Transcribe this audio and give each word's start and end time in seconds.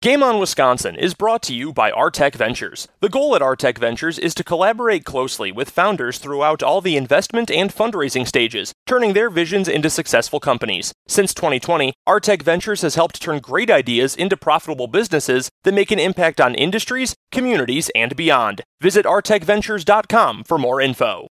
Game 0.00 0.22
On 0.22 0.38
Wisconsin 0.38 0.94
is 0.94 1.12
brought 1.12 1.42
to 1.42 1.52
you 1.52 1.72
by 1.72 1.90
Artec 1.90 2.36
Ventures. 2.36 2.86
The 3.00 3.08
goal 3.08 3.34
at 3.34 3.42
Artec 3.42 3.78
Ventures 3.78 4.16
is 4.16 4.32
to 4.36 4.44
collaborate 4.44 5.04
closely 5.04 5.50
with 5.50 5.70
founders 5.70 6.18
throughout 6.18 6.62
all 6.62 6.80
the 6.80 6.96
investment 6.96 7.50
and 7.50 7.74
fundraising 7.74 8.24
stages, 8.24 8.72
turning 8.86 9.14
their 9.14 9.28
visions 9.28 9.66
into 9.66 9.90
successful 9.90 10.38
companies. 10.38 10.92
Since 11.08 11.34
2020, 11.34 11.94
Artec 12.08 12.42
Ventures 12.42 12.82
has 12.82 12.94
helped 12.94 13.20
turn 13.20 13.40
great 13.40 13.72
ideas 13.72 14.14
into 14.14 14.36
profitable 14.36 14.86
businesses 14.86 15.50
that 15.64 15.74
make 15.74 15.90
an 15.90 15.98
impact 15.98 16.40
on 16.40 16.54
industries, 16.54 17.16
communities, 17.32 17.90
and 17.96 18.14
beyond. 18.14 18.62
Visit 18.80 19.04
artecventures.com 19.04 20.44
for 20.44 20.58
more 20.58 20.80
info. 20.80 21.26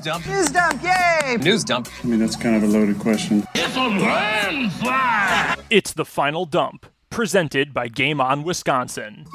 News 0.00 0.06
dump. 0.06 0.26
News 0.26 0.48
dump, 0.50 0.82
yay! 0.82 1.36
News 1.36 1.62
dump. 1.62 1.88
I 2.02 2.06
mean, 2.06 2.20
that's 2.20 2.34
kind 2.34 2.56
of 2.56 2.62
a 2.62 2.66
loaded 2.66 2.98
question. 2.98 3.46
It's 3.54 3.76
a 3.76 3.80
landslide! 3.80 5.58
It's 5.68 5.92
the 5.92 6.06
final 6.06 6.46
dump, 6.46 6.86
presented 7.10 7.74
by 7.74 7.88
Game 7.88 8.18
On 8.18 8.42
Wisconsin. 8.42 9.26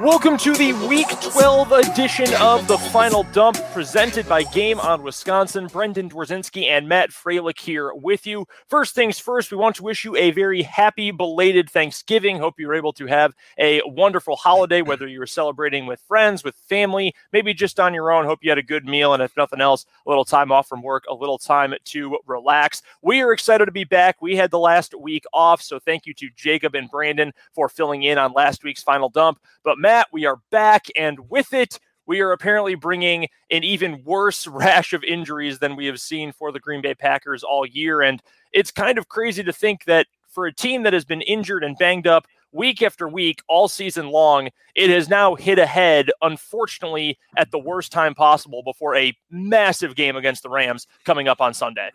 Welcome 0.00 0.36
to 0.38 0.52
the 0.52 0.74
Week 0.86 1.08
12 1.20 1.72
edition 1.72 2.32
of 2.34 2.68
the 2.68 2.78
Final 2.78 3.24
Dump, 3.32 3.56
presented 3.72 4.28
by 4.28 4.44
Game 4.44 4.78
on 4.78 5.02
Wisconsin. 5.02 5.66
Brendan 5.66 6.08
Dzwierzynski 6.08 6.66
and 6.66 6.88
Matt 6.88 7.10
Froelich 7.10 7.58
here 7.58 7.92
with 7.92 8.24
you. 8.24 8.46
First 8.68 8.94
things 8.94 9.18
first, 9.18 9.50
we 9.50 9.56
want 9.56 9.74
to 9.74 9.82
wish 9.82 10.04
you 10.04 10.14
a 10.14 10.30
very 10.30 10.62
happy 10.62 11.10
belated 11.10 11.68
Thanksgiving. 11.68 12.38
Hope 12.38 12.60
you 12.60 12.68
were 12.68 12.76
able 12.76 12.92
to 12.92 13.06
have 13.06 13.34
a 13.58 13.82
wonderful 13.86 14.36
holiday, 14.36 14.82
whether 14.82 15.08
you 15.08 15.18
were 15.18 15.26
celebrating 15.26 15.84
with 15.84 16.00
friends, 16.06 16.44
with 16.44 16.54
family, 16.54 17.12
maybe 17.32 17.52
just 17.52 17.80
on 17.80 17.92
your 17.92 18.12
own. 18.12 18.24
Hope 18.24 18.38
you 18.40 18.52
had 18.52 18.58
a 18.58 18.62
good 18.62 18.84
meal, 18.84 19.14
and 19.14 19.22
if 19.22 19.36
nothing 19.36 19.60
else, 19.60 19.84
a 20.06 20.08
little 20.08 20.24
time 20.24 20.52
off 20.52 20.68
from 20.68 20.80
work, 20.80 21.06
a 21.10 21.14
little 21.14 21.38
time 21.38 21.74
to 21.86 22.16
relax. 22.24 22.82
We 23.02 23.20
are 23.22 23.32
excited 23.32 23.66
to 23.66 23.72
be 23.72 23.82
back. 23.82 24.22
We 24.22 24.36
had 24.36 24.52
the 24.52 24.60
last 24.60 24.94
week 24.96 25.24
off, 25.32 25.60
so 25.60 25.80
thank 25.80 26.06
you 26.06 26.14
to 26.14 26.30
Jacob 26.36 26.76
and 26.76 26.88
Brandon 26.88 27.32
for 27.52 27.68
filling 27.68 28.04
in 28.04 28.16
on 28.16 28.32
last 28.32 28.62
week's 28.62 28.84
Final 28.84 29.08
Dump. 29.08 29.40
But 29.64 29.76
Matt, 29.76 29.87
Matt, 29.88 30.08
we 30.12 30.26
are 30.26 30.38
back, 30.50 30.88
and 30.96 31.30
with 31.30 31.54
it, 31.54 31.80
we 32.04 32.20
are 32.20 32.32
apparently 32.32 32.74
bringing 32.74 33.26
an 33.50 33.64
even 33.64 34.02
worse 34.04 34.46
rash 34.46 34.92
of 34.92 35.02
injuries 35.02 35.60
than 35.60 35.76
we 35.76 35.86
have 35.86 35.98
seen 35.98 36.30
for 36.30 36.52
the 36.52 36.60
Green 36.60 36.82
Bay 36.82 36.94
Packers 36.94 37.42
all 37.42 37.64
year. 37.64 38.02
And 38.02 38.22
it's 38.52 38.70
kind 38.70 38.98
of 38.98 39.08
crazy 39.08 39.42
to 39.42 39.50
think 39.50 39.86
that 39.86 40.06
for 40.28 40.44
a 40.44 40.52
team 40.52 40.82
that 40.82 40.92
has 40.92 41.06
been 41.06 41.22
injured 41.22 41.64
and 41.64 41.74
banged 41.78 42.06
up 42.06 42.26
week 42.52 42.82
after 42.82 43.08
week 43.08 43.40
all 43.48 43.66
season 43.66 44.10
long, 44.10 44.50
it 44.74 44.90
has 44.90 45.08
now 45.08 45.34
hit 45.34 45.58
ahead, 45.58 46.10
unfortunately, 46.20 47.16
at 47.38 47.50
the 47.50 47.58
worst 47.58 47.90
time 47.90 48.14
possible 48.14 48.62
before 48.62 48.94
a 48.94 49.16
massive 49.30 49.96
game 49.96 50.16
against 50.16 50.42
the 50.42 50.50
Rams 50.50 50.86
coming 51.06 51.28
up 51.28 51.40
on 51.40 51.54
Sunday. 51.54 51.88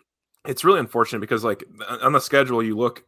It's 0.44 0.64
really 0.64 0.80
unfortunate 0.80 1.20
because, 1.20 1.44
like, 1.44 1.62
on 2.02 2.12
the 2.12 2.20
schedule, 2.20 2.60
you 2.60 2.76
look 2.76 3.04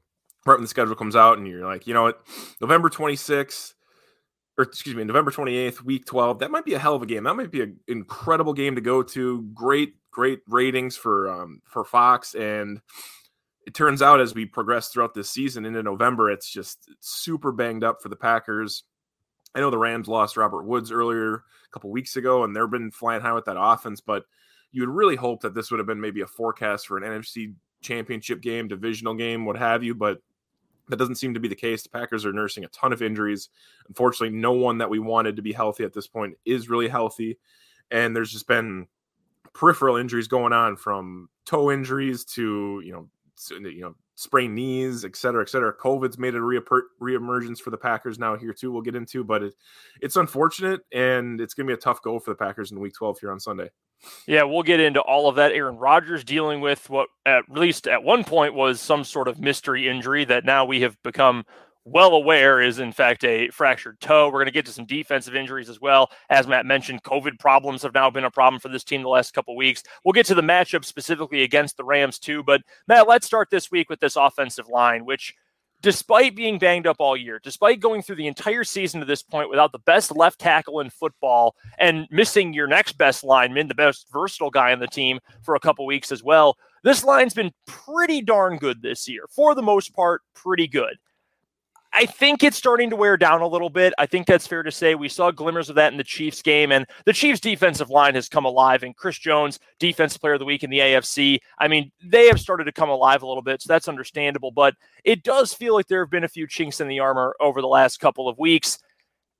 right 0.46 0.54
when 0.54 0.62
the 0.62 0.68
schedule 0.68 0.94
comes 0.94 1.16
out 1.16 1.38
and 1.38 1.48
you're 1.48 1.66
like, 1.66 1.88
you 1.88 1.92
know 1.92 2.04
what, 2.04 2.24
November 2.60 2.88
26th, 2.88 3.74
or 4.58 4.64
excuse 4.64 4.96
me, 4.96 5.04
November 5.04 5.30
28th, 5.30 5.82
week 5.82 6.06
12. 6.06 6.38
That 6.38 6.50
might 6.50 6.64
be 6.64 6.74
a 6.74 6.78
hell 6.78 6.94
of 6.94 7.02
a 7.02 7.06
game. 7.06 7.24
That 7.24 7.36
might 7.36 7.50
be 7.50 7.62
an 7.62 7.78
incredible 7.88 8.54
game 8.54 8.74
to 8.74 8.80
go 8.80 9.02
to. 9.02 9.42
Great, 9.54 9.94
great 10.10 10.40
ratings 10.48 10.96
for 10.96 11.30
um, 11.30 11.60
for 11.64 11.84
Fox. 11.84 12.34
And 12.34 12.80
it 13.66 13.74
turns 13.74 14.00
out 14.00 14.20
as 14.20 14.34
we 14.34 14.46
progress 14.46 14.88
throughout 14.88 15.12
this 15.12 15.30
season 15.30 15.66
into 15.66 15.82
November, 15.82 16.30
it's 16.30 16.50
just 16.50 16.90
super 17.00 17.52
banged 17.52 17.84
up 17.84 18.00
for 18.02 18.08
the 18.08 18.16
Packers. 18.16 18.84
I 19.54 19.60
know 19.60 19.70
the 19.70 19.78
Rams 19.78 20.08
lost 20.08 20.36
Robert 20.36 20.64
Woods 20.64 20.90
earlier 20.90 21.34
a 21.34 21.42
couple 21.72 21.90
weeks 21.90 22.16
ago, 22.16 22.44
and 22.44 22.54
they've 22.54 22.70
been 22.70 22.90
flying 22.90 23.22
high 23.22 23.32
with 23.32 23.46
that 23.46 23.58
offense, 23.58 24.00
but 24.00 24.24
you 24.72 24.82
would 24.82 24.94
really 24.94 25.16
hope 25.16 25.40
that 25.42 25.54
this 25.54 25.70
would 25.70 25.80
have 25.80 25.86
been 25.86 26.00
maybe 26.00 26.20
a 26.20 26.26
forecast 26.26 26.86
for 26.86 26.98
an 26.98 27.02
NFC 27.02 27.54
championship 27.82 28.42
game, 28.42 28.68
divisional 28.68 29.14
game, 29.14 29.44
what 29.46 29.56
have 29.56 29.82
you. 29.82 29.94
But 29.94 30.18
that 30.88 30.96
doesn't 30.96 31.16
seem 31.16 31.34
to 31.34 31.40
be 31.40 31.48
the 31.48 31.54
case. 31.54 31.82
The 31.82 31.88
Packers 31.88 32.24
are 32.24 32.32
nursing 32.32 32.64
a 32.64 32.68
ton 32.68 32.92
of 32.92 33.02
injuries. 33.02 33.48
Unfortunately, 33.88 34.36
no 34.36 34.52
one 34.52 34.78
that 34.78 34.90
we 34.90 34.98
wanted 34.98 35.36
to 35.36 35.42
be 35.42 35.52
healthy 35.52 35.84
at 35.84 35.92
this 35.92 36.06
point 36.06 36.36
is 36.44 36.68
really 36.68 36.88
healthy. 36.88 37.38
And 37.90 38.14
there's 38.14 38.32
just 38.32 38.46
been 38.46 38.86
peripheral 39.52 39.96
injuries 39.96 40.28
going 40.28 40.52
on 40.52 40.76
from 40.76 41.28
toe 41.44 41.70
injuries 41.70 42.24
to, 42.24 42.82
you 42.84 42.92
know, 42.92 43.08
you 43.50 43.80
know, 43.80 43.94
sprained 44.14 44.54
knees, 44.54 45.04
et 45.04 45.16
cetera, 45.16 45.42
et 45.42 45.48
cetera. 45.48 45.72
COVID's 45.74 46.18
made 46.18 46.34
a 46.34 46.40
reemergence 46.40 47.58
for 47.60 47.70
the 47.70 47.76
Packers 47.76 48.18
now 48.18 48.36
here 48.36 48.52
too. 48.52 48.72
We'll 48.72 48.82
get 48.82 48.96
into, 48.96 49.22
but 49.24 49.42
it, 49.42 49.54
it's 50.00 50.16
unfortunate 50.16 50.80
and 50.92 51.40
it's 51.40 51.54
going 51.54 51.66
to 51.66 51.70
be 51.70 51.74
a 51.74 51.80
tough 51.80 52.02
go 52.02 52.18
for 52.18 52.30
the 52.30 52.36
Packers 52.36 52.72
in 52.72 52.80
Week 52.80 52.94
12 52.94 53.20
here 53.20 53.30
on 53.30 53.40
Sunday. 53.40 53.70
Yeah, 54.26 54.42
we'll 54.42 54.62
get 54.62 54.80
into 54.80 55.00
all 55.00 55.28
of 55.28 55.36
that. 55.36 55.52
Aaron 55.52 55.78
Rodgers 55.78 56.24
dealing 56.24 56.60
with 56.60 56.88
what, 56.90 57.08
at 57.24 57.44
least 57.48 57.86
at 57.86 58.02
one 58.02 58.24
point, 58.24 58.54
was 58.54 58.80
some 58.80 59.04
sort 59.04 59.28
of 59.28 59.40
mystery 59.40 59.88
injury 59.88 60.24
that 60.26 60.44
now 60.44 60.64
we 60.64 60.80
have 60.82 61.02
become 61.02 61.44
well 61.86 62.14
aware 62.14 62.60
is 62.60 62.80
in 62.80 62.92
fact 62.92 63.24
a 63.24 63.48
fractured 63.50 63.98
toe. 64.00 64.26
We're 64.26 64.40
going 64.40 64.46
to 64.46 64.52
get 64.52 64.66
to 64.66 64.72
some 64.72 64.86
defensive 64.86 65.36
injuries 65.36 65.70
as 65.70 65.80
well. 65.80 66.10
As 66.28 66.46
Matt 66.46 66.66
mentioned, 66.66 67.04
COVID 67.04 67.38
problems 67.38 67.82
have 67.82 67.94
now 67.94 68.10
been 68.10 68.24
a 68.24 68.30
problem 68.30 68.60
for 68.60 68.68
this 68.68 68.84
team 68.84 69.02
the 69.02 69.08
last 69.08 69.32
couple 69.32 69.56
weeks. 69.56 69.84
We'll 70.04 70.12
get 70.12 70.26
to 70.26 70.34
the 70.34 70.42
matchup 70.42 70.84
specifically 70.84 71.44
against 71.44 71.76
the 71.76 71.84
Rams 71.84 72.18
too. 72.18 72.42
But 72.42 72.62
Matt, 72.88 73.08
let's 73.08 73.26
start 73.26 73.50
this 73.50 73.70
week 73.70 73.88
with 73.88 74.00
this 74.00 74.16
offensive 74.16 74.68
line, 74.68 75.04
which 75.04 75.32
despite 75.80 76.34
being 76.34 76.58
banged 76.58 76.88
up 76.88 76.96
all 76.98 77.16
year, 77.16 77.40
despite 77.40 77.78
going 77.78 78.02
through 78.02 78.16
the 78.16 78.26
entire 78.26 78.64
season 78.64 78.98
to 78.98 79.06
this 79.06 79.22
point 79.22 79.48
without 79.48 79.70
the 79.70 79.78
best 79.80 80.16
left 80.16 80.40
tackle 80.40 80.80
in 80.80 80.90
football 80.90 81.54
and 81.78 82.08
missing 82.10 82.52
your 82.52 82.66
next 82.66 82.98
best 82.98 83.22
lineman, 83.22 83.68
the 83.68 83.74
best 83.74 84.06
versatile 84.12 84.50
guy 84.50 84.72
on 84.72 84.80
the 84.80 84.88
team 84.88 85.20
for 85.42 85.54
a 85.54 85.60
couple 85.60 85.86
weeks 85.86 86.10
as 86.10 86.24
well, 86.24 86.56
this 86.82 87.04
line's 87.04 87.34
been 87.34 87.52
pretty 87.66 88.20
darn 88.20 88.56
good 88.56 88.82
this 88.82 89.08
year. 89.08 89.26
For 89.30 89.54
the 89.54 89.62
most 89.62 89.94
part, 89.94 90.22
pretty 90.34 90.66
good. 90.66 90.96
I 91.98 92.04
think 92.04 92.44
it's 92.44 92.58
starting 92.58 92.90
to 92.90 92.96
wear 92.96 93.16
down 93.16 93.40
a 93.40 93.46
little 93.46 93.70
bit. 93.70 93.94
I 93.96 94.04
think 94.04 94.26
that's 94.26 94.46
fair 94.46 94.62
to 94.62 94.70
say. 94.70 94.94
We 94.94 95.08
saw 95.08 95.30
glimmers 95.30 95.70
of 95.70 95.76
that 95.76 95.92
in 95.92 95.96
the 95.96 96.04
Chiefs 96.04 96.42
game, 96.42 96.70
and 96.70 96.84
the 97.06 97.12
Chiefs' 97.14 97.40
defensive 97.40 97.88
line 97.88 98.14
has 98.16 98.28
come 98.28 98.44
alive. 98.44 98.82
And 98.82 98.94
Chris 98.94 99.18
Jones, 99.18 99.58
Defensive 99.78 100.20
Player 100.20 100.34
of 100.34 100.40
the 100.40 100.44
Week 100.44 100.62
in 100.62 100.68
the 100.68 100.80
AFC, 100.80 101.38
I 101.58 101.68
mean, 101.68 101.90
they 102.04 102.26
have 102.26 102.38
started 102.38 102.64
to 102.64 102.72
come 102.72 102.90
alive 102.90 103.22
a 103.22 103.26
little 103.26 103.42
bit, 103.42 103.62
so 103.62 103.68
that's 103.68 103.88
understandable. 103.88 104.50
But 104.50 104.74
it 105.04 105.22
does 105.22 105.54
feel 105.54 105.72
like 105.72 105.86
there 105.86 106.02
have 106.02 106.10
been 106.10 106.24
a 106.24 106.28
few 106.28 106.46
chinks 106.46 106.82
in 106.82 106.88
the 106.88 107.00
armor 107.00 107.34
over 107.40 107.62
the 107.62 107.66
last 107.66 107.98
couple 107.98 108.28
of 108.28 108.38
weeks. 108.38 108.78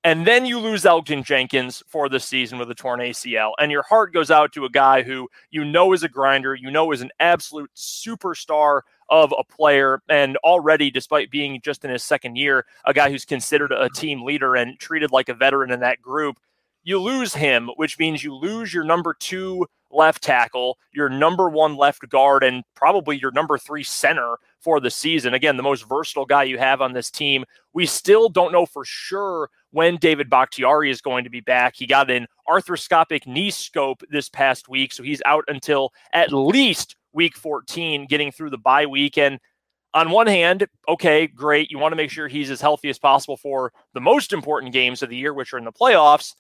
And 0.07 0.25
then 0.25 0.47
you 0.47 0.61
lose 0.61 0.85
Elgton 0.85 1.25
Jenkins 1.25 1.83
for 1.89 2.09
the 2.09 2.21
season 2.21 2.61
with 2.61 2.71
a 2.71 2.77
torn 2.77 3.01
ACL. 3.01 3.55
And 3.59 3.73
your 3.73 3.83
heart 3.83 4.15
goes 4.15 4.31
out 4.31 4.53
to 4.53 4.65
a 4.65 4.71
guy 4.71 5.03
who 5.03 5.29
you 5.51 5.65
know 5.65 5.93
is 5.93 6.05
a 6.05 6.09
grinder, 6.09 6.55
you 6.55 6.71
know 6.71 6.93
is 6.93 7.01
an 7.01 7.11
absolute 7.19 7.73
superstar 7.75 8.83
of 9.11 9.35
a 9.37 9.43
player. 9.43 10.01
And 10.09 10.37
already, 10.45 10.93
despite 10.93 11.33
being 11.33 11.61
just 11.61 11.85
in 11.85 11.91
his 11.91 12.05
second 12.05 12.37
year, 12.37 12.67
a 12.85 12.95
guy 12.95 13.11
who's 13.11 13.25
considered 13.25 13.73
a 13.73 13.89
team 13.89 14.23
leader 14.23 14.55
and 14.55 14.79
treated 14.79 15.11
like 15.11 15.29
a 15.29 15.35
veteran 15.35 15.73
in 15.73 15.81
that 15.81 16.01
group. 16.01 16.37
You 16.85 17.01
lose 17.01 17.35
him, 17.35 17.71
which 17.75 17.99
means 17.99 18.23
you 18.23 18.33
lose 18.33 18.73
your 18.73 18.85
number 18.85 19.13
two 19.13 19.67
left 19.91 20.23
tackle, 20.23 20.79
your 20.93 21.09
number 21.09 21.49
one 21.49 21.77
left 21.77 22.09
guard, 22.09 22.45
and 22.45 22.63
probably 22.77 23.19
your 23.19 23.33
number 23.33 23.59
three 23.59 23.83
center 23.83 24.37
for 24.61 24.79
the 24.79 24.91
season. 24.91 25.35
Again, 25.35 25.57
the 25.57 25.65
most 25.65 25.89
versatile 25.89 26.27
guy 26.27 26.45
you 26.45 26.59
have 26.59 26.81
on 26.81 26.93
this 26.93 27.11
team. 27.11 27.45
We 27.73 27.87
still 27.87 28.29
don't 28.29 28.53
know 28.53 28.67
for 28.67 28.85
sure 28.85 29.51
when 29.77 29.99
David 29.99 30.31
Bakhtiari 30.31 30.91
is 30.91 31.03
going 31.03 31.25
to 31.25 31.29
be 31.29 31.43
back. 31.43 31.75
He 31.77 31.87
got 31.87 32.11
an 32.11 32.27
arthroscopic 32.49 33.27
knee 33.27 33.51
scope 33.51 34.03
this 34.09 34.31
past 34.31 34.71
week, 34.71 34.91
so 34.91 35.03
he's 35.03 35.21
out 35.27 35.45
until 35.49 35.93
at 36.15 36.33
least 36.33 36.97
week 37.13 37.37
14, 37.37 38.07
getting 38.07 38.33
through 38.33 38.49
the 38.49 38.57
bye 38.57 38.87
week. 38.87 39.19
And 39.19 39.39
on 39.93 40.09
one 40.09 40.29
hand, 40.29 40.67
okay, 40.89 41.27
great. 41.27 41.71
You 41.71 41.79
want 41.79 41.93
to 41.93 41.97
make 41.97 42.11
sure 42.11 42.27
he's 42.27 42.51
as 42.51 42.63
healthy 42.63 42.89
as 42.89 42.99
possible 42.99 43.37
for 43.37 43.71
the 43.93 44.01
most 44.01 44.33
important 44.33 44.73
games 44.73 45.03
of 45.03 45.11
the 45.11 45.17
year, 45.17 45.35
which 45.35 45.53
are 45.53 45.59
in 45.59 45.65
the 45.67 45.73
playoffs. 45.73 46.33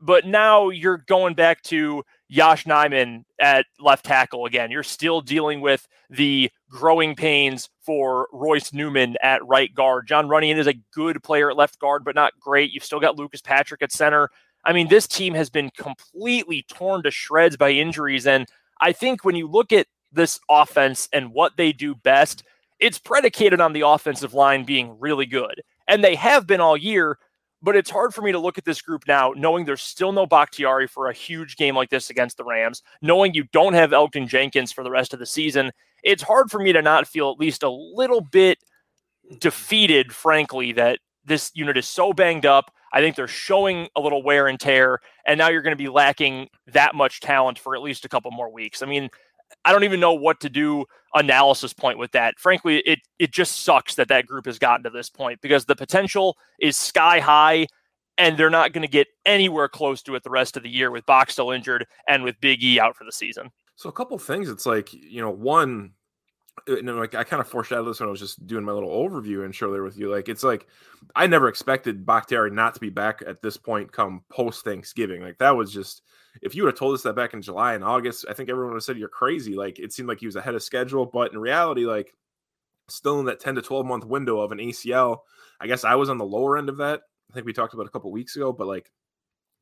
But 0.00 0.26
now 0.26 0.68
you're 0.68 0.98
going 0.98 1.34
back 1.34 1.62
to 1.64 2.04
Yosh 2.28 2.64
Nijman 2.64 3.24
at 3.40 3.66
left 3.80 4.04
tackle 4.04 4.46
again. 4.46 4.70
You're 4.70 4.82
still 4.82 5.20
dealing 5.20 5.60
with 5.60 5.86
the 6.10 6.50
growing 6.68 7.14
pains 7.14 7.68
for 7.80 8.28
Royce 8.32 8.72
Newman 8.72 9.16
at 9.22 9.46
right 9.46 9.74
guard. 9.74 10.06
John 10.06 10.28
Runyan 10.28 10.58
is 10.58 10.66
a 10.66 10.74
good 10.92 11.22
player 11.22 11.50
at 11.50 11.56
left 11.56 11.78
guard, 11.78 12.04
but 12.04 12.14
not 12.14 12.38
great. 12.38 12.72
You've 12.72 12.84
still 12.84 13.00
got 13.00 13.16
Lucas 13.16 13.40
Patrick 13.40 13.82
at 13.82 13.92
center. 13.92 14.30
I 14.64 14.72
mean, 14.72 14.88
this 14.88 15.06
team 15.06 15.34
has 15.34 15.48
been 15.48 15.70
completely 15.70 16.64
torn 16.68 17.04
to 17.04 17.10
shreds 17.10 17.56
by 17.56 17.70
injuries. 17.70 18.26
And 18.26 18.46
I 18.80 18.92
think 18.92 19.24
when 19.24 19.36
you 19.36 19.48
look 19.48 19.72
at 19.72 19.86
this 20.12 20.40
offense 20.50 21.08
and 21.12 21.32
what 21.32 21.56
they 21.56 21.72
do 21.72 21.94
best, 21.94 22.42
it's 22.80 22.98
predicated 22.98 23.60
on 23.60 23.72
the 23.72 23.86
offensive 23.86 24.34
line 24.34 24.64
being 24.64 24.98
really 24.98 25.26
good. 25.26 25.62
And 25.88 26.02
they 26.02 26.16
have 26.16 26.46
been 26.46 26.60
all 26.60 26.76
year, 26.76 27.18
but 27.66 27.74
it's 27.74 27.90
hard 27.90 28.14
for 28.14 28.22
me 28.22 28.30
to 28.30 28.38
look 28.38 28.58
at 28.58 28.64
this 28.64 28.80
group 28.80 29.02
now, 29.08 29.32
knowing 29.36 29.64
there's 29.64 29.82
still 29.82 30.12
no 30.12 30.24
Bakhtiari 30.24 30.86
for 30.86 31.08
a 31.08 31.12
huge 31.12 31.56
game 31.56 31.74
like 31.74 31.90
this 31.90 32.10
against 32.10 32.36
the 32.36 32.44
Rams, 32.44 32.80
knowing 33.02 33.34
you 33.34 33.42
don't 33.52 33.72
have 33.72 33.90
Elgton 33.90 34.28
Jenkins 34.28 34.70
for 34.70 34.84
the 34.84 34.90
rest 34.90 35.12
of 35.12 35.18
the 35.18 35.26
season. 35.26 35.72
It's 36.04 36.22
hard 36.22 36.48
for 36.48 36.60
me 36.60 36.72
to 36.72 36.80
not 36.80 37.08
feel 37.08 37.28
at 37.28 37.40
least 37.40 37.64
a 37.64 37.68
little 37.68 38.20
bit 38.20 38.58
defeated, 39.40 40.12
frankly, 40.12 40.70
that 40.74 41.00
this 41.24 41.50
unit 41.54 41.76
is 41.76 41.88
so 41.88 42.12
banged 42.12 42.46
up. 42.46 42.70
I 42.92 43.00
think 43.00 43.16
they're 43.16 43.26
showing 43.26 43.88
a 43.96 44.00
little 44.00 44.22
wear 44.22 44.46
and 44.46 44.60
tear, 44.60 45.00
and 45.26 45.36
now 45.36 45.48
you're 45.48 45.62
going 45.62 45.76
to 45.76 45.76
be 45.76 45.88
lacking 45.88 46.48
that 46.68 46.94
much 46.94 47.18
talent 47.18 47.58
for 47.58 47.74
at 47.74 47.82
least 47.82 48.04
a 48.04 48.08
couple 48.08 48.30
more 48.30 48.48
weeks. 48.48 48.80
I 48.80 48.86
mean, 48.86 49.10
I 49.66 49.72
don't 49.72 49.84
even 49.84 50.00
know 50.00 50.14
what 50.14 50.40
to 50.40 50.48
do 50.48 50.86
analysis 51.14 51.72
point 51.72 51.98
with 51.98 52.12
that. 52.12 52.38
Frankly, 52.38 52.78
it 52.78 53.00
it 53.18 53.32
just 53.32 53.64
sucks 53.64 53.96
that 53.96 54.08
that 54.08 54.26
group 54.26 54.46
has 54.46 54.58
gotten 54.58 54.84
to 54.84 54.90
this 54.90 55.10
point 55.10 55.40
because 55.40 55.64
the 55.64 55.76
potential 55.76 56.38
is 56.60 56.76
sky 56.76 57.18
high 57.18 57.66
and 58.16 58.38
they're 58.38 58.48
not 58.48 58.72
going 58.72 58.82
to 58.82 58.88
get 58.88 59.08
anywhere 59.26 59.68
close 59.68 60.02
to 60.02 60.14
it 60.14 60.22
the 60.22 60.30
rest 60.30 60.56
of 60.56 60.62
the 60.62 60.70
year 60.70 60.90
with 60.90 61.04
Bach 61.04 61.30
still 61.30 61.50
injured 61.50 61.86
and 62.08 62.22
with 62.22 62.40
Big 62.40 62.62
E 62.62 62.80
out 62.80 62.96
for 62.96 63.04
the 63.04 63.12
season. 63.12 63.50
So 63.74 63.88
a 63.88 63.92
couple 63.92 64.16
things. 64.18 64.48
It's 64.48 64.66
like 64.66 64.92
you 64.92 65.20
know, 65.20 65.30
one, 65.30 65.92
you 66.66 66.82
know, 66.82 66.96
like 66.96 67.14
I 67.14 67.24
kind 67.24 67.40
of 67.40 67.48
foreshadowed 67.48 67.86
this 67.86 68.00
when 68.00 68.08
I 68.08 68.10
was 68.10 68.20
just 68.20 68.46
doing 68.46 68.64
my 68.64 68.72
little 68.72 68.90
overview 68.90 69.44
and 69.44 69.54
show 69.54 69.72
there 69.72 69.82
with 69.82 69.96
you. 69.96 70.10
Like 70.10 70.28
it's 70.28 70.42
like 70.42 70.66
I 71.14 71.26
never 71.26 71.48
expected 71.48 72.04
Bakhtiari 72.04 72.50
not 72.50 72.74
to 72.74 72.80
be 72.80 72.90
back 72.90 73.22
at 73.26 73.42
this 73.42 73.56
point 73.56 73.92
come 73.92 74.22
post 74.28 74.64
Thanksgiving. 74.64 75.22
Like 75.22 75.38
that 75.38 75.56
was 75.56 75.72
just 75.72 76.02
if 76.42 76.54
you 76.54 76.62
would 76.62 76.72
have 76.72 76.78
told 76.78 76.94
us 76.94 77.02
that 77.02 77.14
back 77.14 77.34
in 77.34 77.42
July 77.42 77.74
and 77.74 77.84
August, 77.84 78.26
I 78.28 78.32
think 78.32 78.48
everyone 78.48 78.72
would 78.72 78.78
have 78.78 78.84
said 78.84 78.98
you're 78.98 79.08
crazy. 79.08 79.54
Like 79.54 79.78
it 79.78 79.92
seemed 79.92 80.08
like 80.08 80.20
he 80.20 80.26
was 80.26 80.36
ahead 80.36 80.54
of 80.54 80.62
schedule, 80.62 81.06
but 81.06 81.32
in 81.32 81.38
reality, 81.38 81.86
like 81.86 82.14
still 82.88 83.20
in 83.20 83.26
that 83.26 83.40
10 83.40 83.56
to 83.56 83.62
12 83.62 83.86
month 83.86 84.04
window 84.04 84.40
of 84.40 84.52
an 84.52 84.58
ACL. 84.58 85.20
I 85.60 85.66
guess 85.66 85.84
I 85.84 85.94
was 85.94 86.10
on 86.10 86.18
the 86.18 86.24
lower 86.24 86.58
end 86.58 86.68
of 86.68 86.78
that. 86.78 87.02
I 87.30 87.34
think 87.34 87.46
we 87.46 87.52
talked 87.52 87.74
about 87.74 87.86
a 87.86 87.90
couple 87.90 88.10
weeks 88.12 88.36
ago, 88.36 88.52
but 88.52 88.66
like 88.66 88.90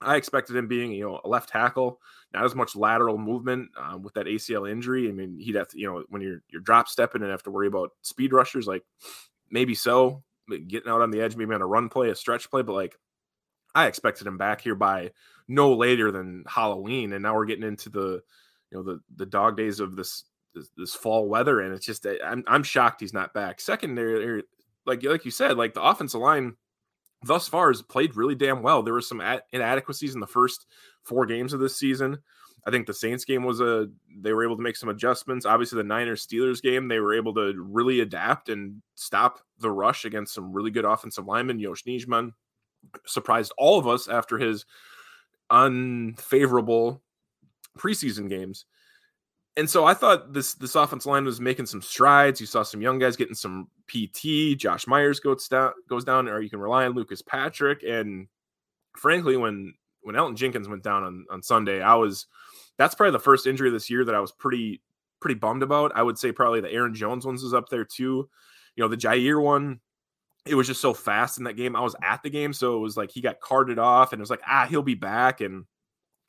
I 0.01 0.17
expected 0.17 0.57
him 0.57 0.69
being, 0.69 0.93
you 0.93 1.05
know, 1.05 1.21
a 1.25 1.29
left 1.29 1.49
tackle, 1.49 2.01
not 2.33 2.45
as 2.45 2.55
much 2.55 2.77
lateral 2.77 3.17
movement 3.17 3.71
um, 3.81 4.03
with 4.03 4.15
that 4.15 4.27
ACL 4.27 4.71
injury. 4.71 5.09
I 5.09 5.13
mean, 5.13 5.39
he'd 5.39 5.55
have 5.55 5.69
to, 5.69 5.79
you 5.79 5.87
know, 5.87 6.05
when 6.09 6.21
you're 6.23 6.43
you're 6.51 6.61
drop 6.61 6.89
stepping 6.89 7.23
and 7.23 7.31
have 7.31 7.43
to 7.45 7.51
worry 7.51 7.67
about 7.67 7.91
speed 8.03 8.33
rushers, 8.33 8.67
like 8.67 8.85
maybe 9.51 9.75
so, 9.75 10.23
getting 10.69 10.91
out 10.91 11.01
on 11.01 11.11
the 11.11 11.21
edge, 11.21 11.37
maybe 11.37 11.55
on 11.55 11.63
a 11.63 11.67
run 11.67 11.89
play, 11.89 12.11
a 12.11 12.15
stretch 12.15 12.51
play, 12.51 12.63
but 12.63 12.75
like 12.75 12.99
I 13.75 13.87
expected 13.87 14.27
him 14.27 14.39
back 14.39 14.61
here 14.61 14.75
by 14.75 15.13
no 15.49 15.75
later 15.75 16.11
than 16.11 16.45
Halloween, 16.47 17.13
and 17.13 17.23
now 17.23 17.35
we're 17.35 17.47
getting 17.47 17.67
into 17.67 17.91
the, 17.91 18.23
you 18.71 18.79
know, 18.79 18.83
the 18.83 19.01
the 19.17 19.27
dog 19.27 19.57
days 19.57 19.81
of 19.81 19.97
this 19.97 20.25
this, 20.55 20.71
this 20.77 20.95
fall 20.95 21.29
weather, 21.29 21.61
and 21.61 21.75
it's 21.75 21.87
just 21.87 22.07
I'm 22.25 22.45
I'm 22.47 22.63
shocked 22.63 23.01
he's 23.01 23.13
not 23.13 23.35
back. 23.35 23.61
Secondary, 23.61 24.43
like 24.87 25.03
like 25.03 25.25
you 25.25 25.31
said, 25.31 25.57
like 25.57 25.75
the 25.75 25.83
offensive 25.83 26.21
line 26.21 26.57
thus 27.27 27.49
far 27.49 27.69
has 27.69 27.83
played 27.83 28.17
really 28.17 28.35
damn 28.35 28.63
well. 28.63 28.83
There 28.83 28.95
were 28.95 29.01
some 29.01 29.23
inadequacies 29.53 30.15
in 30.15 30.21
the 30.21 30.27
first 30.27 30.67
four 31.03 31.27
games 31.27 31.53
of 31.53 31.61
this 31.61 31.77
season. 31.77 32.19
I 32.67 32.71
think 32.71 32.87
the 32.87 32.95
Saints 32.95 33.25
game 33.25 33.45
was 33.45 33.61
a 33.61 33.89
they 34.21 34.33
were 34.33 34.45
able 34.45 34.57
to 34.57 34.63
make 34.63 34.77
some 34.77 34.89
adjustments. 34.89 35.45
Obviously, 35.45 35.77
the 35.77 35.85
Niners 35.85 36.27
Steelers 36.27 36.63
game, 36.63 36.89
they 36.89 36.99
were 37.01 37.15
able 37.15 37.35
to 37.35 37.55
really 37.59 38.01
adapt 38.01 38.49
and 38.49 38.81
stop 38.95 39.41
the 39.59 39.71
rush 39.71 40.05
against 40.05 40.35
some 40.35 40.53
really 40.53 40.71
good 40.71 40.87
offensive 40.87 41.27
linemen. 41.27 41.59
Yosh 41.59 41.85
Nijman 41.85 42.33
surprised 43.07 43.53
all 43.59 43.79
of 43.79 43.87
us 43.87 44.09
after 44.09 44.39
his 44.39 44.65
unfavorable 45.51 47.03
preseason 47.79 48.29
games. 48.29 48.65
And 49.57 49.71
so 49.71 49.85
I 49.85 49.95
thought 49.95 50.33
this 50.33 50.55
this 50.55 50.75
offensive 50.75 51.11
line 51.11 51.25
was 51.25 51.41
making 51.41 51.67
some 51.67 51.81
strides. 51.81 52.41
You 52.41 52.47
saw 52.47 52.65
some 52.65 52.83
young 52.83 52.99
guys 52.99 53.17
getting 53.17 53.37
some 53.37 53.69
PT. 53.87 54.59
Josh 54.59 54.87
Myers 54.87 55.21
goes 55.21 55.47
down, 55.47 55.73
goes 55.89 56.05
down, 56.05 56.29
or 56.29 56.41
you 56.41 56.51
can 56.51 56.59
rely 56.59 56.87
on 56.87 56.93
Lucas 56.93 57.23
Patrick. 57.23 57.85
And 57.85 58.27
frankly, 58.97 59.37
when 59.37 59.75
when 60.03 60.17
Elgton 60.17 60.37
Jenkins 60.37 60.69
went 60.69 60.83
down 60.83 61.05
on, 61.05 61.27
on 61.31 61.43
Sunday, 61.43 61.81
I 61.81 61.95
was 61.95 62.27
that's 62.79 62.97
probably 62.97 63.13
the 63.13 63.21
first 63.21 63.47
injury 63.47 63.71
this 63.71 63.89
year 63.89 64.05
that 64.05 64.15
I 64.15 64.21
was 64.21 64.33
pretty 64.33 64.83
pretty 65.21 65.39
bummed 65.39 65.63
about. 65.63 65.93
I 65.95 66.03
would 66.03 66.19
say 66.19 66.33
probably 66.33 66.61
the 66.61 66.73
Aaron 66.73 66.95
Jones 66.95 67.25
ones 67.25 67.43
was 67.43 67.55
up 67.55 67.69
there 67.69 67.85
too. 67.85 68.29
You 68.75 68.83
know, 68.83 68.89
the 68.89 68.97
Jaire 68.97 69.41
one, 69.41 69.79
it 70.47 70.57
was 70.57 70.67
just 70.67 70.81
so 70.81 70.93
fast 70.93 71.39
in 71.39 71.45
that 71.45 71.55
game. 71.55 71.77
I 71.77 71.81
was 71.81 71.95
at 72.03 72.25
the 72.25 72.31
game, 72.31 72.53
so 72.53 72.77
it 72.77 72.81
was 72.81 72.97
like 72.97 73.13
he 73.13 73.21
got 73.21 73.41
carted 73.41 73.79
off, 73.79 74.13
and 74.13 74.19
it 74.19 74.23
was 74.25 74.31
like, 74.31 74.43
ah, 74.47 74.67
he'll 74.69 74.83
be 74.83 74.95
back. 74.95 75.41
And 75.41 75.65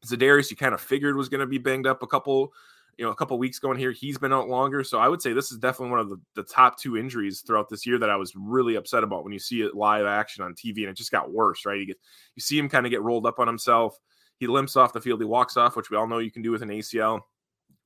Za'Darius, 0.05 0.51
you 0.51 0.57
kind 0.57 0.75
of 0.75 0.79
figured 0.81 1.15
was 1.15 1.29
going 1.29 1.41
to 1.41 1.47
be 1.47 1.57
banged 1.57 1.87
up 1.87 2.03
a 2.03 2.07
couple 2.07 2.53
you 2.97 3.05
know 3.05 3.11
a 3.11 3.15
couple 3.15 3.37
weeks 3.37 3.59
going 3.59 3.77
here 3.77 3.91
he's 3.91 4.17
been 4.17 4.33
out 4.33 4.47
longer. 4.49 4.83
So 4.83 4.99
i 4.99 5.07
would 5.07 5.21
say 5.21 5.33
this 5.33 5.51
is 5.51 5.57
definitely 5.57 5.91
one 5.91 5.99
of 5.99 6.09
the, 6.09 6.19
the 6.35 6.43
top 6.43 6.79
two 6.79 6.97
injuries 6.97 7.43
throughout 7.45 7.69
this 7.69 7.85
year 7.85 7.97
that 7.99 8.09
i 8.09 8.15
was 8.15 8.33
really 8.35 8.75
upset 8.75 9.03
about 9.03 9.23
when 9.23 9.33
you 9.33 9.39
see 9.39 9.61
it 9.61 9.75
live 9.75 10.05
action 10.05 10.43
on 10.43 10.53
tv 10.53 10.79
and 10.79 10.89
it 10.89 10.97
just 10.97 11.11
got 11.11 11.31
worse 11.31 11.65
right? 11.65 11.79
You 11.79 11.87
get 11.87 11.97
you 12.35 12.41
see 12.41 12.57
him 12.57 12.69
kind 12.69 12.85
of 12.85 12.91
get 12.91 13.01
rolled 13.01 13.25
up 13.25 13.39
on 13.39 13.47
himself. 13.47 13.97
He 14.37 14.47
limps 14.47 14.75
off 14.75 14.93
the 14.93 15.01
field 15.01 15.21
he 15.21 15.25
walks 15.25 15.57
off 15.57 15.75
which 15.75 15.89
we 15.89 15.97
all 15.97 16.07
know 16.07 16.19
you 16.19 16.31
can 16.31 16.41
do 16.41 16.51
with 16.51 16.61
an 16.61 16.69
acl 16.69 17.21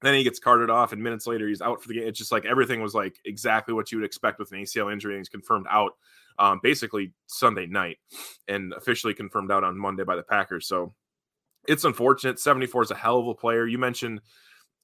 then 0.02 0.14
he 0.14 0.24
gets 0.24 0.40
carted 0.40 0.70
off 0.70 0.94
and 0.94 1.04
minutes 1.04 1.28
later 1.28 1.48
he's 1.48 1.62
out 1.62 1.82
for 1.82 1.90
the 1.90 1.94
game 1.94 2.08
it's 2.08 2.18
just 2.18 2.32
like 2.32 2.46
everything 2.46 2.82
was 2.82 2.96
like 2.96 3.18
exactly 3.26 3.74
what 3.74 3.92
you 3.92 3.98
would 3.98 4.06
expect 4.06 4.40
with 4.40 4.52
an 4.52 4.60
acl 4.60 4.92
injury 4.92 5.14
and 5.14 5.20
he's 5.20 5.30
confirmed 5.30 5.68
out 5.70 5.92
um, 6.40 6.60
basically 6.64 7.14
sunday 7.28 7.66
night 7.66 7.98
and 8.48 8.74
officially 8.74 9.14
confirmed 9.14 9.52
out 9.52 9.64
on 9.64 9.78
monday 9.78 10.04
by 10.04 10.16
the 10.16 10.24
packers. 10.24 10.68
So 10.68 10.94
it's 11.68 11.84
unfortunate. 11.84 12.40
74 12.40 12.84
is 12.84 12.92
a 12.92 12.96
hell 12.96 13.20
of 13.20 13.28
a 13.28 13.36
player. 13.36 13.68
You 13.68 13.78
mentioned 13.78 14.22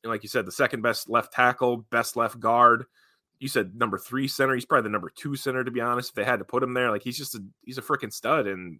like 0.10 0.24
you 0.24 0.30
said, 0.30 0.46
the 0.46 0.52
second 0.52 0.82
best 0.82 1.10
left 1.10 1.34
tackle, 1.34 1.78
best 1.90 2.16
left 2.16 2.40
guard. 2.40 2.86
You 3.40 3.48
said 3.48 3.76
number 3.76 3.98
three 3.98 4.28
center. 4.28 4.54
He's 4.54 4.66
probably 4.66 4.84
the 4.84 4.94
number 4.94 5.12
two 5.14 5.36
center, 5.36 5.64
to 5.64 5.72
be 5.72 5.82
honest. 5.82 6.10
If 6.10 6.16
they 6.16 6.24
had 6.24 6.40
to 6.40 6.46
put 6.46 6.64
him 6.64 6.74
there, 6.74 6.92
like 6.92 7.04
he's 7.04 7.18
just 7.18 7.36
a 7.36 7.44
he's 7.64 7.78
a 7.78 7.82
freaking 7.82 8.14
stud. 8.14 8.48
And 8.48 8.80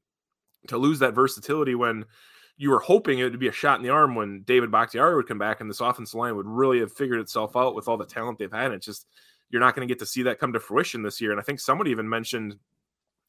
to 0.68 0.78
lose 0.78 1.00
that 1.00 1.14
versatility 1.14 1.76
when 1.76 2.06
you 2.58 2.70
were 2.70 2.80
hoping 2.80 3.20
it 3.20 3.24
would 3.24 3.40
be 3.40 3.50
a 3.50 3.54
shot 3.54 3.80
in 3.80 3.84
the 3.84 3.92
arm 3.92 4.16
when 4.16 4.44
David 4.44 4.72
Bakhtiari 4.72 5.16
would 5.16 5.28
come 5.28 5.38
back 5.38 5.60
and 5.60 5.70
this 5.70 5.82
offensive 5.82 6.16
line 6.16 6.36
would 6.36 6.48
really 6.48 6.80
have 6.80 6.94
figured 6.94 7.20
itself 7.20 7.56
out 7.56 7.76
with 7.76 7.88
all 7.88 7.98
the 7.98 8.06
talent 8.06 8.40
they've 8.40 8.52
had. 8.52 8.72
It's 8.72 8.86
just 8.86 9.08
you're 9.50 9.62
not 9.62 9.76
going 9.76 9.88
to 9.88 9.92
get 9.92 10.00
to 10.00 10.06
see 10.06 10.24
that 10.24 10.40
come 10.40 10.54
to 10.54 10.60
fruition 10.60 11.04
this 11.04 11.20
year. 11.20 11.32
And 11.32 11.40
I 11.40 11.44
think 11.44 11.60
somebody 11.60 11.92
even 11.92 12.08
mentioned 12.08 12.56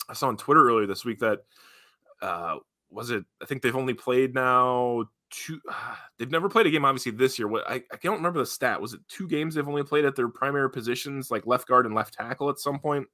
I 0.09 0.15
saw 0.15 0.29
on 0.29 0.37
Twitter 0.37 0.69
earlier 0.69 0.87
this 0.87 1.05
week 1.05 1.19
that 1.21 1.41
uh 2.23 2.57
was 2.91 3.11
it 3.11 3.25
I 3.43 3.47
think 3.47 3.63
they've 3.63 3.77
only 3.77 3.95
played 3.95 4.35
now 4.35 5.05
two 5.31 5.61
ah, 5.71 6.01
they've 6.19 6.31
never 6.31 6.49
played 6.49 6.67
a 6.67 6.71
game 6.71 6.85
obviously 6.85 7.13
this 7.13 7.39
year. 7.39 7.49
What 7.49 7.69
I, 7.69 7.77
I 7.93 7.97
don't 8.03 8.17
remember 8.17 8.39
the 8.39 8.47
stat. 8.47 8.81
Was 8.81 8.95
it 8.95 9.01
two 9.09 9.29
games 9.29 9.55
they've 9.55 9.69
only 9.69 9.83
played 9.83 10.05
at 10.05 10.17
their 10.17 10.29
primary 10.29 10.71
positions 10.71 11.31
like 11.31 11.47
left 11.47 11.69
guard 11.69 11.87
and 11.87 11.95
left 11.95 12.15
tackle 12.15 12.51
at 12.51 12.59
some 12.59 12.79
point 12.79 13.07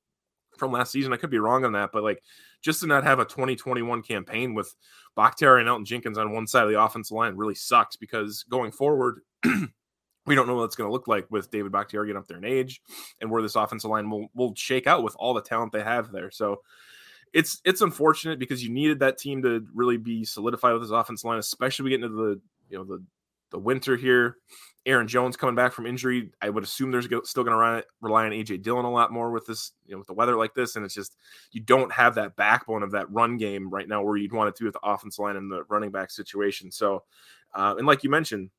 from 0.56 0.72
last 0.72 0.92
season? 0.92 1.12
I 1.12 1.16
could 1.16 1.30
be 1.30 1.38
wrong 1.38 1.64
on 1.64 1.72
that 1.72 1.90
but 1.92 2.02
like 2.02 2.22
just 2.60 2.80
to 2.80 2.86
not 2.86 3.04
have 3.04 3.18
a 3.18 3.24
2021 3.24 4.02
campaign 4.02 4.54
with 4.54 4.74
Bakhtiari 5.16 5.60
and 5.60 5.68
elton 5.68 5.84
Jenkins 5.84 6.18
on 6.18 6.32
one 6.32 6.46
side 6.46 6.64
of 6.64 6.70
the 6.70 6.80
offensive 6.80 7.16
line 7.16 7.36
really 7.36 7.54
sucks 7.54 7.96
because 7.96 8.44
going 8.44 8.72
forward 8.72 9.20
we 10.26 10.34
don't 10.34 10.46
know 10.46 10.54
what 10.54 10.64
it's 10.64 10.76
going 10.76 10.88
to 10.88 10.92
look 10.92 11.08
like 11.08 11.26
with 11.30 11.50
David 11.50 11.72
Bakhtiari 11.72 12.08
getting 12.08 12.20
up 12.20 12.28
there 12.28 12.38
in 12.38 12.44
age 12.44 12.80
and 13.20 13.30
where 13.30 13.42
this 13.42 13.56
offensive 13.56 13.90
line 13.90 14.08
will, 14.08 14.28
will 14.34 14.54
shake 14.54 14.86
out 14.86 15.02
with 15.02 15.16
all 15.18 15.34
the 15.34 15.42
talent 15.42 15.72
they 15.72 15.82
have 15.82 16.12
there. 16.12 16.30
So 16.30 16.62
it's 17.32 17.60
it's 17.64 17.80
unfortunate 17.80 18.38
because 18.38 18.62
you 18.62 18.70
needed 18.70 19.00
that 19.00 19.18
team 19.18 19.42
to 19.42 19.66
really 19.74 19.96
be 19.96 20.24
solidified 20.24 20.72
with 20.72 20.82
this 20.82 20.90
offensive 20.90 21.24
line, 21.24 21.38
especially 21.38 21.84
we 21.84 21.90
get 21.90 22.02
into 22.02 22.16
the 22.16 22.40
you 22.68 22.78
know 22.78 22.84
the 22.84 23.02
the 23.50 23.58
winter 23.58 23.96
here. 23.96 24.36
Aaron 24.84 25.06
Jones 25.06 25.36
coming 25.36 25.54
back 25.54 25.72
from 25.72 25.86
injury. 25.86 26.32
I 26.40 26.50
would 26.50 26.64
assume 26.64 26.90
there's 26.90 27.06
still 27.24 27.44
going 27.44 27.56
to 27.56 27.84
rely 28.00 28.26
on 28.26 28.32
AJ 28.32 28.62
Dillon 28.62 28.84
a 28.84 28.90
lot 28.90 29.12
more 29.12 29.30
with 29.30 29.46
this, 29.46 29.72
you 29.86 29.92
know, 29.92 29.98
with 29.98 30.08
the 30.08 30.12
weather 30.12 30.36
like 30.36 30.54
this. 30.54 30.74
And 30.74 30.84
it's 30.84 30.94
just, 30.94 31.16
you 31.52 31.60
don't 31.60 31.92
have 31.92 32.16
that 32.16 32.34
backbone 32.34 32.82
of 32.82 32.90
that 32.90 33.08
run 33.08 33.36
game 33.36 33.70
right 33.70 33.86
now 33.86 34.02
where 34.02 34.16
you'd 34.16 34.32
want 34.32 34.48
it 34.48 34.56
to 34.56 34.64
with 34.64 34.72
the 34.72 34.80
offense 34.82 35.20
line 35.20 35.36
and 35.36 35.52
the 35.52 35.62
running 35.68 35.92
back 35.92 36.10
situation. 36.10 36.72
So, 36.72 37.04
uh, 37.54 37.76
and 37.78 37.86
like 37.86 38.02
you 38.02 38.10
mentioned, 38.10 38.50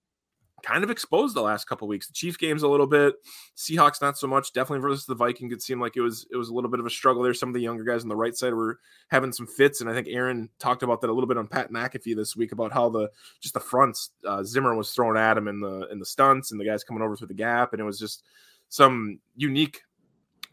kind 0.63 0.83
of 0.83 0.89
exposed 0.89 1.35
the 1.35 1.41
last 1.41 1.65
couple 1.65 1.87
weeks. 1.87 2.07
The 2.07 2.13
Chief 2.13 2.37
games 2.39 2.63
a 2.63 2.67
little 2.67 2.87
bit, 2.87 3.15
Seahawks 3.55 4.01
not 4.01 4.17
so 4.17 4.27
much. 4.27 4.53
Definitely 4.53 4.81
versus 4.81 5.05
the 5.05 5.13
Vikings, 5.13 5.53
it 5.53 5.61
seemed 5.61 5.81
like 5.81 5.97
it 5.97 6.01
was 6.01 6.25
it 6.31 6.37
was 6.37 6.49
a 6.49 6.53
little 6.53 6.69
bit 6.69 6.79
of 6.79 6.85
a 6.85 6.89
struggle 6.89 7.21
there. 7.21 7.33
Some 7.33 7.49
of 7.49 7.53
the 7.53 7.61
younger 7.61 7.83
guys 7.83 8.03
on 8.03 8.09
the 8.09 8.15
right 8.15 8.35
side 8.35 8.53
were 8.53 8.79
having 9.09 9.31
some 9.31 9.45
fits, 9.45 9.81
and 9.81 9.89
I 9.89 9.93
think 9.93 10.07
Aaron 10.09 10.49
talked 10.59 10.83
about 10.83 11.01
that 11.01 11.09
a 11.09 11.13
little 11.13 11.27
bit 11.27 11.37
on 11.37 11.47
Pat 11.47 11.71
McAfee 11.71 12.15
this 12.15 12.35
week 12.35 12.51
about 12.51 12.71
how 12.71 12.89
the 12.89 13.09
just 13.41 13.53
the 13.53 13.59
fronts 13.59 14.11
uh, 14.27 14.43
Zimmer 14.43 14.75
was 14.75 14.91
throwing 14.91 15.17
at 15.17 15.37
him 15.37 15.47
in 15.47 15.59
the 15.59 15.87
in 15.91 15.99
the 15.99 16.05
stunts, 16.05 16.51
and 16.51 16.59
the 16.59 16.65
guys 16.65 16.83
coming 16.83 17.03
over 17.03 17.15
through 17.15 17.27
the 17.27 17.33
gap, 17.33 17.73
and 17.73 17.81
it 17.81 17.85
was 17.85 17.99
just 17.99 18.23
some 18.69 19.19
unique 19.35 19.81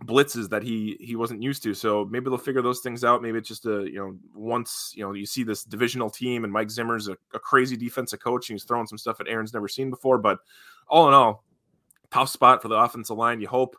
blitzes 0.05 0.49
that 0.49 0.63
he 0.63 0.97
he 1.01 1.17
wasn't 1.17 1.43
used 1.43 1.63
to. 1.63 1.75
So 1.75 2.07
maybe 2.11 2.29
they'll 2.31 2.39
figure 2.39 2.63
those 2.63 2.81
things 2.81 3.05
out. 3.05 3.23
Maybe 3.23 3.39
it's 3.39 3.49
just 3.49 3.67
a 3.67 3.83
you 3.85 3.99
know 3.99 4.17
once 4.35 4.93
you 4.95 5.05
know 5.05 5.13
you 5.13 5.27
see 5.27 5.43
this 5.43 5.65
divisional 5.65 6.11
team 6.11 6.45
and 6.45 6.53
Mike 6.53 6.71
Zimmer's 6.71 7.09
a, 7.09 7.17
a 7.35 7.39
crazy 7.39 7.77
defensive 7.77 8.21
coach 8.21 8.49
and 8.49 8.55
he's 8.55 8.65
throwing 8.65 8.87
some 8.87 8.99
stuff 8.99 9.19
that 9.19 9.29
Aaron's 9.29 9.53
never 9.53 9.69
seen 9.69 9.91
before. 9.91 10.19
But 10.19 10.39
all 10.89 11.09
in 11.09 11.15
all, 11.15 11.45
tough 12.11 12.29
spot 12.29 12.63
for 12.63 12.69
the 12.69 12.77
offensive 12.77 13.17
line. 13.17 13.41
You 13.41 13.49
hope 13.49 13.77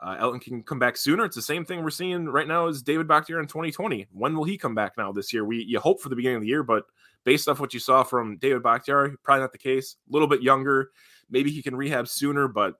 uh, 0.00 0.16
Elgton 0.16 0.40
can 0.40 0.62
come 0.62 0.78
back 0.78 0.96
sooner. 0.96 1.24
It's 1.24 1.36
the 1.36 1.42
same 1.42 1.64
thing 1.64 1.82
we're 1.82 1.90
seeing 1.90 2.26
right 2.26 2.48
now 2.48 2.66
as 2.66 2.82
David 2.82 3.06
Bakhtiari 3.06 3.42
in 3.42 3.48
2020. 3.48 4.08
When 4.12 4.34
will 4.34 4.44
he 4.44 4.56
come 4.56 4.74
back 4.74 4.92
now 4.96 5.12
this 5.12 5.32
year? 5.32 5.44
We 5.44 5.62
you 5.62 5.78
hope 5.78 6.00
for 6.00 6.08
the 6.08 6.16
beginning 6.16 6.36
of 6.36 6.42
the 6.42 6.48
year, 6.48 6.62
but 6.62 6.84
based 7.24 7.48
off 7.48 7.60
what 7.60 7.74
you 7.74 7.80
saw 7.80 8.02
from 8.02 8.38
David 8.38 8.62
Bakhtiari, 8.62 9.14
probably 9.22 9.42
not 9.42 9.52
the 9.52 9.58
case. 9.58 9.96
A 10.08 10.12
little 10.12 10.28
bit 10.28 10.42
younger. 10.42 10.90
Maybe 11.28 11.50
he 11.50 11.62
can 11.62 11.76
rehab 11.76 12.08
sooner, 12.08 12.48
but 12.48 12.74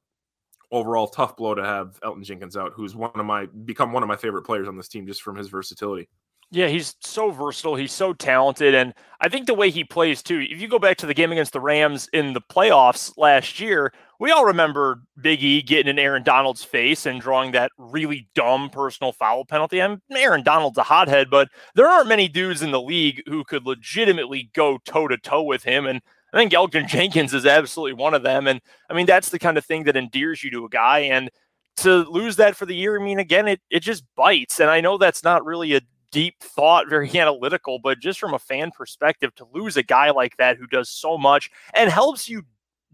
overall 0.70 1.08
tough 1.08 1.36
blow 1.36 1.54
to 1.54 1.64
have 1.64 1.98
Elton 2.02 2.24
Jenkins 2.24 2.56
out, 2.56 2.72
who's 2.74 2.94
one 2.94 3.10
of 3.14 3.26
my 3.26 3.46
become 3.46 3.92
one 3.92 4.02
of 4.02 4.08
my 4.08 4.16
favorite 4.16 4.42
players 4.42 4.68
on 4.68 4.76
this 4.76 4.88
team 4.88 5.06
just 5.06 5.22
from 5.22 5.36
his 5.36 5.48
versatility. 5.48 6.08
Yeah, 6.52 6.66
he's 6.66 6.96
so 7.00 7.30
versatile. 7.30 7.76
He's 7.76 7.92
so 7.92 8.12
talented. 8.12 8.74
And 8.74 8.92
I 9.20 9.28
think 9.28 9.46
the 9.46 9.54
way 9.54 9.70
he 9.70 9.84
plays 9.84 10.20
too, 10.20 10.40
if 10.40 10.60
you 10.60 10.66
go 10.66 10.80
back 10.80 10.96
to 10.96 11.06
the 11.06 11.14
game 11.14 11.30
against 11.30 11.52
the 11.52 11.60
Rams 11.60 12.08
in 12.12 12.32
the 12.32 12.40
playoffs 12.40 13.16
last 13.16 13.60
year, 13.60 13.92
we 14.18 14.32
all 14.32 14.44
remember 14.44 15.00
Big 15.22 15.44
E 15.44 15.62
getting 15.62 15.88
in 15.88 15.98
Aaron 16.00 16.24
Donald's 16.24 16.64
face 16.64 17.06
and 17.06 17.20
drawing 17.20 17.52
that 17.52 17.70
really 17.78 18.28
dumb 18.34 18.68
personal 18.68 19.12
foul 19.12 19.44
penalty. 19.44 19.80
I'm 19.80 20.02
Aaron 20.10 20.42
Donald's 20.42 20.76
a 20.76 20.82
hothead, 20.82 21.30
but 21.30 21.48
there 21.76 21.88
aren't 21.88 22.08
many 22.08 22.26
dudes 22.26 22.62
in 22.62 22.72
the 22.72 22.82
league 22.82 23.22
who 23.26 23.44
could 23.44 23.64
legitimately 23.64 24.50
go 24.52 24.78
toe 24.84 25.06
to 25.06 25.16
toe 25.18 25.44
with 25.44 25.62
him. 25.62 25.86
And 25.86 26.02
I 26.32 26.38
think 26.38 26.52
Elgton 26.52 26.87
Jenkins 26.88 27.34
is 27.34 27.46
absolutely 27.46 27.94
one 27.94 28.14
of 28.14 28.22
them. 28.22 28.46
And 28.46 28.60
I 28.88 28.94
mean, 28.94 29.06
that's 29.06 29.30
the 29.30 29.38
kind 29.38 29.58
of 29.58 29.64
thing 29.64 29.84
that 29.84 29.96
endears 29.96 30.42
you 30.42 30.50
to 30.52 30.64
a 30.64 30.68
guy. 30.68 31.00
And 31.00 31.30
to 31.78 32.04
lose 32.04 32.37
that 32.37 32.56
for 32.56 32.66
the 32.66 32.75
year, 32.75 33.00
I 33.00 33.04
mean, 33.04 33.18
again, 33.18 33.49
it, 33.49 33.60
it 33.70 33.80
just 33.80 34.04
bites. 34.16 34.60
And 34.60 34.70
I 34.70 34.80
know 34.80 34.99
that's 34.99 35.25
not 35.25 35.44
really 35.44 35.75
a 35.75 35.80
deep 36.12 36.37
thought, 36.40 36.88
very 36.88 37.10
analytical, 37.18 37.78
but 37.78 38.00
just 38.00 38.18
from 38.18 38.34
a 38.34 38.38
fan 38.38 38.70
perspective, 38.70 39.34
to 39.37 39.46
lose 39.52 39.76
a 39.76 39.82
guy 39.82 40.10
like 40.10 40.37
that 40.37 40.56
who 40.56 40.66
does 40.66 40.88
so 40.88 41.16
much 41.16 41.50
and 41.75 41.90
helps 41.90 42.28
you 42.28 42.42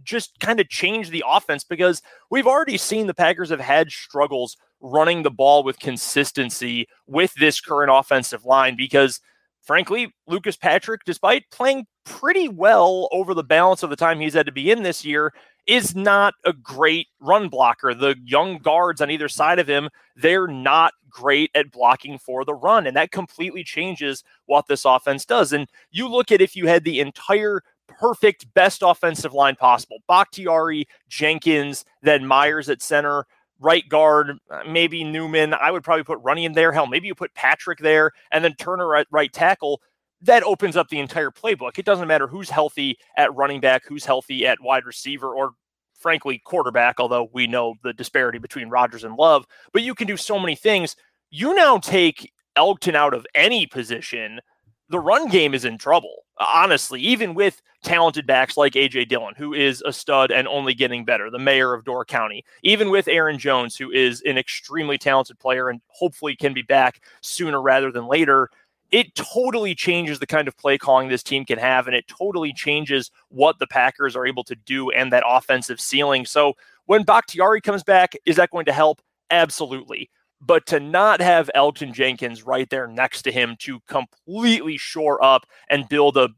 just 0.02 0.38
kind 0.40 0.61
of 0.61 0.69
change 0.69 1.11
the 1.11 1.25
offense 1.26 1.64
because 1.64 2.02
we've 2.31 2.47
already 2.47 2.76
seen 2.76 3.07
the 3.07 3.14
Packers 3.14 3.49
have 3.49 3.61
had 3.61 3.90
struggles 3.90 4.57
running 4.81 5.23
the 5.23 5.31
ball 5.31 5.62
with 5.62 5.78
consistency 5.78 6.87
with 7.07 7.33
this 7.35 7.61
current 7.61 7.90
offensive 7.90 8.45
line 8.45 8.76
because 8.76 9.21
frankly, 9.62 10.14
Lucas 10.26 10.57
Patrick, 10.57 11.02
despite 11.05 11.50
playing 11.50 11.87
pretty 12.07 12.49
well 12.49 13.09
over 13.13 13.35
the 13.35 13.45
balance 13.45 13.83
of 13.83 13.91
the 13.91 13.97
time 13.97 14.21
he's 14.21 14.33
had 14.33 14.47
to 14.47 14.53
be 14.53 14.71
in 14.71 14.83
this 14.83 15.05
year, 15.05 15.35
is 15.67 15.95
not 15.95 16.33
a 16.45 16.53
great 16.53 17.09
run 17.21 17.49
blocker. 17.49 17.93
The 17.93 18.17
young 18.25 18.59
guards 18.59 19.01
on 19.01 19.11
either 19.11 19.29
side 19.29 19.59
of 19.59 19.69
him, 19.69 19.91
they're 20.15 20.47
not 20.47 20.95
great 21.11 21.51
at 21.55 21.73
blocking 21.73 22.19
for 22.19 22.45
the 22.45 22.55
run. 22.55 22.87
And 22.87 22.97
that 22.97 23.11
completely 23.11 23.65
changes 23.65 24.23
what 24.47 24.69
this 24.69 24.85
offense 24.85 25.25
does. 25.25 25.53
And 25.53 25.69
you 25.91 26.09
look 26.09 26.31
at 26.31 26.41
if 26.41 26.55
you 26.55 26.69
had 26.69 26.85
the 26.85 27.01
entire 27.01 27.63
perfect 27.89 28.53
best 28.55 28.83
offensive 28.85 29.33
line 29.33 29.57
possible. 29.57 29.99
Bakhtiari, 30.09 30.87
Jenkins, 31.09 31.85
then 32.03 32.27
Myers 32.27 32.69
at 32.69 32.83
center, 32.83 33.27
right 33.59 33.89
guard, 33.89 34.39
uh, 34.51 34.63
maybe 34.69 35.03
Newman. 35.03 35.55
I 35.55 35.71
would 35.71 35.83
probably 35.83 36.05
put 36.05 36.23
Runyan 36.23 36.55
there. 36.55 36.73
Hell, 36.73 36.87
maybe 36.87 37.09
you 37.09 37.15
put 37.15 37.35
Patrick 37.35 37.79
there 37.79 38.13
and 38.31 38.45
then 38.45 38.55
Turner 38.55 38.95
at 38.95 39.07
right 39.11 39.33
tackle. 39.33 39.81
That 40.23 40.43
opens 40.43 40.77
up 40.77 40.89
the 40.89 40.99
entire 40.99 41.31
playbook. 41.31 41.79
It 41.79 41.85
doesn't 41.85 42.09
matter 42.09 42.27
who's 42.27 42.51
healthy 42.51 42.99
at 43.17 43.35
running 43.35 43.61
back, 43.61 43.85
who's 43.87 44.05
healthy 44.05 44.47
at 44.47 44.61
wide 44.61 44.85
receiver, 44.85 45.35
or 45.35 45.53
frankly, 45.95 46.41
quarterback, 46.45 46.99
although 46.99 47.29
we 47.33 47.47
know 47.47 47.75
the 47.83 47.93
disparity 47.93 48.39
between 48.39 48.69
Rodgers 48.69 49.05
and 49.05 49.17
Love. 49.17 49.47
But 49.73 49.83
you 49.83 49.95
can 49.95 50.07
do 50.07 50.17
so 50.17 50.39
many 50.39 50.55
things. 50.55 50.97
You 51.31 51.55
now 51.55 51.79
take 51.79 52.33
Elgton 52.57 52.95
out 52.95 53.15
of 53.15 53.27
any 53.35 53.67
position 53.67 54.41
the 54.89 55.01
run 55.01 55.29
game 55.29 55.55
is 55.55 55.65
in 55.65 55.79
trouble. 55.79 56.25
Honestly, 56.39 57.01
even 57.01 57.35
with 57.35 57.63
talented 57.83 58.27
backs 58.27 58.57
like 58.57 58.75
AJ 58.75 59.09
Dillon, 59.09 59.35
who 59.37 59.55
is 59.55 59.83
a 59.87 59.93
stud 59.93 60.31
and 60.31 60.47
only 60.47 60.75
getting 60.75 61.05
better, 61.05 61.31
the 61.31 61.39
mayor 61.39 61.73
of 61.73 61.85
Door 61.85 62.05
County, 62.05 62.45
even 62.63 62.91
with 62.91 63.09
Aaron 63.09 63.39
Jones, 63.39 63.77
who 63.77 63.91
is 63.91 64.23
an 64.23 64.39
extremely 64.39 64.99
talented 64.99 65.39
player 65.39 65.69
and 65.69 65.81
hopefully 65.89 66.37
can 66.37 66.53
be 66.53 66.63
back 66.63 67.03
sooner 67.21 67.61
rather 67.61 67.91
than 67.91 68.07
later, 68.07 68.51
it 68.97 69.15
totally 69.15 69.75
changes 69.75 70.21
the 70.21 70.26
kind 70.26 70.49
of 70.49 70.57
play 70.57 70.79
calling 70.79 71.09
this 71.09 71.23
team 71.23 71.45
can 71.45 71.59
have, 71.59 71.87
and 71.87 71.95
it 71.95 72.09
totally 72.09 72.50
changes 72.55 73.11
what 73.29 73.59
the 73.59 73.67
Packers 73.67 74.17
are 74.17 74.26
able 74.26 74.43
to 74.45 74.55
do 74.55 74.88
and 74.91 75.12
that 75.12 75.23
offensive 75.29 75.79
ceiling. 75.79 76.25
So 76.25 76.55
when 76.87 77.03
Bakhtiari 77.03 77.61
comes 77.61 77.85
back, 77.85 78.15
is 78.25 78.37
that 78.37 78.50
going 78.50 78.65
to 78.65 78.73
help? 78.73 79.03
Absolutely. 79.31 80.09
But 80.41 80.65
to 80.69 80.81
not 80.81 81.21
have 81.21 81.50
Elton 81.55 81.93
Jenkins 81.93 82.43
right 82.45 82.71
there 82.71 82.87
next 82.87 83.21
to 83.23 83.33
him 83.33 83.57
to 83.59 83.81
completely 83.87 84.79
shore 84.79 85.23
up 85.23 85.45
and 85.69 85.87
build 85.91 86.17
a 86.17 86.31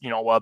you 0.00 0.10
know 0.10 0.28
a 0.28 0.40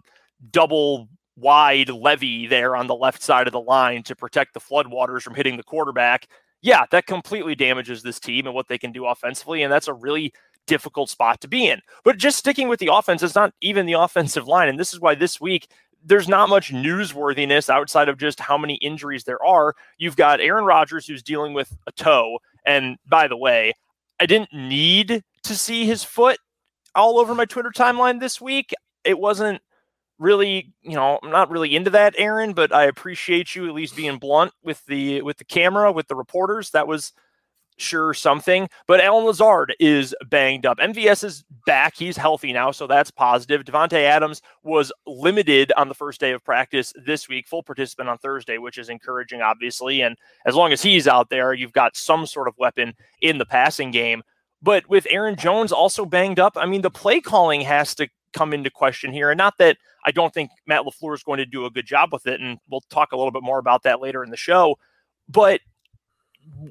double 0.50 1.08
wide 1.36 1.90
levee 1.90 2.46
there 2.46 2.74
on 2.74 2.86
the 2.86 2.94
left 2.94 3.22
side 3.22 3.46
of 3.46 3.52
the 3.52 3.60
line 3.60 4.02
to 4.04 4.16
protect 4.16 4.54
the 4.54 4.60
floodwaters 4.60 5.20
from 5.20 5.34
hitting 5.34 5.58
the 5.58 5.62
quarterback. 5.62 6.26
Yeah, 6.62 6.84
that 6.90 7.06
completely 7.06 7.54
damages 7.54 8.02
this 8.02 8.18
team 8.18 8.46
and 8.46 8.54
what 8.54 8.68
they 8.68 8.78
can 8.78 8.92
do 8.92 9.04
offensively. 9.04 9.62
And 9.62 9.72
that's 9.72 9.88
a 9.88 9.94
really 9.94 10.32
difficult 10.66 11.10
spot 11.10 11.40
to 11.40 11.48
be 11.48 11.66
in. 11.66 11.80
But 12.04 12.18
just 12.18 12.38
sticking 12.38 12.68
with 12.68 12.80
the 12.80 12.92
offense, 12.92 13.22
it's 13.22 13.34
not 13.34 13.54
even 13.60 13.86
the 13.86 13.92
offensive 14.00 14.46
line. 14.46 14.68
And 14.68 14.78
this 14.78 14.92
is 14.92 15.00
why 15.00 15.14
this 15.14 15.40
week 15.40 15.68
there's 16.04 16.28
not 16.28 16.48
much 16.48 16.72
newsworthiness 16.72 17.68
outside 17.68 18.08
of 18.08 18.18
just 18.18 18.40
how 18.40 18.56
many 18.56 18.74
injuries 18.76 19.24
there 19.24 19.44
are. 19.44 19.74
You've 19.98 20.16
got 20.16 20.40
Aaron 20.40 20.64
Rodgers 20.64 21.06
who's 21.06 21.22
dealing 21.22 21.52
with 21.52 21.76
a 21.86 21.92
toe. 21.92 22.38
And 22.64 22.96
by 23.06 23.28
the 23.28 23.36
way, 23.36 23.74
I 24.18 24.26
didn't 24.26 24.52
need 24.52 25.22
to 25.42 25.54
see 25.56 25.86
his 25.86 26.04
foot 26.04 26.38
all 26.94 27.18
over 27.18 27.34
my 27.34 27.44
Twitter 27.44 27.70
timeline 27.74 28.20
this 28.20 28.40
week. 28.40 28.72
It 29.04 29.18
wasn't 29.18 29.60
really, 30.18 30.72
you 30.82 30.94
know, 30.94 31.18
I'm 31.22 31.30
not 31.30 31.50
really 31.50 31.74
into 31.74 31.90
that, 31.90 32.14
Aaron, 32.18 32.52
but 32.52 32.74
I 32.74 32.84
appreciate 32.84 33.54
you 33.54 33.66
at 33.66 33.74
least 33.74 33.96
being 33.96 34.18
blunt 34.18 34.52
with 34.62 34.84
the 34.86 35.22
with 35.22 35.38
the 35.38 35.44
camera, 35.44 35.92
with 35.92 36.08
the 36.08 36.16
reporters. 36.16 36.70
That 36.70 36.86
was 36.86 37.12
sure 37.80 38.14
something. 38.14 38.68
But 38.86 39.00
Allen 39.00 39.24
Lazard 39.24 39.74
is 39.80 40.14
banged 40.28 40.66
up. 40.66 40.78
MVS 40.78 41.24
is 41.24 41.44
back. 41.66 41.96
He's 41.96 42.16
healthy 42.16 42.52
now, 42.52 42.70
so 42.70 42.86
that's 42.86 43.10
positive. 43.10 43.64
Davante 43.64 44.02
Adams 44.02 44.42
was 44.62 44.92
limited 45.06 45.72
on 45.76 45.88
the 45.88 45.94
first 45.94 46.20
day 46.20 46.32
of 46.32 46.44
practice 46.44 46.92
this 47.04 47.28
week, 47.28 47.48
full 47.48 47.62
participant 47.62 48.08
on 48.08 48.18
Thursday, 48.18 48.58
which 48.58 48.78
is 48.78 48.88
encouraging, 48.88 49.42
obviously. 49.42 50.02
And 50.02 50.16
as 50.46 50.54
long 50.54 50.72
as 50.72 50.82
he's 50.82 51.08
out 51.08 51.30
there, 51.30 51.52
you've 51.52 51.72
got 51.72 51.96
some 51.96 52.26
sort 52.26 52.48
of 52.48 52.54
weapon 52.58 52.94
in 53.20 53.38
the 53.38 53.46
passing 53.46 53.90
game. 53.90 54.22
But 54.62 54.88
with 54.88 55.06
Aaron 55.10 55.36
Jones 55.36 55.72
also 55.72 56.04
banged 56.04 56.38
up, 56.38 56.56
I 56.56 56.66
mean, 56.66 56.82
the 56.82 56.90
play 56.90 57.20
calling 57.20 57.62
has 57.62 57.94
to 57.96 58.08
come 58.32 58.52
into 58.52 58.70
question 58.70 59.12
here. 59.12 59.30
And 59.30 59.38
not 59.38 59.58
that 59.58 59.78
I 60.04 60.12
don't 60.12 60.32
think 60.32 60.50
Matt 60.66 60.82
LaFleur 60.82 61.14
is 61.14 61.22
going 61.22 61.38
to 61.38 61.46
do 61.46 61.66
a 61.66 61.70
good 61.70 61.86
job 61.86 62.12
with 62.12 62.26
it. 62.26 62.40
And 62.40 62.58
we'll 62.70 62.82
talk 62.90 63.12
a 63.12 63.16
little 63.16 63.32
bit 63.32 63.42
more 63.42 63.58
about 63.58 63.82
that 63.84 64.00
later 64.00 64.22
in 64.22 64.30
the 64.30 64.36
show. 64.36 64.76
But 65.28 65.60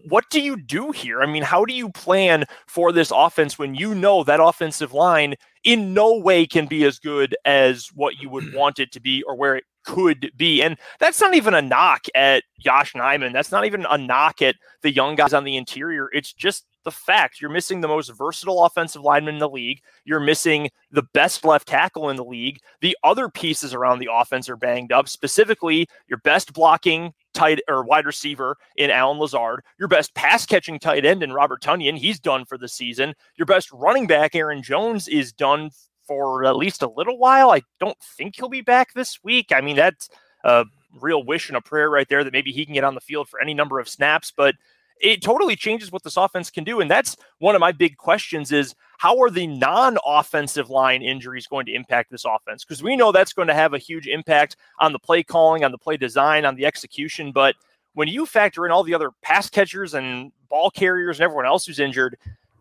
what 0.08 0.30
do 0.30 0.42
you 0.42 0.56
do 0.58 0.92
here? 0.92 1.22
I 1.22 1.26
mean, 1.26 1.44
how 1.44 1.66
do 1.66 1.74
you 1.74 1.90
plan 1.90 2.46
for 2.68 2.92
this 2.92 3.12
offense 3.16 3.58
when 3.58 3.76
you 3.76 3.96
know 3.96 4.24
that 4.24 4.40
offensive 4.40 4.94
line 4.94 5.36
in 5.64 5.94
no 5.94 6.18
way 6.18 6.46
can 6.46 6.68
be 6.68 6.84
as 6.86 7.00
good 7.00 7.36
as 7.46 7.88
what 7.94 8.18
you 8.18 8.30
would 8.30 8.54
want 8.54 8.80
it 8.80 8.92
to 8.94 9.00
be 9.00 9.24
or 9.24 9.36
where 9.36 9.56
it 9.56 9.64
could 9.90 10.32
be? 10.38 10.62
And 10.62 10.78
that's 11.00 11.20
not 11.20 11.34
even 11.34 11.56
a 11.56 11.64
knock 11.64 12.06
at 12.14 12.44
Yosh 12.60 12.94
Nijman. 12.94 13.34
That's 13.34 13.52
not 13.52 13.66
even 13.66 13.88
a 13.90 13.98
knock 13.98 14.40
at 14.42 14.56
the 14.84 14.94
young 14.94 15.16
guys 15.16 15.34
on 15.34 15.46
the 15.46 15.58
interior. 15.58 16.10
It's 16.14 16.32
just 16.32 16.66
the 16.86 16.92
fact 16.92 17.42
you're 17.42 17.50
missing 17.50 17.82
the 17.82 17.88
most 17.88 18.10
versatile 18.16 18.64
offensive 18.66 19.02
lineman 19.02 19.36
in 19.36 19.40
the 19.40 19.50
league. 19.50 19.82
You're 20.06 20.20
missing 20.20 20.70
the 20.92 21.02
best 21.14 21.44
left 21.44 21.68
tackle 21.68 22.10
in 22.10 22.18
the 22.18 22.24
league. 22.24 22.60
The 22.82 22.96
other 23.04 23.30
pieces 23.30 23.74
around 23.74 23.98
the 23.98 24.10
offense 24.12 24.48
are 24.48 24.56
banged 24.56 24.92
up, 24.92 25.10
specifically 25.10 25.88
your 26.08 26.20
best 26.20 26.54
blocking 26.54 27.12
tight 27.34 27.60
or 27.68 27.84
wide 27.84 28.06
receiver 28.06 28.58
in 28.76 28.92
Allen 28.92 29.18
Lazard, 29.18 29.64
your 29.80 29.88
best 29.88 30.14
pass 30.14 30.46
catching 30.46 30.78
tight 30.78 31.04
end 31.04 31.24
in 31.24 31.34
Robert 31.34 31.64
Tonyan. 31.64 31.98
He's 31.98 32.20
done 32.20 32.46
for 32.46 32.60
the 32.60 32.68
season. 32.68 33.16
Your 33.38 33.48
best 33.48 33.72
running 33.72 34.06
back, 34.06 34.36
Aaron 34.36 34.62
Jones, 34.62 35.08
is 35.08 35.34
done 35.34 35.72
for 36.10 36.44
at 36.44 36.56
least 36.56 36.82
a 36.82 36.90
little 36.90 37.20
while. 37.20 37.52
I 37.52 37.62
don't 37.80 38.00
think 38.18 38.36
he'll 38.36 38.50
be 38.50 38.62
back 38.62 38.94
this 38.94 39.24
week. 39.24 39.52
I 39.54 39.62
mean, 39.62 39.76
that's 39.76 40.10
a 40.44 40.66
real 41.00 41.24
wish 41.24 41.50
and 41.50 41.56
a 41.58 41.62
prayer 41.62 41.88
right 41.90 42.10
there 42.10 42.24
that 42.24 42.34
maybe 42.34 42.52
he 42.52 42.66
can 42.66 42.74
get 42.74 42.84
on 42.84 42.96
the 42.96 43.02
field 43.02 43.30
for 43.30 43.40
any 43.40 43.54
number 43.54 43.80
of 43.80 43.88
snaps, 43.88 44.34
but 44.36 44.56
it 45.00 45.22
totally 45.22 45.56
changes 45.56 45.92
what 45.92 46.02
this 46.02 46.18
offense 46.18 46.50
can 46.50 46.64
do. 46.64 46.82
And 46.82 46.90
that's 46.90 47.16
one 47.38 47.54
of 47.54 47.62
my 47.62 47.72
big 47.72 47.98
questions 47.98 48.52
is 48.52 48.74
how 48.98 49.20
are 49.20 49.30
the 49.30 49.46
non-offensive 49.46 50.72
line 50.72 51.04
injuries 51.04 51.46
going 51.46 51.68
to 51.68 51.74
impact 51.74 52.10
this 52.10 52.26
offense? 52.26 52.66
Because 52.66 52.82
we 52.82 52.96
know 52.96 53.12
that's 53.12 53.32
going 53.32 53.48
to 53.48 53.54
have 53.54 53.76
a 53.76 53.78
huge 53.78 54.08
impact 54.08 54.58
on 54.80 54.92
the 54.92 55.00
play 55.00 55.22
calling, 55.22 55.64
on 55.64 55.72
the 55.72 55.78
play 55.78 55.96
design, 55.96 56.44
on 56.44 56.56
the 56.56 56.66
execution. 56.66 57.32
But 57.32 57.56
when 57.94 58.08
you 58.08 58.26
factor 58.26 58.66
in 58.66 58.72
all 58.72 58.84
the 58.84 58.96
other 58.96 59.12
pass 59.22 59.48
catchers 59.50 59.94
and 59.94 60.32
ball 60.50 60.72
carriers 60.72 61.20
and 61.20 61.24
everyone 61.24 61.46
else 61.46 61.66
who's 61.66 61.80
injured, 61.80 62.18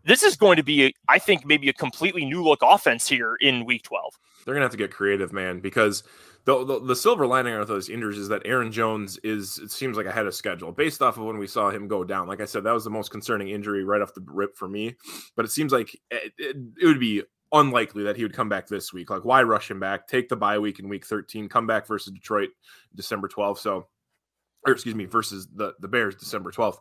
this 0.09 0.23
is 0.23 0.35
going 0.35 0.57
to 0.57 0.63
be, 0.63 0.93
I 1.07 1.19
think, 1.19 1.45
maybe 1.45 1.69
a 1.69 1.73
completely 1.73 2.25
new 2.25 2.43
look 2.43 2.59
offense 2.61 3.07
here 3.07 3.35
in 3.39 3.65
week 3.65 3.83
12. 3.83 4.19
They're 4.45 4.53
going 4.53 4.61
to 4.61 4.65
have 4.65 4.71
to 4.71 4.77
get 4.77 4.91
creative, 4.91 5.31
man, 5.31 5.59
because– 5.59 6.03
the, 6.45 6.65
the, 6.65 6.79
the 6.79 6.95
silver 6.95 7.27
lining 7.27 7.53
of 7.53 7.67
those 7.67 7.89
injuries 7.89 8.17
is 8.17 8.29
that 8.29 8.41
Aaron 8.45 8.71
Jones 8.71 9.19
is 9.23 9.59
it 9.59 9.71
seems 9.71 9.97
like 9.97 10.05
ahead 10.05 10.25
of 10.25 10.33
schedule 10.33 10.71
based 10.71 11.01
off 11.01 11.17
of 11.17 11.25
when 11.25 11.37
we 11.37 11.47
saw 11.47 11.69
him 11.69 11.87
go 11.87 12.03
down. 12.03 12.27
Like 12.27 12.41
I 12.41 12.45
said, 12.45 12.63
that 12.63 12.73
was 12.73 12.83
the 12.83 12.89
most 12.89 13.11
concerning 13.11 13.49
injury 13.49 13.83
right 13.83 14.01
off 14.01 14.13
the 14.13 14.25
rip 14.25 14.57
for 14.57 14.67
me. 14.67 14.95
But 15.35 15.45
it 15.45 15.51
seems 15.51 15.71
like 15.71 15.93
it, 16.09 16.33
it, 16.37 16.55
it 16.81 16.85
would 16.85 16.99
be 16.99 17.23
unlikely 17.51 18.03
that 18.03 18.15
he 18.15 18.23
would 18.23 18.33
come 18.33 18.49
back 18.49 18.67
this 18.67 18.93
week. 18.93 19.09
Like 19.09 19.25
why 19.25 19.43
rush 19.43 19.69
him 19.69 19.79
back? 19.79 20.07
Take 20.07 20.29
the 20.29 20.35
bye 20.35 20.59
week 20.59 20.79
in 20.79 20.89
week 20.89 21.05
13, 21.05 21.49
come 21.49 21.67
back 21.67 21.85
versus 21.85 22.13
Detroit 22.13 22.49
December 22.95 23.27
12th. 23.27 23.59
So 23.59 23.87
or 24.65 24.73
excuse 24.73 24.95
me, 24.95 25.05
versus 25.05 25.47
the 25.53 25.73
the 25.79 25.87
Bears 25.87 26.15
December 26.15 26.51
12th. 26.51 26.77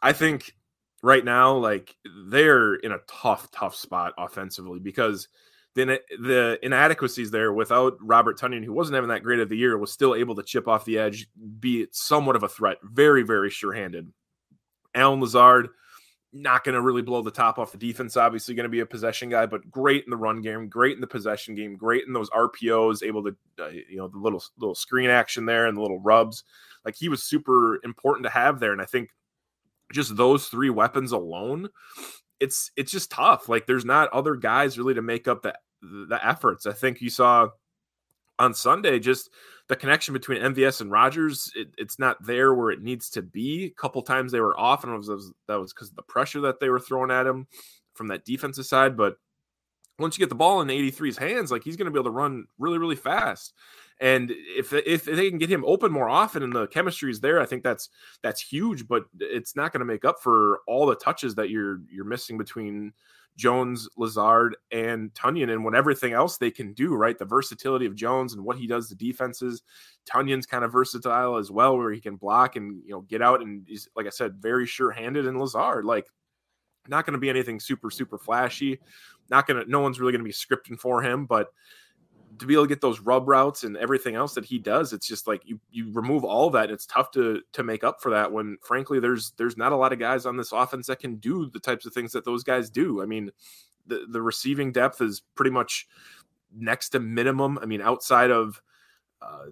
I 0.00 0.12
think 0.12 0.54
right 1.02 1.24
now 1.24 1.56
like 1.56 1.96
they're 2.26 2.74
in 2.76 2.92
a 2.92 3.00
tough 3.08 3.50
tough 3.50 3.74
spot 3.74 4.12
offensively 4.16 4.78
because 4.78 5.28
the, 5.74 6.00
the 6.20 6.58
inadequacies 6.62 7.30
there 7.30 7.52
without 7.52 7.96
Robert 8.00 8.38
Tonyan, 8.38 8.64
who 8.64 8.72
wasn't 8.72 8.94
having 8.94 9.08
that 9.08 9.22
great 9.22 9.40
of 9.40 9.48
the 9.48 9.56
year, 9.56 9.78
was 9.78 9.92
still 9.92 10.14
able 10.14 10.34
to 10.34 10.42
chip 10.42 10.68
off 10.68 10.84
the 10.84 10.98
edge, 10.98 11.28
be 11.60 11.86
somewhat 11.92 12.36
of 12.36 12.42
a 12.42 12.48
threat. 12.48 12.76
Very, 12.82 13.22
very 13.22 13.50
sure 13.50 13.72
handed. 13.72 14.12
Allen 14.94 15.20
Lazard, 15.20 15.70
not 16.34 16.64
going 16.64 16.74
to 16.74 16.80
really 16.80 17.02
blow 17.02 17.22
the 17.22 17.30
top 17.30 17.58
off 17.58 17.72
the 17.72 17.78
defense. 17.78 18.16
Obviously, 18.16 18.54
going 18.54 18.64
to 18.64 18.70
be 18.70 18.80
a 18.80 18.86
possession 18.86 19.30
guy, 19.30 19.46
but 19.46 19.70
great 19.70 20.04
in 20.04 20.10
the 20.10 20.16
run 20.16 20.40
game, 20.40 20.68
great 20.68 20.94
in 20.94 21.00
the 21.00 21.06
possession 21.06 21.54
game, 21.54 21.76
great 21.76 22.06
in 22.06 22.12
those 22.12 22.30
RPOs, 22.30 23.02
able 23.02 23.22
to, 23.24 23.36
uh, 23.58 23.68
you 23.68 23.96
know, 23.96 24.08
the 24.08 24.18
little 24.18 24.42
little 24.58 24.74
screen 24.74 25.10
action 25.10 25.46
there 25.46 25.66
and 25.66 25.76
the 25.76 25.82
little 25.82 26.00
rubs. 26.00 26.44
Like 26.84 26.96
he 26.96 27.08
was 27.08 27.22
super 27.22 27.80
important 27.84 28.24
to 28.24 28.30
have 28.30 28.60
there, 28.60 28.72
and 28.72 28.80
I 28.82 28.86
think 28.86 29.10
just 29.92 30.16
those 30.16 30.48
three 30.48 30.70
weapons 30.70 31.12
alone, 31.12 31.68
it's 32.40 32.70
it's 32.76 32.92
just 32.92 33.10
tough. 33.10 33.48
Like 33.48 33.66
there's 33.66 33.84
not 33.84 34.12
other 34.12 34.34
guys 34.34 34.78
really 34.78 34.94
to 34.94 35.02
make 35.02 35.28
up 35.28 35.42
the 35.42 35.54
the 35.82 36.18
efforts. 36.22 36.66
I 36.66 36.72
think 36.72 37.00
you 37.00 37.10
saw 37.10 37.48
on 38.38 38.54
Sunday 38.54 38.98
just 38.98 39.30
the 39.68 39.76
connection 39.76 40.12
between 40.12 40.42
MVS 40.42 40.80
and 40.80 40.90
Rodgers. 40.90 41.52
it, 41.54 41.68
it's 41.78 41.98
not 41.98 42.24
there 42.24 42.54
where 42.54 42.70
it 42.70 42.82
needs 42.82 43.10
to 43.10 43.22
be. 43.22 43.66
A 43.66 43.80
couple 43.80 44.02
times 44.02 44.32
they 44.32 44.40
were 44.40 44.58
off, 44.58 44.84
and 44.84 44.92
it 44.92 44.96
was, 44.96 45.32
that 45.46 45.60
was 45.60 45.72
because 45.72 45.90
of 45.90 45.96
the 45.96 46.02
pressure 46.02 46.40
that 46.42 46.60
they 46.60 46.68
were 46.68 46.80
throwing 46.80 47.10
at 47.10 47.26
him 47.26 47.46
from 47.94 48.08
that 48.08 48.24
defensive 48.24 48.66
side. 48.66 48.96
But 48.96 49.16
once 49.98 50.18
you 50.18 50.22
get 50.22 50.28
the 50.28 50.34
ball 50.34 50.60
in 50.60 50.68
83's 50.68 51.16
hands, 51.16 51.50
like 51.50 51.62
he's 51.62 51.76
going 51.76 51.86
to 51.86 51.92
be 51.92 51.98
able 51.98 52.10
to 52.10 52.16
run 52.16 52.46
really, 52.58 52.78
really 52.78 52.96
fast. 52.96 53.54
And 54.02 54.32
if 54.32 54.72
if 54.72 55.04
they 55.04 55.30
can 55.30 55.38
get 55.38 55.48
him 55.48 55.64
open 55.64 55.92
more 55.92 56.08
often 56.08 56.42
and 56.42 56.52
the 56.52 56.66
chemistry 56.66 57.12
is 57.12 57.20
there, 57.20 57.40
I 57.40 57.46
think 57.46 57.62
that's 57.62 57.88
that's 58.20 58.40
huge. 58.40 58.88
But 58.88 59.04
it's 59.20 59.54
not 59.54 59.72
going 59.72 59.78
to 59.78 59.86
make 59.86 60.04
up 60.04 60.20
for 60.20 60.60
all 60.66 60.86
the 60.86 60.96
touches 60.96 61.36
that 61.36 61.50
you're 61.50 61.80
you're 61.88 62.04
missing 62.04 62.36
between 62.36 62.92
Jones, 63.36 63.88
Lazard, 63.96 64.56
and 64.72 65.14
Tonyan, 65.14 65.52
and 65.52 65.64
what 65.64 65.76
everything 65.76 66.14
else 66.14 66.36
they 66.36 66.50
can 66.50 66.72
do, 66.72 66.94
right? 66.96 67.16
The 67.16 67.24
versatility 67.24 67.86
of 67.86 67.94
Jones 67.94 68.34
and 68.34 68.44
what 68.44 68.58
he 68.58 68.66
does 68.66 68.88
to 68.88 68.96
defenses. 68.96 69.62
Tonyan's 70.04 70.46
kind 70.46 70.64
of 70.64 70.72
versatile 70.72 71.36
as 71.36 71.52
well, 71.52 71.78
where 71.78 71.92
he 71.92 72.00
can 72.00 72.16
block 72.16 72.56
and 72.56 72.82
you 72.84 72.90
know 72.90 73.02
get 73.02 73.22
out 73.22 73.40
and 73.40 73.64
he's 73.68 73.88
like 73.94 74.06
I 74.06 74.10
said, 74.10 74.34
very 74.42 74.66
sure-handed. 74.66 75.28
And 75.28 75.38
Lazard, 75.38 75.84
like, 75.84 76.08
not 76.88 77.06
going 77.06 77.14
to 77.14 77.20
be 77.20 77.30
anything 77.30 77.60
super 77.60 77.88
super 77.88 78.18
flashy. 78.18 78.80
Not 79.30 79.46
going 79.46 79.64
to. 79.64 79.70
No 79.70 79.78
one's 79.78 80.00
really 80.00 80.12
going 80.12 80.24
to 80.24 80.28
be 80.28 80.32
scripting 80.32 80.76
for 80.76 81.02
him, 81.02 81.24
but 81.26 81.52
to 82.38 82.46
be 82.46 82.54
able 82.54 82.64
to 82.64 82.68
get 82.68 82.80
those 82.80 83.00
rub 83.00 83.28
routes 83.28 83.64
and 83.64 83.76
everything 83.76 84.14
else 84.14 84.34
that 84.34 84.44
he 84.44 84.58
does, 84.58 84.92
it's 84.92 85.06
just 85.06 85.26
like 85.26 85.42
you 85.44 85.60
you 85.70 85.90
remove 85.92 86.24
all 86.24 86.50
that. 86.50 86.70
it's 86.70 86.86
tough 86.86 87.10
to 87.12 87.40
to 87.52 87.62
make 87.62 87.84
up 87.84 88.00
for 88.00 88.10
that 88.10 88.32
when 88.32 88.56
frankly 88.62 89.00
there's 89.00 89.32
there's 89.32 89.56
not 89.56 89.72
a 89.72 89.76
lot 89.76 89.92
of 89.92 89.98
guys 89.98 90.26
on 90.26 90.36
this 90.36 90.52
offense 90.52 90.86
that 90.86 91.00
can 91.00 91.16
do 91.16 91.50
the 91.50 91.60
types 91.60 91.86
of 91.86 91.92
things 91.92 92.12
that 92.12 92.24
those 92.24 92.42
guys 92.42 92.70
do. 92.70 93.02
I 93.02 93.06
mean, 93.06 93.30
the 93.86 94.06
the 94.08 94.22
receiving 94.22 94.72
depth 94.72 95.00
is 95.00 95.22
pretty 95.34 95.50
much 95.50 95.86
next 96.54 96.90
to 96.90 97.00
minimum. 97.00 97.58
I 97.60 97.66
mean, 97.66 97.80
outside 97.80 98.30
of 98.30 98.60
uh, 99.20 99.46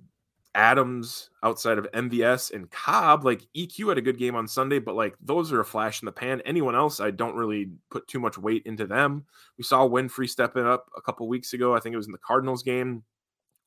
Adams, 0.55 1.31
outside 1.43 1.79
of 1.79 1.91
MVS 1.93 2.53
and 2.53 2.71
Cobb, 2.71 3.25
like 3.25 3.47
EQ 3.57 3.91
had 3.91 3.99
a 3.99 4.03
good 4.03 4.19
game 4.19 4.35
on 4.35 4.49
Sunday, 4.49 4.81
but 4.81 4.97
like 4.97 5.15
those 5.21 5.53
are 5.53 5.61
a 5.61 5.65
flash 5.65 6.03
in 6.03 6.07
the 6.07 6.13
pan. 6.13 6.43
Anyone 6.45 6.75
else, 6.75 6.99
I 6.99 7.11
don't 7.13 7.37
really 7.37 7.71
put 7.91 8.09
too 8.09 8.19
much 8.19 8.37
weight 8.37 8.65
into 8.67 8.87
them. 8.87 9.25
We 9.59 9.65
saw 9.65 9.89
Winfree 9.89 10.29
stepping 10.29 10.67
up 10.67 10.91
a 10.97 11.01
couple 11.01 11.29
weeks 11.29 11.53
ago. 11.53 11.75
I 11.75 11.81
think 11.81 11.95
it 11.95 11.99
was 11.99 12.07
in 12.07 12.13
the 12.13 12.19
Cardinals 12.19 12.63
game. 12.63 13.05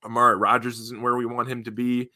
Amari 0.04 0.36
Rodgers 0.36 0.80
isn't 0.80 1.02
where 1.02 1.16
we 1.16 1.26
want 1.26 1.48
him 1.48 1.64
to 1.64 1.72
be. 1.72 2.12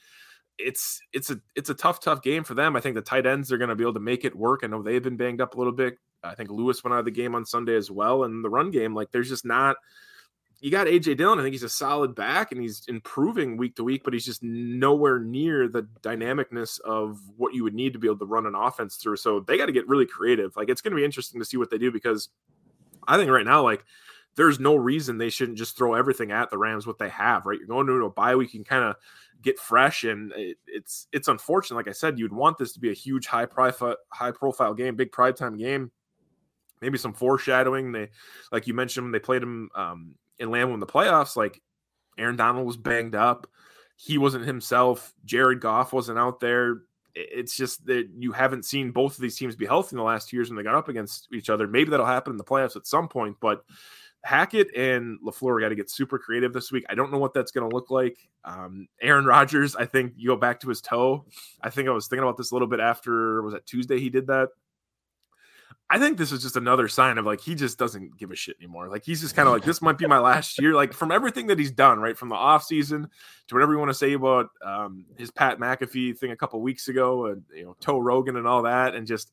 It's 0.58 1.00
it's 1.14 1.30
a 1.30 1.40
it's 1.56 1.70
a 1.70 1.76
tough 1.76 2.02
tough 2.02 2.22
game 2.22 2.44
for 2.44 2.54
them. 2.54 2.76
I 2.76 2.82
think 2.82 2.96
the 2.96 3.02
tight 3.02 3.26
ends 3.26 3.52
are 3.52 3.58
going 3.58 3.70
to 3.70 3.76
be 3.76 3.84
able 3.84 3.94
to 3.94 4.00
make 4.02 4.26
it 4.26 4.36
work. 4.36 4.62
I 4.64 4.68
know 4.68 4.82
they've 4.82 5.04
been 5.04 5.18
banged 5.18 5.40
up 5.40 5.56
a 5.56 5.58
little 5.58 5.74
bit. 5.74 5.98
I 6.24 6.36
think 6.36 6.50
Lewis 6.50 6.84
went 6.84 6.94
out 6.94 7.00
of 7.00 7.06
the 7.06 7.12
game 7.12 7.36
on 7.36 7.46
Sunday 7.46 7.76
as 7.76 7.90
well, 7.90 8.26
and 8.26 8.44
the 8.44 8.50
run 8.50 8.72
game 8.72 8.94
like 8.94 9.12
there's 9.12 9.30
just 9.30 9.46
not 9.46 9.78
you 10.60 10.72
got 10.72 10.88
AJ 10.88 11.18
Dillon. 11.18 11.40
I 11.40 11.44
think 11.44 11.54
he's 11.54 11.64
a 11.64 11.70
solid 11.70 12.16
back 12.16 12.52
and 12.52 12.60
he's 12.60 12.84
improving 12.88 13.58
week 13.58 13.76
to 13.76 13.84
week, 13.84 14.04
but 14.04 14.14
he's 14.14 14.26
just 14.26 14.42
nowhere 14.42 15.20
near 15.20 15.68
the 15.68 15.84
dynamicness 16.02 16.80
of 16.82 17.20
what 17.38 17.54
you 17.54 17.64
would 17.64 17.76
need 17.76 17.94
to 17.94 18.00
be 18.00 18.08
able 18.08 18.18
to 18.20 18.26
run 18.26 18.48
an 18.48 18.56
offense 18.56 18.96
through. 18.96 19.18
So 19.18 19.40
they 19.40 19.58
got 19.58 19.68
to 19.68 19.72
get 19.72 19.88
really 19.88 20.08
creative. 20.08 20.56
Like 20.56 20.70
it's 20.70 20.82
going 20.82 20.92
to 20.92 20.98
be 20.98 21.06
interesting 21.06 21.40
to 21.40 21.46
see 21.46 21.58
what 21.58 21.70
they 21.70 21.78
do 21.78 21.92
because 21.92 22.30
I 23.08 23.18
think 23.18 23.30
right 23.30 23.46
now, 23.46 23.62
like 23.62 23.86
there's 24.36 24.60
no 24.60 24.76
reason 24.76 25.18
they 25.18 25.30
shouldn't 25.30 25.58
just 25.58 25.78
throw 25.78 25.94
everything 25.94 26.32
at 26.32 26.50
the 26.50 26.58
Rams 26.58 26.88
what 26.88 26.98
they 26.98 27.10
have. 27.10 27.46
Right, 27.46 27.60
you're 27.60 27.68
going 27.68 27.86
to 27.86 28.06
a 28.06 28.10
bye 28.10 28.36
week, 28.36 28.54
you 28.54 28.60
can 28.60 28.66
kind 28.66 28.84
of 28.84 28.96
get 29.44 29.60
fresh, 29.60 30.04
and 30.04 30.32
it, 30.34 30.58
it's 30.66 31.08
it's 31.12 31.28
unfortunate. 31.28 31.76
Like 31.76 31.88
I 31.88 31.94
said, 31.94 32.18
you'd 32.18 32.34
want 32.34 32.58
this 32.58 32.74
to 32.74 32.80
be 32.80 32.90
a 32.90 32.96
huge 32.96 33.28
high 33.28 33.46
profile 33.46 33.96
high 34.12 34.32
profile 34.32 34.74
game, 34.74 34.96
big 34.96 35.12
prime 35.12 35.34
time 35.34 35.58
game. 35.58 35.92
Maybe 36.82 36.98
some 36.98 37.14
foreshadowing. 37.14 37.92
They, 37.92 38.10
like 38.52 38.68
you 38.68 38.76
mentioned, 38.76 39.14
they 39.14 39.20
played 39.20 39.42
him 39.42 39.70
um, 39.74 40.16
Lambeau 40.46 40.74
in 40.74 40.80
the 40.80 40.86
playoffs, 40.86 41.36
like 41.36 41.62
Aaron 42.18 42.36
Donald 42.36 42.66
was 42.66 42.78
banged 42.78 43.16
up. 43.16 43.48
He 43.96 44.18
wasn't 44.18 44.46
himself. 44.46 45.14
Jared 45.26 45.60
Goff 45.60 45.94
wasn't 45.94 46.20
out 46.20 46.40
there. 46.40 46.82
It's 47.16 47.58
just 47.58 47.86
that 47.88 48.10
you 48.16 48.32
haven't 48.32 48.66
seen 48.66 48.92
both 48.92 49.16
of 49.16 49.22
these 49.22 49.36
teams 49.36 49.56
be 49.56 49.66
healthy 49.66 49.96
in 49.96 49.98
the 49.98 50.04
last 50.04 50.30
two 50.30 50.38
years 50.38 50.50
when 50.50 50.58
they 50.58 50.64
got 50.64 50.76
up 50.76 50.88
against 50.88 51.28
each 51.34 51.50
other. 51.50 51.68
Maybe 51.68 51.90
that'll 51.90 52.06
happen 52.06 52.32
in 52.32 52.38
the 52.38 52.44
playoffs 52.44 52.76
at 52.76 52.86
some 52.86 53.08
point, 53.08 53.38
but 53.40 53.64
Hackett 54.24 54.76
and 54.76 55.20
LaFleur 55.22 55.62
got 55.62 55.70
to 55.70 55.76
get 55.76 55.90
super 55.90 56.20
creative 56.20 56.54
this 56.54 56.72
week. 56.72 56.86
I 56.90 56.96
don't 56.96 57.12
know 57.12 57.18
what 57.18 57.34
that's 57.34 57.52
going 57.52 57.68
to 57.68 57.76
look 57.76 57.90
like. 57.90 58.18
Um, 58.44 58.88
Aaron 59.02 59.26
Rodgers, 59.26 59.76
I 59.76 59.86
think 59.86 60.14
you 60.16 60.30
go 60.30 60.36
back 60.36 60.60
to 60.60 60.70
his 60.70 60.82
toe. 60.82 61.26
I 61.62 61.70
think 61.72 61.88
I 61.88 61.92
was 61.92 62.08
thinking 62.08 62.24
about 62.24 62.38
this 62.38 62.52
a 62.52 62.56
little 62.56 62.68
bit 62.68 62.80
after, 62.80 63.42
was 63.42 63.54
that 63.54 63.66
Tuesday 63.66 64.00
he 64.00 64.10
did 64.10 64.28
that? 64.28 64.50
I 65.90 66.00
think 66.00 66.18
this 66.18 66.34
is 66.34 66.42
just 66.42 66.58
another 66.58 66.90
sign 66.90 67.18
of 67.18 67.26
like 67.26 67.40
he 67.40 67.56
just 67.56 67.80
doesn't 67.80 68.18
give 68.18 68.32
a 68.32 68.36
shit 68.36 68.58
anymore. 68.60 68.90
Like 68.90 69.06
he's 69.06 69.22
just 69.22 69.36
kind 69.36 69.48
of 69.48 69.54
like 69.54 69.64
this 69.66 69.82
might 69.82 69.98
be 69.98 70.06
my 70.06 70.20
last 70.20 70.60
year. 70.62 70.74
Like 70.74 70.92
from 70.92 71.12
everything 71.12 71.48
that 71.48 71.58
he's 71.58 71.72
done, 71.72 72.00
right 72.00 72.18
from 72.18 72.28
the 72.28 72.36
off 72.36 72.64
season 72.64 73.10
to 73.48 73.56
whatever 73.56 73.72
you 73.72 73.80
want 73.80 73.90
to 73.90 73.94
say 73.94 74.12
about 74.12 74.50
um, 74.66 75.06
his 75.18 75.32
Pat 75.32 75.60
McAfee 75.60 76.18
thing 76.18 76.32
a 76.32 76.36
couple 76.36 76.60
weeks 76.62 76.90
ago, 76.90 77.28
and 77.28 77.44
you 77.54 77.64
know 77.64 77.76
Toe 77.80 78.00
Rogan 78.00 78.36
and 78.36 78.46
all 78.46 78.64
that, 78.64 78.96
and 78.96 79.08
just 79.08 79.32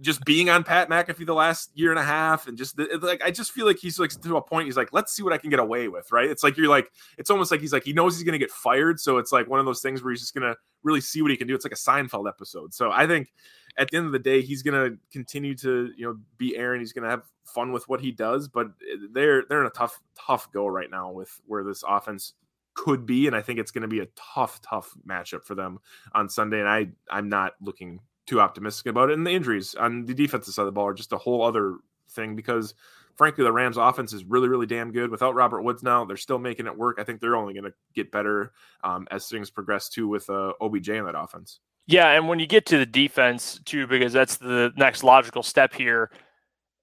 just 0.00 0.24
being 0.24 0.50
on 0.50 0.62
Pat 0.62 0.88
McAfee 0.88 1.26
the 1.26 1.34
last 1.34 1.72
year 1.74 1.90
and 1.90 1.98
a 1.98 2.04
half, 2.04 2.46
and 2.46 2.56
just 2.56 2.78
like 3.00 3.22
I 3.24 3.32
just 3.32 3.50
feel 3.50 3.66
like 3.66 3.78
he's 3.78 3.98
like 3.98 4.10
to 4.10 4.36
a 4.36 4.42
point. 4.42 4.66
He's 4.66 4.76
like, 4.76 4.92
let's 4.92 5.12
see 5.12 5.24
what 5.24 5.32
I 5.32 5.38
can 5.38 5.50
get 5.50 5.58
away 5.58 5.88
with, 5.88 6.12
right? 6.12 6.30
It's 6.30 6.44
like 6.44 6.56
you're 6.56 6.68
like 6.68 6.92
it's 7.18 7.30
almost 7.30 7.50
like 7.50 7.60
he's 7.60 7.72
like 7.72 7.84
he 7.84 7.92
knows 7.92 8.16
he's 8.16 8.24
gonna 8.24 8.38
get 8.38 8.52
fired, 8.52 9.00
so 9.00 9.18
it's 9.18 9.32
like 9.32 9.48
one 9.48 9.58
of 9.58 9.66
those 9.66 9.82
things 9.82 10.00
where 10.00 10.12
he's 10.12 10.20
just 10.20 10.34
gonna 10.34 10.54
really 10.82 11.00
see 11.00 11.22
what 11.22 11.30
he 11.30 11.36
can 11.36 11.46
do. 11.46 11.54
It's 11.54 11.64
like 11.64 11.72
a 11.72 11.76
Seinfeld 11.76 12.28
episode. 12.28 12.74
So 12.74 12.90
I 12.90 13.06
think 13.06 13.32
at 13.78 13.90
the 13.90 13.96
end 13.96 14.06
of 14.06 14.12
the 14.12 14.18
day, 14.18 14.42
he's 14.42 14.62
going 14.62 14.90
to 14.90 14.98
continue 15.12 15.54
to 15.56 15.90
you 15.96 16.06
know 16.06 16.18
be 16.38 16.56
Aaron. 16.56 16.80
He's 16.80 16.92
going 16.92 17.04
to 17.04 17.10
have 17.10 17.22
fun 17.44 17.72
with 17.72 17.88
what 17.88 18.00
he 18.00 18.10
does, 18.10 18.48
but 18.48 18.68
they're 19.12 19.44
they're 19.48 19.60
in 19.60 19.66
a 19.66 19.70
tough 19.70 20.00
tough 20.18 20.50
go 20.52 20.66
right 20.66 20.90
now 20.90 21.10
with 21.10 21.40
where 21.46 21.64
this 21.64 21.82
offense 21.86 22.34
could 22.74 23.06
be, 23.06 23.26
and 23.26 23.36
I 23.36 23.42
think 23.42 23.58
it's 23.58 23.70
going 23.70 23.82
to 23.82 23.88
be 23.88 24.00
a 24.00 24.08
tough 24.34 24.60
tough 24.62 24.90
matchup 25.06 25.44
for 25.44 25.54
them 25.54 25.78
on 26.14 26.28
Sunday. 26.28 26.60
And 26.60 26.68
I 26.68 26.88
I'm 27.10 27.28
not 27.28 27.54
looking 27.60 28.00
too 28.26 28.40
optimistic 28.40 28.86
about 28.86 29.10
it. 29.10 29.14
And 29.14 29.26
the 29.26 29.32
injuries 29.32 29.74
on 29.74 30.04
the 30.04 30.14
defensive 30.14 30.54
side 30.54 30.62
of 30.62 30.66
the 30.66 30.72
ball 30.72 30.86
are 30.86 30.94
just 30.94 31.12
a 31.12 31.18
whole 31.18 31.42
other 31.42 31.78
thing 32.10 32.36
because 32.36 32.74
frankly, 33.16 33.44
the 33.44 33.52
Rams 33.52 33.76
offense 33.76 34.12
is 34.12 34.24
really, 34.24 34.48
really 34.48 34.66
damn 34.66 34.92
good. 34.92 35.10
Without 35.10 35.34
Robert 35.34 35.62
Woods 35.62 35.82
now, 35.82 36.04
they're 36.04 36.16
still 36.16 36.38
making 36.38 36.66
it 36.66 36.76
work. 36.76 36.98
I 36.98 37.04
think 37.04 37.20
they're 37.20 37.36
only 37.36 37.54
going 37.54 37.64
to 37.64 37.74
get 37.94 38.10
better 38.10 38.52
um, 38.84 39.06
as 39.10 39.28
things 39.28 39.50
progress 39.50 39.88
too 39.88 40.08
with 40.08 40.28
uh, 40.30 40.52
OBJ 40.60 40.88
in 40.90 41.04
that 41.04 41.18
offense. 41.18 41.60
Yeah, 41.86 42.10
and 42.12 42.28
when 42.28 42.38
you 42.38 42.46
get 42.46 42.66
to 42.66 42.78
the 42.78 42.86
defense 42.86 43.60
too, 43.64 43.86
because 43.86 44.12
that's 44.12 44.36
the 44.36 44.72
next 44.76 45.02
logical 45.02 45.42
step 45.42 45.74
here, 45.74 46.10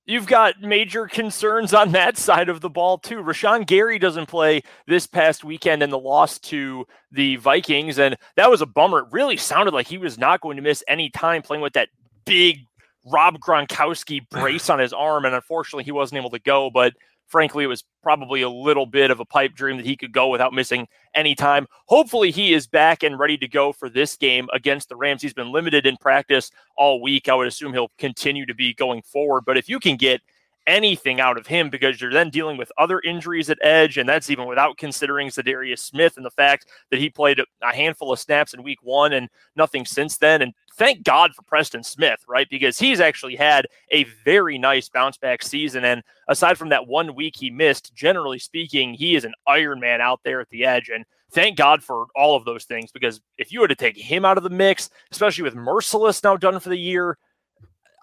you've 0.06 0.28
got 0.28 0.60
major 0.62 1.08
concerns 1.08 1.74
on 1.74 1.92
that 1.92 2.18
side 2.18 2.50
of 2.50 2.62
the 2.62 2.70
ball 2.70 2.98
too. 2.98 3.18
Rashan 3.18 3.66
Gary 3.66 3.98
doesn't 4.00 4.26
play 4.26 4.62
this 4.88 5.08
past 5.08 5.44
weekend 5.44 5.84
in 5.84 5.90
the 5.90 6.00
loss 6.00 6.40
to 6.40 6.86
the 7.12 7.38
Vikings, 7.38 7.98
and 7.98 8.18
that 8.36 8.50
was 8.50 8.62
a 8.62 8.66
bummer. 8.66 9.00
It 9.00 9.08
really 9.12 9.38
sounded 9.38 9.74
like 9.74 9.88
he 9.88 9.98
was 9.98 10.18
not 10.18 10.42
going 10.42 10.58
to 10.58 10.64
miss 10.64 10.84
any 10.88 11.10
time 11.10 11.42
playing 11.42 11.62
with 11.62 11.74
that 11.74 11.90
big 12.26 12.66
Rob 13.12 13.40
Gronkowski 13.40 14.28
brace 14.30 14.70
on 14.70 14.80
his 14.80 14.94
arm, 14.94 15.26
and 15.26 15.36
unfortunately 15.36 15.84
he 15.84 15.92
wasn't 15.92 16.20
able 16.20 16.30
to 16.32 16.40
go. 16.40 16.70
But 16.70 16.94
frankly, 17.28 17.64
it 17.64 17.68
was 17.68 17.84
probably 18.02 18.42
a 18.42 18.50
little 18.50 18.86
bit 18.86 19.12
of 19.12 19.20
a 19.20 19.26
pipe 19.26 19.54
dream 19.54 19.78
that 19.78 19.86
he 19.86 19.96
could 19.96 20.12
go 20.12 20.28
without 20.30 20.54
missing 20.54 20.88
any 21.14 21.36
time. 21.36 21.68
Hopefully, 21.88 22.32
he 22.32 22.54
is 22.54 22.68
back 22.68 23.04
and 23.04 23.20
ready 23.20 23.38
to 23.38 23.48
go 23.48 23.72
for 23.72 23.90
this 23.90 24.16
game 24.16 24.48
against 24.54 24.90
the 24.90 24.96
Rams. 24.96 25.22
He's 25.22 25.34
been 25.34 25.52
limited 25.52 25.86
in 25.86 25.98
practice 25.98 26.52
all 26.76 27.02
week. 27.02 27.30
I 27.30 27.36
would 27.36 27.48
assume 27.48 27.74
he'll 27.74 27.92
continue 27.98 28.46
to 28.46 28.56
be 28.56 28.74
going 28.74 29.02
forward. 29.04 29.44
But 29.46 29.58
if 29.58 29.70
you 29.70 29.80
can 29.80 29.96
get 29.96 30.22
anything 30.70 31.20
out 31.20 31.38
of 31.38 31.48
him 31.48 31.70
because 31.70 32.00
you're 32.00 32.14
then 32.14 32.30
dealing 32.30 32.56
with 32.56 32.72
other 32.78 33.00
injuries 33.02 33.50
at 33.50 33.58
edge, 33.62 33.98
and 33.98 34.08
that's 34.08 34.30
even 34.30 34.48
without 34.48 34.78
considering 34.78 35.28
Za'Darius 35.28 35.80
Smith 35.80 36.16
and 36.16 36.26
the 36.26 36.32
fact 36.32 36.68
that 36.92 37.00
he 37.00 37.10
played 37.10 37.40
a 37.40 37.76
handful 37.76 38.14
of 38.14 38.20
snaps 38.20 38.54
in 38.54 38.64
week 38.64 38.80
one 38.84 39.12
and 39.14 39.30
nothing 39.56 39.86
since 39.86 40.18
then. 40.18 40.44
And 40.44 40.54
thank 40.76 41.04
God 41.04 41.34
for 41.34 41.42
Preston 41.42 41.84
Smith, 41.84 42.20
right? 42.28 42.48
Because 42.50 42.78
he's 42.78 43.00
actually 43.00 43.36
had 43.36 43.66
a 43.92 44.06
very 44.24 44.58
nice 44.58 44.88
bounce 44.88 45.18
back 45.18 45.42
season. 45.42 45.84
And 45.84 46.04
aside 46.28 46.58
from 46.58 46.70
that 46.70 46.88
one 46.88 47.16
week 47.16 47.36
he 47.36 47.50
missed, 47.50 47.94
generally 47.96 48.40
speaking, 48.40 48.94
he 48.94 49.16
is 49.16 49.26
an 49.26 49.34
Iron 49.48 49.80
Man 49.80 50.02
out 50.02 50.22
there 50.24 50.40
at 50.40 50.50
the 50.50 50.66
edge. 50.66 50.90
And 50.90 51.04
thank 51.32 51.58
God 51.58 51.84
for 51.84 52.08
all 52.16 52.36
of 52.36 52.46
those 52.46 52.66
things 52.66 52.92
because 52.92 53.20
if 53.38 53.52
you 53.52 53.60
were 53.60 53.68
to 53.68 53.76
take 53.76 53.98
him 53.98 54.24
out 54.24 54.38
of 54.38 54.44
the 54.44 54.50
mix, 54.50 54.92
especially 55.12 55.44
with 55.44 55.56
Mercilus 55.56 56.24
now 56.24 56.38
done 56.38 56.60
for 56.60 56.70
the 56.70 56.78
year, 56.78 57.18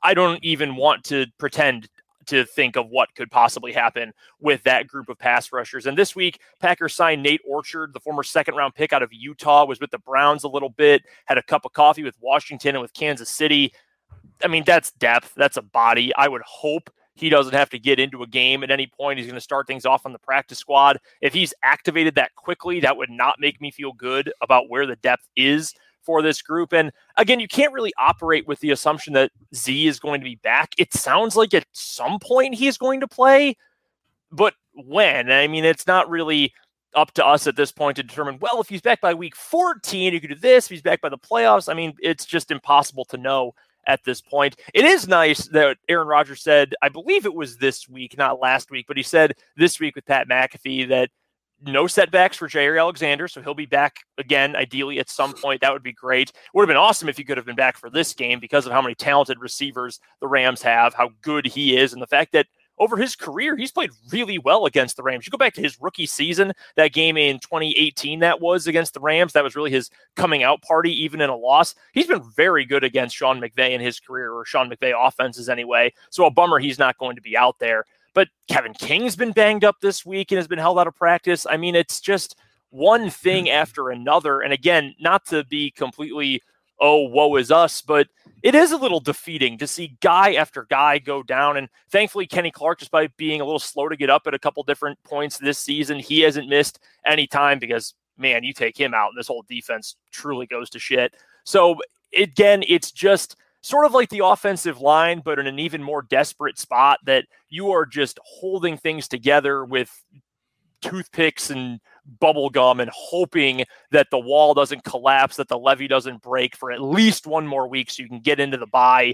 I 0.02 0.14
don't 0.14 0.42
even 0.44 0.76
want 0.76 1.04
to 1.04 1.26
pretend 1.38 1.88
to 2.26 2.44
think 2.44 2.76
of 2.76 2.88
what 2.88 3.14
could 3.14 3.30
possibly 3.30 3.72
happen 3.72 4.12
with 4.40 4.62
that 4.64 4.86
group 4.86 5.08
of 5.08 5.18
pass 5.18 5.52
rushers. 5.52 5.86
And 5.86 5.96
this 5.96 6.14
week, 6.14 6.40
Packers 6.60 6.94
signed 6.94 7.22
Nate 7.22 7.40
Orchard, 7.46 7.92
the 7.92 8.00
former 8.00 8.22
second 8.22 8.54
round 8.54 8.74
pick 8.74 8.92
out 8.92 9.02
of 9.02 9.12
Utah, 9.12 9.64
was 9.64 9.80
with 9.80 9.90
the 9.90 9.98
Browns 9.98 10.44
a 10.44 10.48
little 10.48 10.70
bit, 10.70 11.04
had 11.26 11.38
a 11.38 11.42
cup 11.42 11.64
of 11.64 11.72
coffee 11.72 12.02
with 12.02 12.16
Washington 12.20 12.74
and 12.76 12.82
with 12.82 12.92
Kansas 12.94 13.30
City. 13.30 13.72
I 14.42 14.48
mean, 14.48 14.64
that's 14.66 14.92
depth. 14.92 15.32
That's 15.36 15.56
a 15.56 15.62
body. 15.62 16.14
I 16.16 16.28
would 16.28 16.42
hope 16.42 16.90
he 17.14 17.30
doesn't 17.30 17.54
have 17.54 17.70
to 17.70 17.78
get 17.78 17.98
into 17.98 18.22
a 18.22 18.26
game 18.26 18.62
at 18.62 18.70
any 18.70 18.86
point. 18.86 19.18
He's 19.18 19.26
going 19.26 19.36
to 19.36 19.40
start 19.40 19.66
things 19.66 19.86
off 19.86 20.04
on 20.04 20.12
the 20.12 20.18
practice 20.18 20.58
squad. 20.58 20.98
If 21.22 21.32
he's 21.32 21.54
activated 21.62 22.14
that 22.16 22.34
quickly, 22.34 22.78
that 22.80 22.96
would 22.96 23.10
not 23.10 23.36
make 23.40 23.60
me 23.60 23.70
feel 23.70 23.92
good 23.92 24.30
about 24.42 24.68
where 24.68 24.86
the 24.86 24.96
depth 24.96 25.26
is 25.34 25.74
for 26.06 26.22
this 26.22 26.40
group. 26.40 26.72
And 26.72 26.92
again, 27.16 27.40
you 27.40 27.48
can't 27.48 27.72
really 27.74 27.92
operate 27.98 28.46
with 28.46 28.60
the 28.60 28.70
assumption 28.70 29.12
that 29.14 29.32
Z 29.54 29.86
is 29.86 29.98
going 29.98 30.20
to 30.20 30.24
be 30.24 30.36
back. 30.36 30.70
It 30.78 30.94
sounds 30.94 31.36
like 31.36 31.52
at 31.52 31.66
some 31.72 32.18
point 32.20 32.54
he's 32.54 32.78
going 32.78 33.00
to 33.00 33.08
play, 33.08 33.56
but 34.30 34.54
when? 34.72 35.30
I 35.30 35.48
mean, 35.48 35.64
it's 35.64 35.86
not 35.86 36.08
really 36.08 36.54
up 36.94 37.12
to 37.12 37.26
us 37.26 37.46
at 37.46 37.56
this 37.56 37.72
point 37.72 37.96
to 37.96 38.02
determine, 38.02 38.38
well, 38.40 38.60
if 38.60 38.68
he's 38.68 38.80
back 38.80 39.00
by 39.00 39.12
week 39.12 39.36
14, 39.36 40.14
you 40.14 40.20
could 40.20 40.30
do 40.30 40.36
this. 40.36 40.66
If 40.66 40.70
he's 40.70 40.82
back 40.82 41.00
by 41.00 41.10
the 41.10 41.18
playoffs, 41.18 41.68
I 41.68 41.74
mean, 41.74 41.92
it's 42.00 42.24
just 42.24 42.50
impossible 42.50 43.04
to 43.06 43.18
know 43.18 43.52
at 43.86 44.02
this 44.04 44.20
point. 44.20 44.56
It 44.74 44.84
is 44.84 45.06
nice 45.06 45.46
that 45.48 45.78
Aaron 45.88 46.08
Rodgers 46.08 46.42
said, 46.42 46.74
I 46.82 46.88
believe 46.88 47.26
it 47.26 47.34
was 47.34 47.58
this 47.58 47.88
week, 47.88 48.16
not 48.16 48.40
last 48.40 48.70
week, 48.70 48.86
but 48.88 48.96
he 48.96 49.02
said 49.02 49.34
this 49.56 49.78
week 49.78 49.94
with 49.94 50.06
Pat 50.06 50.28
McAfee 50.28 50.88
that 50.88 51.10
no 51.62 51.86
setbacks 51.86 52.36
for 52.36 52.48
Jaire 52.48 52.78
Alexander, 52.78 53.28
so 53.28 53.40
he'll 53.40 53.54
be 53.54 53.66
back 53.66 54.00
again, 54.18 54.54
ideally 54.56 54.98
at 54.98 55.08
some 55.08 55.32
point. 55.32 55.60
That 55.60 55.72
would 55.72 55.82
be 55.82 55.92
great. 55.92 56.32
Would 56.54 56.62
have 56.62 56.68
been 56.68 56.76
awesome 56.76 57.08
if 57.08 57.16
he 57.16 57.24
could 57.24 57.36
have 57.36 57.46
been 57.46 57.56
back 57.56 57.76
for 57.76 57.90
this 57.90 58.12
game 58.12 58.40
because 58.40 58.66
of 58.66 58.72
how 58.72 58.82
many 58.82 58.94
talented 58.94 59.40
receivers 59.40 60.00
the 60.20 60.28
Rams 60.28 60.62
have, 60.62 60.94
how 60.94 61.10
good 61.22 61.46
he 61.46 61.76
is, 61.76 61.92
and 61.92 62.02
the 62.02 62.06
fact 62.06 62.32
that 62.32 62.46
over 62.78 62.96
his 62.96 63.16
career, 63.16 63.56
he's 63.56 63.72
played 63.72 63.90
really 64.12 64.38
well 64.38 64.66
against 64.66 64.96
the 64.96 65.02
Rams. 65.02 65.26
You 65.26 65.30
go 65.30 65.38
back 65.38 65.54
to 65.54 65.62
his 65.62 65.80
rookie 65.80 66.06
season, 66.06 66.52
that 66.76 66.92
game 66.92 67.16
in 67.16 67.38
2018 67.38 68.20
that 68.20 68.40
was 68.40 68.66
against 68.66 68.94
the 68.94 69.00
Rams, 69.00 69.32
that 69.32 69.44
was 69.44 69.56
really 69.56 69.70
his 69.70 69.90
coming 70.14 70.42
out 70.42 70.62
party, 70.62 70.92
even 71.02 71.20
in 71.20 71.30
a 71.30 71.36
loss. 71.36 71.74
He's 71.92 72.06
been 72.06 72.22
very 72.36 72.64
good 72.64 72.84
against 72.84 73.16
Sean 73.16 73.40
McVay 73.40 73.70
in 73.70 73.80
his 73.80 73.98
career, 73.98 74.32
or 74.32 74.44
Sean 74.44 74.70
McVay 74.70 74.92
offenses 74.96 75.48
anyway. 75.48 75.92
So 76.10 76.26
a 76.26 76.30
bummer 76.30 76.58
he's 76.58 76.78
not 76.78 76.98
going 76.98 77.16
to 77.16 77.22
be 77.22 77.36
out 77.36 77.58
there. 77.58 77.84
But 78.16 78.28
Kevin 78.48 78.72
King's 78.72 79.14
been 79.14 79.32
banged 79.32 79.62
up 79.62 79.76
this 79.82 80.06
week 80.06 80.32
and 80.32 80.38
has 80.38 80.48
been 80.48 80.58
held 80.58 80.78
out 80.78 80.86
of 80.86 80.96
practice. 80.96 81.46
I 81.48 81.58
mean, 81.58 81.74
it's 81.74 82.00
just 82.00 82.34
one 82.70 83.10
thing 83.10 83.44
mm-hmm. 83.44 83.60
after 83.60 83.90
another. 83.90 84.40
And 84.40 84.54
again, 84.54 84.94
not 84.98 85.26
to 85.26 85.44
be 85.44 85.70
completely 85.70 86.40
oh, 86.80 87.08
woe 87.08 87.36
is 87.36 87.50
us. 87.50 87.82
But 87.82 88.08
it 88.42 88.54
is 88.54 88.72
a 88.72 88.76
little 88.76 89.00
defeating 89.00 89.58
to 89.58 89.66
see 89.66 89.96
guy 90.00 90.34
after 90.34 90.66
guy 90.68 90.98
go 90.98 91.22
down. 91.22 91.56
And 91.56 91.68
thankfully, 91.90 92.26
Kenny 92.26 92.50
Clark, 92.50 92.78
despite 92.78 93.16
being 93.16 93.40
a 93.40 93.44
little 93.44 93.58
slow 93.58 93.88
to 93.88 93.96
get 93.96 94.10
up 94.10 94.26
at 94.26 94.34
a 94.34 94.38
couple 94.38 94.62
different 94.62 95.02
points 95.04 95.38
this 95.38 95.58
season, 95.58 95.98
he 95.98 96.20
hasn't 96.20 96.48
missed 96.48 96.78
any 97.04 97.26
time 97.26 97.58
because, 97.58 97.94
man, 98.16 98.44
you 98.44 98.52
take 98.52 98.78
him 98.78 98.94
out 98.94 99.10
and 99.10 99.18
this 99.18 99.28
whole 99.28 99.44
defense 99.48 99.96
truly 100.10 100.46
goes 100.46 100.70
to 100.70 100.78
shit. 100.78 101.14
So, 101.44 101.76
again, 102.16 102.64
it's 102.66 102.92
just 102.92 103.36
sort 103.66 103.84
of 103.84 103.92
like 103.92 104.10
the 104.10 104.24
offensive 104.24 104.80
line, 104.80 105.20
but 105.24 105.40
in 105.40 105.46
an 105.48 105.58
even 105.58 105.82
more 105.82 106.00
desperate 106.00 106.56
spot 106.56 107.00
that 107.04 107.24
you 107.48 107.72
are 107.72 107.84
just 107.84 108.20
holding 108.24 108.76
things 108.76 109.08
together 109.08 109.64
with 109.64 109.90
toothpicks 110.80 111.50
and 111.50 111.80
bubble 112.20 112.48
gum 112.48 112.78
and 112.78 112.90
hoping 112.94 113.64
that 113.90 114.06
the 114.12 114.18
wall 114.18 114.54
doesn't 114.54 114.84
collapse, 114.84 115.34
that 115.34 115.48
the 115.48 115.58
levee 115.58 115.88
doesn't 115.88 116.22
break 116.22 116.54
for 116.54 116.70
at 116.70 116.80
least 116.80 117.26
one 117.26 117.44
more 117.44 117.66
week 117.66 117.90
so 117.90 118.04
you 118.04 118.08
can 118.08 118.20
get 118.20 118.38
into 118.38 118.56
the 118.56 118.68
bye. 118.68 119.12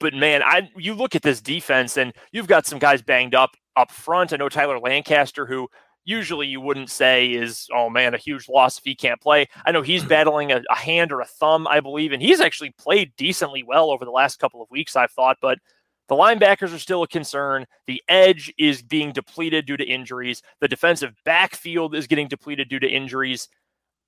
But 0.00 0.14
man, 0.14 0.42
I 0.42 0.70
you 0.76 0.94
look 0.94 1.14
at 1.14 1.22
this 1.22 1.42
defense 1.42 1.98
and 1.98 2.14
you've 2.32 2.46
got 2.46 2.64
some 2.64 2.78
guys 2.78 3.02
banged 3.02 3.34
up 3.34 3.50
up 3.76 3.90
front. 3.90 4.32
I 4.32 4.36
know 4.36 4.48
Tyler 4.48 4.78
Lancaster, 4.78 5.44
who 5.44 5.68
usually 6.08 6.46
you 6.46 6.58
wouldn't 6.58 6.88
say 6.88 7.26
is, 7.26 7.68
oh 7.72 7.90
man, 7.90 8.14
a 8.14 8.18
huge 8.18 8.48
loss 8.48 8.78
if 8.78 8.84
he 8.84 8.94
can't 8.94 9.20
play. 9.20 9.46
I 9.66 9.72
know 9.72 9.82
he's 9.82 10.04
battling 10.16 10.50
a, 10.50 10.62
a 10.70 10.74
hand 10.74 11.12
or 11.12 11.20
a 11.20 11.26
thumb, 11.26 11.66
I 11.68 11.80
believe, 11.80 12.12
and 12.12 12.22
he's 12.22 12.40
actually 12.40 12.74
played 12.78 13.12
decently 13.16 13.62
well 13.62 13.90
over 13.90 14.04
the 14.04 14.10
last 14.10 14.38
couple 14.38 14.62
of 14.62 14.70
weeks, 14.70 14.96
I've 14.96 15.12
thought, 15.12 15.36
but 15.42 15.58
the 16.08 16.14
linebackers 16.14 16.74
are 16.74 16.78
still 16.78 17.02
a 17.02 17.08
concern. 17.08 17.66
The 17.86 18.02
edge 18.08 18.52
is 18.58 18.80
being 18.80 19.12
depleted 19.12 19.66
due 19.66 19.76
to 19.76 19.84
injuries. 19.84 20.42
The 20.60 20.68
defensive 20.68 21.12
backfield 21.26 21.94
is 21.94 22.06
getting 22.06 22.28
depleted 22.28 22.70
due 22.70 22.80
to 22.80 22.88
injuries. 22.88 23.46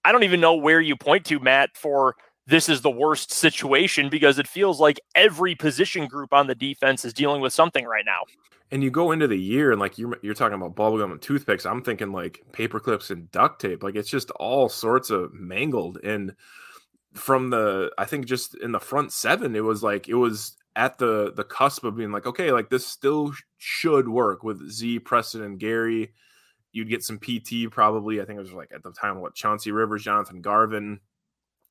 I 0.02 0.12
don't 0.12 0.22
even 0.22 0.40
know 0.40 0.54
where 0.54 0.80
you 0.80 0.96
point 0.96 1.26
to, 1.26 1.38
Matt, 1.38 1.70
for 1.74 2.16
this 2.46 2.70
is 2.70 2.80
the 2.80 2.90
worst 2.90 3.30
situation 3.30 4.08
because 4.08 4.38
it 4.38 4.48
feels 4.48 4.80
like 4.80 4.98
every 5.14 5.54
position 5.54 6.06
group 6.06 6.32
on 6.32 6.46
the 6.46 6.54
defense 6.54 7.04
is 7.04 7.12
dealing 7.12 7.42
with 7.42 7.52
something 7.52 7.84
right 7.84 8.06
now. 8.06 8.20
And 8.72 8.85
you 8.85 8.90
go 8.90 9.11
into 9.11 9.26
the 9.26 9.38
year 9.38 9.72
and 9.72 9.80
like 9.80 9.98
you're 9.98 10.18
you're 10.22 10.35
talking 10.35 10.54
about 10.54 10.76
bubblegum 10.76 11.11
and 11.11 11.20
toothpicks. 11.20 11.66
I'm 11.66 11.83
thinking 11.83 12.12
like 12.12 12.40
paper 12.52 12.78
clips 12.78 13.11
and 13.11 13.30
duct 13.33 13.61
tape. 13.61 13.83
Like 13.83 13.96
it's 13.96 14.11
just 14.11 14.30
all 14.33 14.68
sorts 14.68 15.11
of 15.11 15.35
mangled. 15.35 15.98
And 16.04 16.35
from 17.14 17.50
the 17.50 17.90
I 17.98 18.04
think 18.04 18.26
just 18.26 18.54
in 18.56 18.72
the 18.72 18.78
front 18.80 19.12
seven, 19.12 19.56
it 19.56 19.64
was 19.64 19.83
like 19.83 20.09
it 20.09 20.14
was 20.14 20.56
at 20.76 20.98
the 20.98 21.33
the 21.33 21.44
cusp 21.44 21.85
of 21.85 21.96
being 21.96 22.12
like, 22.12 22.26
okay, 22.26 22.52
like 22.52 22.70
this 22.70 22.87
still 22.87 23.33
should 23.59 24.09
work 24.09 24.44
with 24.44 24.70
Z, 24.70 25.00
Preston, 25.00 25.42
and 25.42 25.59
Gary. 25.59 26.12
You'd 26.72 26.88
get 26.88 27.02
some 27.02 27.18
PT 27.18 27.70
probably. 27.70 28.20
I 28.20 28.24
think 28.24 28.38
it 28.38 28.42
was 28.42 28.52
like 28.52 28.70
at 28.72 28.83
the 28.83 28.92
time 28.92 29.20
what 29.20 29.35
Chauncey 29.35 29.72
Rivers, 29.72 30.04
Jonathan 30.04 30.40
Garvin, 30.40 31.00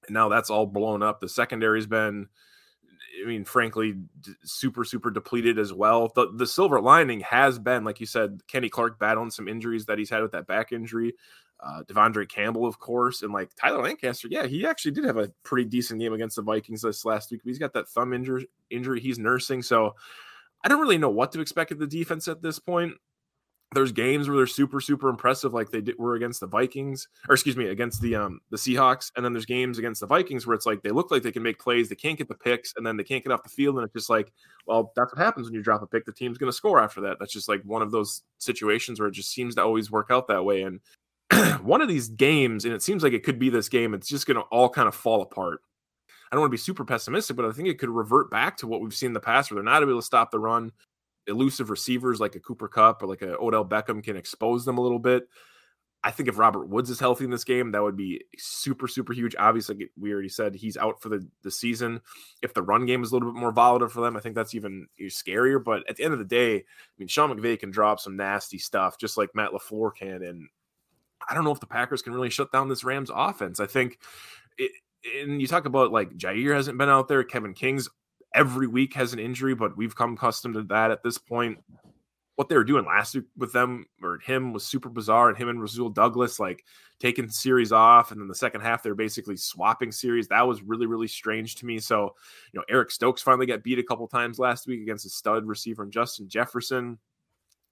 and 0.08 0.14
now 0.14 0.30
that's 0.30 0.50
all 0.50 0.66
blown 0.66 1.02
up. 1.02 1.22
The 1.22 1.30
secondary's 1.30 1.88
been, 1.88 2.28
I 3.22 3.28
mean, 3.28 3.46
frankly, 3.46 3.96
super 4.44 4.84
super 4.84 5.12
depleted 5.12 5.60
as 5.60 5.74
well. 5.74 6.12
The 6.16 6.32
the 6.34 6.48
silver 6.48 6.82
lining 6.82 7.22
has 7.22 7.60
been, 7.60 7.84
like 7.84 8.00
you 8.00 8.06
said, 8.06 8.42
Kenny 8.48 8.70
Clark 8.70 9.00
battling 9.00 9.32
some 9.32 9.48
injuries 9.48 9.86
that 9.86 9.98
he's 9.98 10.10
had 10.10 10.22
with 10.22 10.32
that 10.32 10.48
back 10.48 10.72
injury 10.72 11.14
uh, 11.62 11.84
De'Vondre 11.84 12.28
Campbell, 12.28 12.66
of 12.66 12.80
course, 12.80 13.22
and 13.22 13.34
like 13.34 13.54
Tyler 13.56 13.84
Lancaster. 13.84 14.28
Yeah, 14.32 14.46
he 14.46 14.66
actually 14.66 14.92
did 14.92 15.04
have 15.06 15.18
a 15.18 15.32
pretty 15.44 15.68
decent 15.68 16.00
game 16.00 16.14
against 16.14 16.38
the 16.38 16.42
Vikings 16.42 16.82
this 16.82 17.06
last 17.06 17.32
week. 17.32 17.42
He's 17.44 17.60
got 17.60 17.74
that 17.74 17.90
thumb 17.90 18.14
injury 18.14 18.50
injury 18.70 19.00
he's 19.00 19.20
nursing, 19.20 19.62
so 19.62 19.96
I 20.64 20.70
don't 20.70 20.80
really 20.80 20.98
know 20.98 21.10
what 21.10 21.32
to 21.34 21.42
expect 21.42 21.72
of 21.72 21.80
the 21.80 21.88
defense 21.88 22.28
at 22.28 22.42
this 22.42 22.60
point. 22.60 22.94
There's 23.72 23.92
games 23.92 24.28
where 24.28 24.36
they're 24.36 24.48
super 24.48 24.82
super 24.82 25.10
impressive, 25.10 25.54
like 25.54 25.70
they 25.70 25.82
did, 25.82 25.98
were 26.00 26.16
against 26.16 26.40
the 26.40 26.48
Vikings, 26.48 27.08
or 27.28 27.36
excuse 27.36 27.56
me, 27.56 27.68
against 27.68 28.02
the 28.02 28.16
um 28.16 28.40
the 28.50 28.58
Seahawks, 28.58 29.12
and 29.16 29.24
then 29.24 29.32
there's 29.32 29.46
games 29.46 29.78
against 29.78 30.02
the 30.02 30.08
Vikings 30.08 30.48
where 30.48 30.56
it's 30.56 30.66
like 30.66 30.82
they 30.82 30.90
look 30.90 31.12
like 31.12 31.22
they 31.22 31.32
can 31.32 31.44
make 31.44 31.60
plays, 31.60 31.88
they 31.88 31.96
can't 31.96 32.18
get 32.18 32.28
the 32.28 32.36
picks, 32.36 32.74
and 32.78 32.86
then 32.86 32.98
they 32.98 33.04
can't 33.04 33.24
get 33.24 33.32
off 33.32 33.44
the 33.44 33.50
field, 33.50 33.76
and 33.76 33.86
it's 33.86 33.94
just 33.94 34.10
like, 34.10 34.32
well, 34.66 34.92
that's 34.96 35.14
what 35.14 35.24
happens 35.24 35.46
when 35.46 35.54
you 35.54 35.62
drop 35.62 35.82
a 35.82 35.88
pick. 35.88 36.06
The 36.06 36.12
team's 36.12 36.38
going 36.38 36.52
to 36.52 36.56
score 36.56 36.80
after 36.80 37.02
that. 37.02 37.18
That's 37.20 37.34
just 37.34 37.48
like 37.48 37.62
one 37.64 37.82
of 37.82 37.92
those 37.92 38.24
situations 38.40 39.00
where 39.00 39.10
it 39.10 39.14
just 39.14 39.32
seems 39.32 39.56
to 39.56 39.64
always 39.64 39.92
work 39.92 40.08
out 40.10 40.28
that 40.30 40.44
way, 40.44 40.64
and 40.64 40.80
one 41.62 41.82
of 41.82 41.88
these 41.88 42.10
games, 42.10 42.66
and 42.66 42.74
it 42.74 42.82
seems 42.82 43.04
like 43.04 43.14
it 43.14 43.24
could 43.24 43.38
be 43.38 43.50
this 43.50 43.70
game, 43.70 43.94
it's 43.94 44.10
just 44.10 44.26
going 44.26 44.38
to 44.38 44.44
all 44.44 44.70
kind 44.70 44.88
of 44.88 44.96
fall 44.96 45.22
apart. 45.22 45.62
I 46.32 46.36
don't 46.36 46.42
want 46.42 46.52
to 46.52 46.58
be 46.58 46.58
super 46.58 46.86
pessimistic, 46.86 47.36
but 47.36 47.46
I 47.46 47.52
think 47.52 47.68
it 47.68 47.80
could 47.80 47.90
revert 47.90 48.30
back 48.30 48.58
to 48.58 48.68
what 48.68 48.82
we've 48.82 48.94
seen 48.94 49.08
in 49.08 49.14
the 49.14 49.20
past 49.20 49.50
where 49.50 49.56
they're 49.56 49.64
not 49.64 49.82
able 49.82 50.00
to 50.00 50.06
stop 50.06 50.30
the 50.30 50.40
run. 50.40 50.72
Elusive 51.30 51.70
receivers 51.70 52.20
like 52.20 52.36
a 52.36 52.40
Cooper 52.40 52.68
Kupp 52.68 53.02
or 53.02 53.08
like 53.08 53.22
a 53.22 53.38
Odell 53.38 53.66
Beckham 53.66 54.04
can 54.04 54.18
expose 54.18 54.66
them 54.66 54.78
a 54.78 54.82
little 54.82 55.00
bit. 55.00 55.28
I 56.02 56.12
think 56.12 56.30
if 56.30 56.38
Robert 56.38 56.70
Woods 56.70 56.90
is 56.90 57.00
healthy 57.00 57.26
in 57.26 57.32
this 57.32 57.44
game, 57.44 57.72
that 57.72 57.84
would 57.84 57.98
be 57.98 58.24
super, 58.38 58.88
super 58.88 59.12
huge. 59.12 59.36
Obviously, 59.38 59.90
we 60.00 60.14
already 60.14 60.30
said 60.30 60.56
he's 60.56 60.78
out 60.78 61.02
for 61.02 61.10
the, 61.10 61.28
the 61.44 61.52
season. 61.52 62.00
If 62.42 62.54
the 62.54 62.62
run 62.62 62.86
game 62.86 63.04
is 63.04 63.12
a 63.12 63.16
little 63.16 63.34
bit 63.34 63.40
more 63.40 63.52
volatile 63.52 63.90
for 63.90 64.00
them, 64.00 64.16
I 64.16 64.22
think 64.22 64.34
that's 64.34 64.56
even 64.56 64.88
scarier. 65.02 65.62
But 65.62 65.84
at 65.90 65.98
the 65.98 66.06
end 66.06 66.14
of 66.14 66.20
the 66.20 66.26
day, 66.26 66.56
I 66.56 66.64
mean, 66.98 67.10
Sean 67.10 67.30
McVay 67.30 67.60
can 67.60 67.70
drop 67.70 68.00
some 68.00 68.16
nasty 68.16 68.60
stuff 68.60 68.98
just 68.98 69.18
like 69.18 69.36
Matt 69.36 69.52
LaFleur 69.52 69.94
can. 69.94 70.24
And 70.24 70.48
I 71.30 71.36
don't 71.36 71.44
know 71.44 71.52
if 71.52 71.60
the 71.60 71.68
Packers 71.68 72.02
can 72.02 72.14
really 72.14 72.30
shut 72.30 72.52
down 72.54 72.70
this 72.70 72.86
Rams 72.86 73.12
offense. 73.14 73.60
I 73.60 73.68
think, 73.68 74.00
it, 74.58 74.72
and 75.20 75.42
you 75.42 75.48
talk 75.48 75.66
about 75.66 75.92
like 75.92 76.12
Jaire 76.12 76.56
hasn't 76.56 76.78
been 76.78 76.88
out 76.88 77.10
there. 77.10 77.26
Kevin 77.26 77.54
King's 77.54 77.90
every 78.34 78.68
week 78.68 78.94
has 78.94 79.14
an 79.14 79.20
injury, 79.20 79.56
but 79.56 79.78
we've 79.78 79.96
come 79.96 80.14
accustomed 80.14 80.56
to 80.56 80.64
that 80.64 80.92
at 80.92 81.04
this 81.04 81.18
point. 81.18 81.60
What 82.36 82.48
they 82.48 82.56
were 82.56 82.64
doing 82.64 82.86
last 82.86 83.16
week 83.16 83.26
with 83.38 83.52
them 83.52 83.86
or 84.02 84.20
him 84.20 84.54
was 84.54 84.66
super 84.66 84.88
bizarre, 84.88 85.30
and 85.30 85.38
him 85.38 85.50
and 85.50 85.62
Rasul 85.62 85.90
Douglas 85.90 86.40
like 86.40 86.64
taking 87.00 87.30
series 87.30 87.72
off, 87.74 88.12
and 88.12 88.22
then 88.22 88.30
the 88.30 88.36
second 88.36 88.62
half 88.62 88.82
they're 88.82 88.96
basically 88.96 89.36
swapping 89.36 89.92
series. 89.92 90.30
That 90.30 90.48
was 90.48 90.62
really 90.62 90.86
really 90.86 91.08
strange 91.08 91.56
to 91.56 91.66
me. 91.66 91.80
So, 91.80 92.16
you 92.54 92.60
know, 92.60 92.66
Eric 92.70 92.92
Stokes 92.92 93.22
finally 93.22 93.46
got 93.46 93.64
beat 93.64 93.80
a 93.80 93.84
couple 93.84 94.08
times 94.08 94.40
last 94.40 94.68
week 94.68 94.82
against 94.82 95.06
a 95.06 95.10
stud 95.10 95.46
receiver 95.46 95.84
and 95.84 95.92
Justin 95.92 96.30
Jefferson 96.30 96.98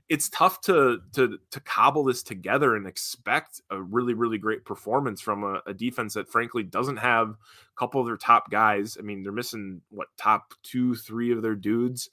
it's 0.09 0.29
tough 0.29 0.61
to 0.61 1.01
to 1.13 1.37
to 1.51 1.59
cobble 1.61 2.05
this 2.05 2.23
together 2.23 2.75
and 2.75 2.87
expect 2.87 3.61
a 3.69 3.81
really 3.81 4.13
really 4.13 4.37
great 4.37 4.63
performance 4.63 5.19
from 5.21 5.43
a, 5.43 5.61
a, 5.65 5.73
defense 5.73 6.13
that 6.13 6.29
frankly 6.29 6.63
doesn't 6.63 6.97
have 6.97 7.31
a 7.31 7.35
couple 7.77 7.99
of 7.99 8.07
their 8.07 8.17
top 8.17 8.49
guys. 8.49 8.97
I 8.97 9.01
mean, 9.01 9.23
they're 9.23 9.31
missing 9.31 9.81
what 9.89 10.07
top 10.17 10.53
two, 10.63 10.95
three 10.95 11.31
of 11.31 11.41
their 11.41 11.55
dudes. 11.55 12.09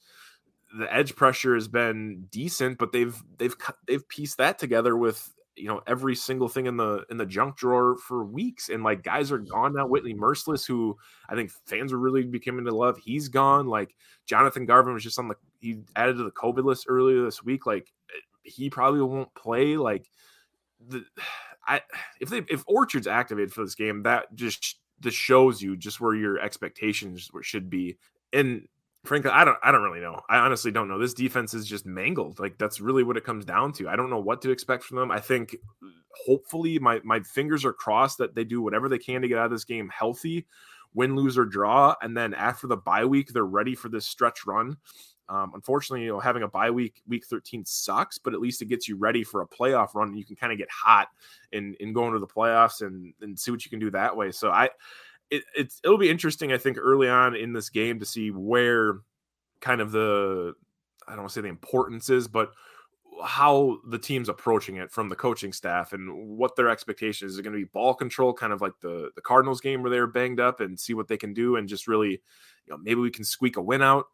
The 0.77 0.93
edge 0.93 1.15
pressure 1.15 1.55
has 1.55 1.69
been 1.69 2.27
decent, 2.31 2.79
but 2.79 2.91
they've 2.91 3.17
they've 3.39 3.55
they've 3.87 4.09
pieced 4.09 4.39
that 4.39 4.59
together 4.59 4.97
with 4.97 5.33
you 5.57 5.69
know 5.69 5.81
every 5.87 6.17
single 6.17 6.49
thing 6.49 6.67
in 6.67 6.77
the 6.77 7.05
in 7.11 7.17
the 7.17 7.27
junk 7.27 7.57
drawer 7.57 7.97
for 7.97 8.25
weeks 8.25 8.69
and 8.69 8.83
like 8.83 9.03
guys 9.03 9.31
are 9.31 9.39
gone 9.39 9.73
now 9.75 9.87
whitney 9.87 10.15
Mercilus 10.15 10.67
who 10.67 10.97
i 11.29 11.35
think 11.35 11.51
fans 11.67 11.93
are 11.93 11.99
really 11.99 12.25
becoming 12.25 12.65
to 12.65 12.75
love 12.75 12.99
he's 12.99 13.29
gone 13.29 13.67
like 13.67 13.95
jonathan 14.27 14.67
garvin 14.67 14.95
was 14.95 15.03
just 15.05 15.19
on 15.19 15.29
the 15.29 15.37
he 15.65 15.83
added 15.97 16.17
to 16.17 16.25
the 16.25 16.31
covid 16.31 16.65
list 16.65 16.87
earlier 16.89 17.23
this 17.23 17.43
week 17.43 17.67
like 17.67 17.93
eh, 18.11 18.21
he 18.43 18.71
probably 18.71 19.01
won't 19.01 19.35
play 19.35 19.77
like 19.77 20.11
the 20.89 21.05
i 21.67 21.81
if 22.21 22.29
they 22.29 22.43
if 22.49 22.63
orchard's 22.67 23.07
activated 23.07 23.53
for 23.53 23.65
this 23.65 23.75
game 23.75 24.03
that 24.03 24.35
just 24.35 24.79
this 25.01 25.15
shows 25.15 25.63
you 25.63 25.77
just 25.77 26.01
where 26.01 26.15
your 26.15 26.39
expectations 26.39 27.31
should 27.43 27.71
be 27.71 27.97
and 28.33 28.69
frankly, 29.05 29.31
I 29.31 29.45
don't 29.45 29.59
I 29.63 29.71
don't 29.71 29.83
really 29.83 30.01
know. 30.01 30.21
I 30.29 30.39
honestly 30.39 30.71
don't 30.71 30.89
know. 30.89 30.99
This 30.99 31.15
defense 31.15 31.55
is 31.55 31.67
just 31.67 31.87
mangled. 31.87 32.41
Like 32.41 32.59
that's 32.59 32.81
really 32.81 33.05
what 33.05 33.17
it 33.17 33.25
comes 33.25 33.45
down 33.45 33.73
to. 33.75 33.89
I 33.89 33.97
don't 33.97 34.11
know 34.11 34.19
what 34.19 34.43
to 34.43 34.51
expect 34.51 34.83
from 34.83 34.97
them. 34.99 35.11
I 35.11 35.21
think 35.21 35.57
uh, 35.83 35.89
hopefully 36.27 36.79
my 36.79 37.01
my 37.05 37.21
fingers 37.21 37.65
are 37.65 37.73
crossed 37.73 38.19
that 38.19 38.35
they 38.35 38.45
do 38.45 38.63
whatever 38.63 38.89
they 38.89 38.99
can 38.99 39.23
to 39.23 39.29
get 39.29 39.39
out 39.39 39.47
of 39.47 39.51
this 39.53 39.65
game 39.65 39.91
healthy, 39.97 40.47
win, 40.95 41.15
lose, 41.15 41.39
or 41.39 41.45
draw. 41.45 41.95
And 42.03 42.17
then 42.17 42.35
after 42.35 42.67
the 42.67 42.77
bye 42.77 43.05
week, 43.05 43.29
they're 43.33 43.45
ready 43.45 43.75
for 43.75 43.89
this 43.89 44.07
stretch 44.07 44.47
run. 44.47 44.79
Um, 45.29 45.53
unfortunately, 45.55 46.05
you 46.05 46.13
know, 46.13 46.21
having 46.21 46.43
a 46.43 46.49
bye 46.49 46.71
week, 46.71 47.03
week 47.09 47.25
13 47.27 47.65
sucks, 47.65 48.19
but 48.19 48.35
at 48.35 48.41
least 48.41 48.61
it 48.61 48.67
gets 48.67 48.89
you 48.89 48.97
ready 48.97 49.25
for 49.25 49.41
a 49.41 49.47
playoff 49.47 49.95
run. 49.95 50.09
And 50.09 50.19
you 50.19 50.25
can 50.25 50.37
kind 50.37 50.53
of 50.53 50.59
get 50.59 50.69
hot 50.71 51.09
in 51.53 51.75
in 51.81 51.93
going 51.93 52.13
to 52.13 52.19
the 52.19 52.27
playoffs 52.27 52.83
and 52.83 53.15
and 53.23 53.39
see 53.39 53.51
what 53.51 53.65
you 53.65 53.71
can 53.71 53.81
do 53.81 53.91
that 53.91 54.17
way. 54.17 54.31
So 54.33 54.51
I 54.51 54.71
it, 55.31 55.45
it's 55.57 55.81
it'll 55.83 55.99
be 55.99 56.11
interesting, 56.11 56.53
I 56.53 56.59
think, 56.59 56.77
early 56.79 57.09
on 57.09 57.35
in 57.35 57.53
this 57.53 57.71
game 57.71 57.99
to 58.01 58.07
see 58.07 58.31
where 58.31 59.01
kind 59.61 59.81
of 59.81 59.93
the 59.93 60.55
I 61.07 61.13
don't 61.13 61.21
want 61.21 61.31
to 61.31 61.35
say 61.35 61.41
the 61.43 61.49
importance 61.49 62.11
is, 62.11 62.29
but 62.29 62.53
how 63.23 63.79
the 63.89 63.99
team's 63.99 64.29
approaching 64.29 64.77
it 64.77 64.91
from 64.91 65.09
the 65.09 65.15
coaching 65.15 65.53
staff 65.53 65.93
and 65.93 66.13
what 66.37 66.57
their 66.57 66.69
expectations 66.69 67.33
is 67.33 67.39
it 67.39 67.43
going 67.43 67.53
to 67.53 67.59
be 67.59 67.71
ball 67.73 67.95
control 67.95 68.33
kind 68.33 68.53
of 68.53 68.61
like 68.61 68.73
the 68.81 69.11
the 69.15 69.21
cardinals 69.21 69.61
game 69.61 69.83
where 69.83 69.91
they 69.91 70.01
were 70.01 70.07
banged 70.07 70.41
up 70.41 70.61
and 70.61 70.79
see 70.79 70.95
what 70.95 71.07
they 71.07 71.17
can 71.17 71.33
do 71.33 71.57
and 71.57 71.69
just 71.69 71.87
really 71.87 72.11
you 72.11 72.71
know 72.71 72.77
maybe 72.79 73.01
we 73.01 73.11
can 73.11 73.25
squeak 73.25 73.57
a 73.57 73.63
win 73.63 73.83
out 73.83 74.07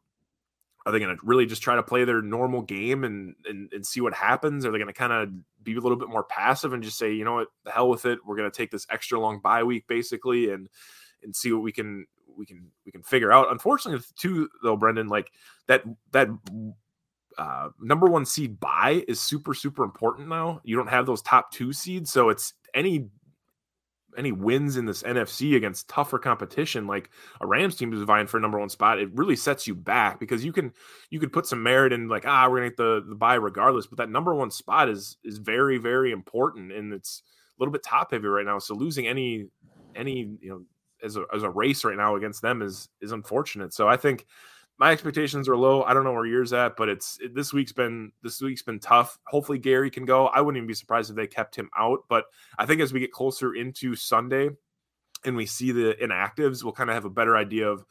are 0.86 0.92
they 0.92 0.98
going 0.98 1.14
to 1.14 1.22
really 1.22 1.46
just 1.46 1.62
try 1.62 1.76
to 1.76 1.82
play 1.82 2.04
their 2.04 2.22
normal 2.22 2.62
game 2.62 3.04
and 3.04 3.34
and, 3.48 3.72
and 3.72 3.86
see 3.86 4.00
what 4.00 4.14
happens? 4.14 4.64
Are 4.64 4.72
they 4.72 4.78
going 4.78 4.88
to 4.88 4.94
kind 4.94 5.12
of 5.12 5.30
be 5.62 5.76
a 5.76 5.80
little 5.80 5.98
bit 5.98 6.08
more 6.08 6.24
passive 6.24 6.72
and 6.72 6.82
just 6.82 6.98
say 6.98 7.12
you 7.12 7.24
know 7.24 7.34
what? 7.34 7.48
The 7.64 7.70
hell 7.70 7.88
with 7.88 8.06
it. 8.06 8.18
We're 8.24 8.36
going 8.36 8.50
to 8.50 8.56
take 8.56 8.70
this 8.70 8.86
extra 8.90 9.20
long 9.20 9.40
bye 9.40 9.62
week 9.62 9.86
basically 9.86 10.50
and 10.50 10.68
and 11.22 11.36
see 11.36 11.52
what 11.52 11.62
we 11.62 11.72
can 11.72 12.06
we 12.36 12.46
can 12.46 12.70
we 12.86 12.92
can 12.92 13.02
figure 13.02 13.32
out. 13.32 13.50
Unfortunately 13.50 14.04
too 14.16 14.48
though 14.62 14.76
brendan 14.76 15.08
like 15.08 15.30
that 15.66 15.84
that 16.12 16.28
uh, 17.38 17.68
number 17.80 18.06
one 18.06 18.26
seed 18.26 18.58
bye 18.60 19.04
is 19.08 19.20
super 19.20 19.54
super 19.54 19.84
important 19.84 20.28
now. 20.28 20.60
You 20.64 20.76
don't 20.76 20.88
have 20.88 21.06
those 21.06 21.22
top 21.22 21.52
two 21.52 21.72
seeds, 21.72 22.10
so 22.10 22.28
it's 22.28 22.54
any 22.74 23.08
any 24.20 24.33
wins 24.33 24.76
in 24.76 24.85
this 24.85 25.02
NFC 25.02 25.56
against 25.56 25.88
tougher 25.88 26.18
competition, 26.18 26.87
like 26.87 27.09
a 27.40 27.46
Rams 27.46 27.74
team 27.74 27.92
is 27.92 28.02
vying 28.02 28.26
for 28.26 28.37
a 28.37 28.40
number 28.40 28.59
one 28.59 28.68
spot, 28.68 28.98
it 28.98 29.09
really 29.14 29.35
sets 29.35 29.66
you 29.66 29.74
back 29.74 30.20
because 30.20 30.44
you 30.44 30.52
can 30.52 30.72
you 31.09 31.18
could 31.18 31.33
put 31.33 31.46
some 31.46 31.62
merit 31.62 31.92
in 31.92 32.06
like 32.06 32.26
ah 32.26 32.46
we're 32.48 32.59
gonna 32.59 32.68
get 32.68 32.76
the 32.76 33.04
the 33.09 33.14
bye 33.14 33.35
regardless, 33.35 33.87
but 33.87 33.96
that 33.98 34.11
number 34.11 34.35
one 34.35 34.50
spot 34.50 34.88
is 34.88 35.16
is 35.24 35.38
very 35.38 35.78
very 35.78 36.12
important 36.12 36.70
and 36.70 36.92
it's 36.92 37.22
a 37.59 37.62
little 37.62 37.72
bit 37.72 37.83
top 37.83 38.12
heavy 38.12 38.28
right 38.28 38.44
now. 38.44 38.59
So 38.59 38.74
losing 38.74 39.06
any 39.06 39.46
any 39.96 40.37
you 40.40 40.50
know 40.50 40.62
as 41.02 41.16
a 41.16 41.24
as 41.35 41.42
a 41.42 41.50
race 41.50 41.83
right 41.83 41.96
now 41.96 42.16
against 42.16 42.42
them 42.42 42.61
is 42.61 42.88
is 43.00 43.12
unfortunate. 43.12 43.72
So 43.72 43.88
I 43.88 43.96
think 43.96 44.26
my 44.80 44.92
expectations 44.92 45.46
are 45.46 45.58
low. 45.58 45.82
I 45.82 45.92
don't 45.92 46.04
know 46.04 46.12
where 46.14 46.24
yours 46.24 46.54
at, 46.54 46.74
but 46.74 46.88
it's 46.88 47.18
it, 47.20 47.34
this 47.34 47.52
week's 47.52 47.72
been 47.72 48.12
this 48.22 48.40
week's 48.40 48.62
been 48.62 48.80
tough. 48.80 49.18
Hopefully 49.26 49.58
Gary 49.58 49.90
can 49.90 50.06
go. 50.06 50.28
I 50.28 50.40
wouldn't 50.40 50.56
even 50.56 50.66
be 50.66 50.74
surprised 50.74 51.10
if 51.10 51.16
they 51.16 51.26
kept 51.26 51.54
him 51.54 51.68
out. 51.78 52.04
But 52.08 52.24
I 52.58 52.64
think 52.64 52.80
as 52.80 52.90
we 52.90 52.98
get 52.98 53.12
closer 53.12 53.54
into 53.54 53.94
Sunday 53.94 54.48
and 55.22 55.36
we 55.36 55.44
see 55.44 55.70
the 55.70 55.94
inactives, 56.02 56.64
we'll 56.64 56.72
kind 56.72 56.88
of 56.88 56.94
have 56.94 57.04
a 57.04 57.10
better 57.10 57.36
idea 57.36 57.68
of 57.68 57.84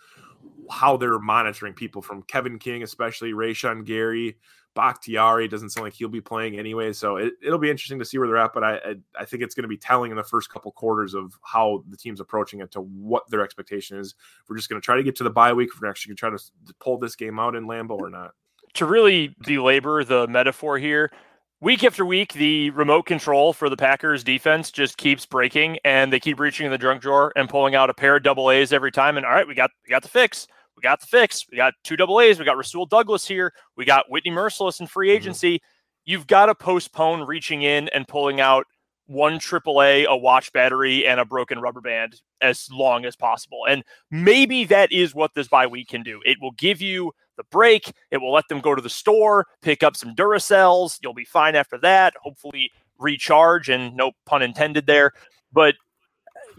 how 0.69 0.97
they're 0.97 1.19
monitoring 1.19 1.73
people 1.73 2.01
from 2.01 2.23
Kevin 2.23 2.59
King, 2.59 2.83
especially 2.83 3.33
Rashan 3.33 3.85
Gary, 3.85 4.37
Bakhtiari 4.75 5.47
doesn't 5.47 5.71
sound 5.71 5.85
like 5.85 5.93
he'll 5.93 6.07
be 6.07 6.21
playing 6.21 6.57
anyway, 6.57 6.93
so 6.93 7.17
it, 7.17 7.33
will 7.43 7.57
be 7.57 7.69
interesting 7.69 7.99
to 7.99 8.05
see 8.05 8.17
where 8.17 8.27
they're 8.27 8.37
at. 8.37 8.53
But 8.53 8.63
I 8.63 8.75
I, 8.75 8.95
I 9.19 9.25
think 9.25 9.43
it's 9.43 9.55
going 9.55 9.63
to 9.63 9.69
be 9.69 9.77
telling 9.77 10.11
in 10.11 10.17
the 10.17 10.23
first 10.23 10.49
couple 10.49 10.71
quarters 10.71 11.13
of 11.13 11.37
how 11.43 11.83
the 11.89 11.97
team's 11.97 12.19
approaching 12.19 12.61
it 12.61 12.71
to 12.71 12.81
what 12.81 13.29
their 13.29 13.41
expectation 13.41 13.97
is. 13.97 14.15
If 14.41 14.49
we're 14.49 14.55
just 14.55 14.69
going 14.69 14.79
to 14.79 14.85
try 14.85 14.95
to 14.95 15.03
get 15.03 15.15
to 15.17 15.23
the 15.23 15.29
bye 15.29 15.53
week. 15.53 15.69
If 15.73 15.81
we're 15.81 15.89
actually 15.89 16.11
going 16.11 16.31
to 16.31 16.37
try 16.37 16.69
to 16.69 16.73
pull 16.79 16.97
this 16.97 17.15
game 17.15 17.39
out 17.39 17.55
in 17.55 17.65
Lambeau 17.65 17.99
or 17.99 18.09
not. 18.09 18.31
To 18.75 18.85
really 18.85 19.35
belabor 19.43 20.03
the 20.03 20.27
metaphor 20.27 20.77
here, 20.77 21.11
week 21.59 21.83
after 21.83 22.05
week, 22.05 22.33
the 22.33 22.69
remote 22.69 23.07
control 23.07 23.53
for 23.53 23.69
the 23.69 23.77
Packers 23.77 24.23
defense 24.23 24.71
just 24.71 24.97
keeps 24.97 25.25
breaking, 25.25 25.79
and 25.83 26.13
they 26.13 26.19
keep 26.19 26.39
reaching 26.39 26.67
in 26.67 26.71
the 26.71 26.77
junk 26.77 27.01
drawer 27.01 27.33
and 27.35 27.49
pulling 27.49 27.73
out 27.73 27.89
a 27.89 27.93
pair 27.93 28.17
of 28.17 28.23
double 28.23 28.51
A's 28.51 28.71
every 28.71 28.91
time. 28.91 29.17
And 29.17 29.25
all 29.25 29.31
right, 29.31 29.47
we 29.47 29.55
got 29.55 29.71
we 29.83 29.89
got 29.89 30.03
the 30.03 30.09
fix 30.09 30.47
we 30.79 30.87
got 30.87 31.01
the 31.01 31.07
fix. 31.07 31.45
We 31.51 31.57
got 31.57 31.73
two 31.83 31.97
double 31.97 32.21
A's. 32.21 32.39
We 32.39 32.45
got 32.45 32.57
Rasul 32.57 32.85
Douglas 32.85 33.27
here. 33.27 33.53
We 33.75 33.83
got 33.83 34.09
Whitney 34.09 34.31
Mercilus 34.31 34.79
in 34.79 34.87
free 34.87 35.09
mm-hmm. 35.09 35.17
agency. 35.17 35.55
Mm-hmm. 35.55 35.65
You've 36.05 36.27
got 36.27 36.45
to 36.45 36.55
postpone 36.55 37.27
reaching 37.27 37.63
in 37.63 37.89
and 37.89 38.07
pulling 38.07 38.39
out 38.39 38.65
one 39.07 39.39
triple 39.39 39.81
A, 39.81 40.05
a 40.05 40.15
watch 40.15 40.53
battery, 40.53 41.05
and 41.05 41.19
a 41.19 41.25
broken 41.25 41.59
rubber 41.59 41.81
band 41.81 42.21
as 42.41 42.69
long 42.71 43.05
as 43.05 43.15
possible. 43.15 43.65
And 43.67 43.83
maybe 44.09 44.63
that 44.65 44.91
is 44.91 45.13
what 45.13 45.33
this 45.33 45.47
bye 45.47 45.67
week 45.67 45.89
can 45.89 46.03
do. 46.03 46.21
It 46.25 46.37
will 46.39 46.51
give 46.51 46.81
you 46.81 47.11
the 47.35 47.43
break. 47.51 47.91
It 48.11 48.17
will 48.17 48.31
let 48.31 48.47
them 48.47 48.61
go 48.61 48.73
to 48.73 48.81
the 48.81 48.89
store, 48.89 49.47
pick 49.61 49.83
up 49.83 49.97
some 49.97 50.15
Duracells. 50.15 50.99
You'll 51.01 51.13
be 51.13 51.25
fine 51.25 51.55
after 51.55 51.77
that. 51.79 52.13
Hopefully, 52.21 52.71
recharge 52.97 53.69
and 53.69 53.95
no 53.95 54.11
pun 54.25 54.41
intended 54.41 54.85
there. 54.85 55.11
But 55.51 55.75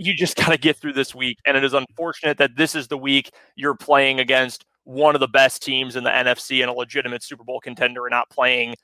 you 0.00 0.14
just 0.14 0.34
got 0.36 0.48
to 0.48 0.56
get 0.56 0.78
through 0.78 0.94
this 0.94 1.14
week. 1.14 1.38
And 1.46 1.56
it 1.56 1.62
is 1.62 1.74
unfortunate 1.74 2.38
that 2.38 2.56
this 2.56 2.74
is 2.74 2.88
the 2.88 2.96
week 2.96 3.30
you're 3.54 3.76
playing 3.76 4.18
against 4.18 4.64
one 4.84 5.14
of 5.14 5.20
the 5.20 5.28
best 5.28 5.62
teams 5.62 5.94
in 5.94 6.04
the 6.04 6.10
NFC 6.10 6.62
and 6.62 6.70
a 6.70 6.72
legitimate 6.72 7.22
Super 7.22 7.44
Bowl 7.44 7.60
contender 7.60 8.06
and 8.06 8.12
not 8.12 8.30
playing 8.30 8.74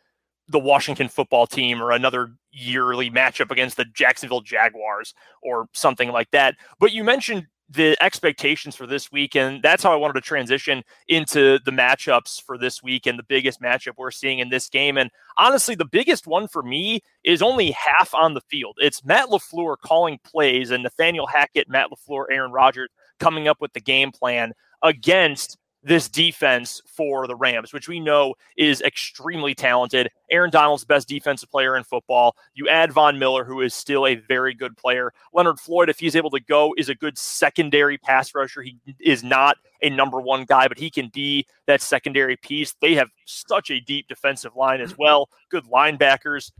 the 0.49 0.59
Washington 0.59 1.09
football 1.09 1.47
team 1.47 1.83
or 1.83 1.91
another 1.91 2.35
yearly 2.53 3.11
matchup 3.11 3.51
against 3.51 3.79
the 3.79 3.87
Jacksonville 3.87 4.43
Jaguars 4.43 5.15
or 5.43 5.69
something 5.73 6.11
like 6.11 6.31
that. 6.33 6.55
But 6.79 6.93
you 6.93 7.03
mentioned 7.03 7.47
the 7.69 7.97
expectations 8.01 8.77
for 8.77 8.87
this 8.87 9.11
week. 9.11 9.35
And 9.35 9.63
that's 9.63 9.83
how 9.83 9.93
I 9.93 9.97
wanted 9.97 10.15
to 10.15 10.21
transition 10.21 10.83
into 11.09 11.59
the 11.65 11.71
matchups 11.71 12.41
for 12.43 12.57
this 12.57 12.83
week 12.83 13.07
and 13.07 13.19
the 13.19 13.25
biggest 13.25 13.61
matchup 13.61 13.95
we're 13.97 14.11
seeing 14.11 14.39
in 14.39 14.51
this 14.51 14.69
game. 14.69 14.97
And 14.97 15.11
honestly, 15.37 15.75
the 15.75 15.85
biggest 15.85 16.27
one 16.27 16.47
for 16.49 16.63
me 16.63 17.01
is 17.25 17.43
only 17.43 17.73
half 17.73 18.15
on 18.15 18.35
the 18.35 18.41
field. 18.43 18.77
It's 18.79 19.05
Matt 19.05 19.29
LaFleur 19.29 19.77
calling 19.79 20.19
plays 20.25 20.71
and 20.71 20.83
Nathaniel 20.83 21.27
Hackett, 21.27 21.69
Matt 21.69 21.89
LaFleur, 21.91 22.27
Aaron 22.31 22.53
Rodgers 22.53 22.89
coming 23.19 23.49
up 23.49 23.61
with 23.61 23.73
the 23.73 23.81
game 23.81 24.13
plan 24.13 24.53
against 24.83 25.59
this 25.87 26.09
defense 26.09 26.83
for 26.85 27.29
the 27.29 27.37
Rams, 27.37 27.73
which 27.73 27.89
we 27.89 28.01
know 28.01 28.35
is 28.57 28.83
extremely 28.83 29.55
talented. 29.55 30.11
Aaron 30.33 30.51
Donald's 30.51 30.85
best 30.85 31.07
defensive 31.07 31.49
player 31.49 31.77
in 31.77 31.85
football. 31.85 32.37
You 32.55 32.69
add 32.69 32.93
Von 32.93 33.21
Miller, 33.21 33.45
who 33.45 33.61
is 33.61 33.73
still 33.73 34.05
a 34.05 34.17
very 34.17 34.53
good 34.53 34.77
player. 34.77 35.13
Leonard 35.33 35.61
Floyd, 35.61 35.89
if 35.89 36.01
he's 36.01 36.17
able 36.17 36.31
to 36.31 36.41
go, 36.41 36.75
is 36.77 36.89
a 36.89 36.95
good 36.95 37.17
secondary 37.17 37.99
pass 37.99 38.35
rusher. 38.35 38.63
He 38.63 38.77
is 38.99 39.23
not 39.23 39.59
a 39.81 39.89
number 39.89 40.21
one 40.21 40.45
guy, 40.45 40.67
but 40.67 40.79
he 40.79 40.91
can 40.91 41.09
be 41.15 41.47
that 41.67 41.81
secondary 41.81 42.37
piece. 42.37 42.75
They 42.81 42.95
have 42.95 43.11
such 43.25 43.71
a 43.71 43.79
deep 43.79 44.09
defensive 44.09 44.57
line 44.57 44.81
as 44.81 44.99
well. 44.99 45.31
Good 45.51 45.67
linebackers 45.67 46.51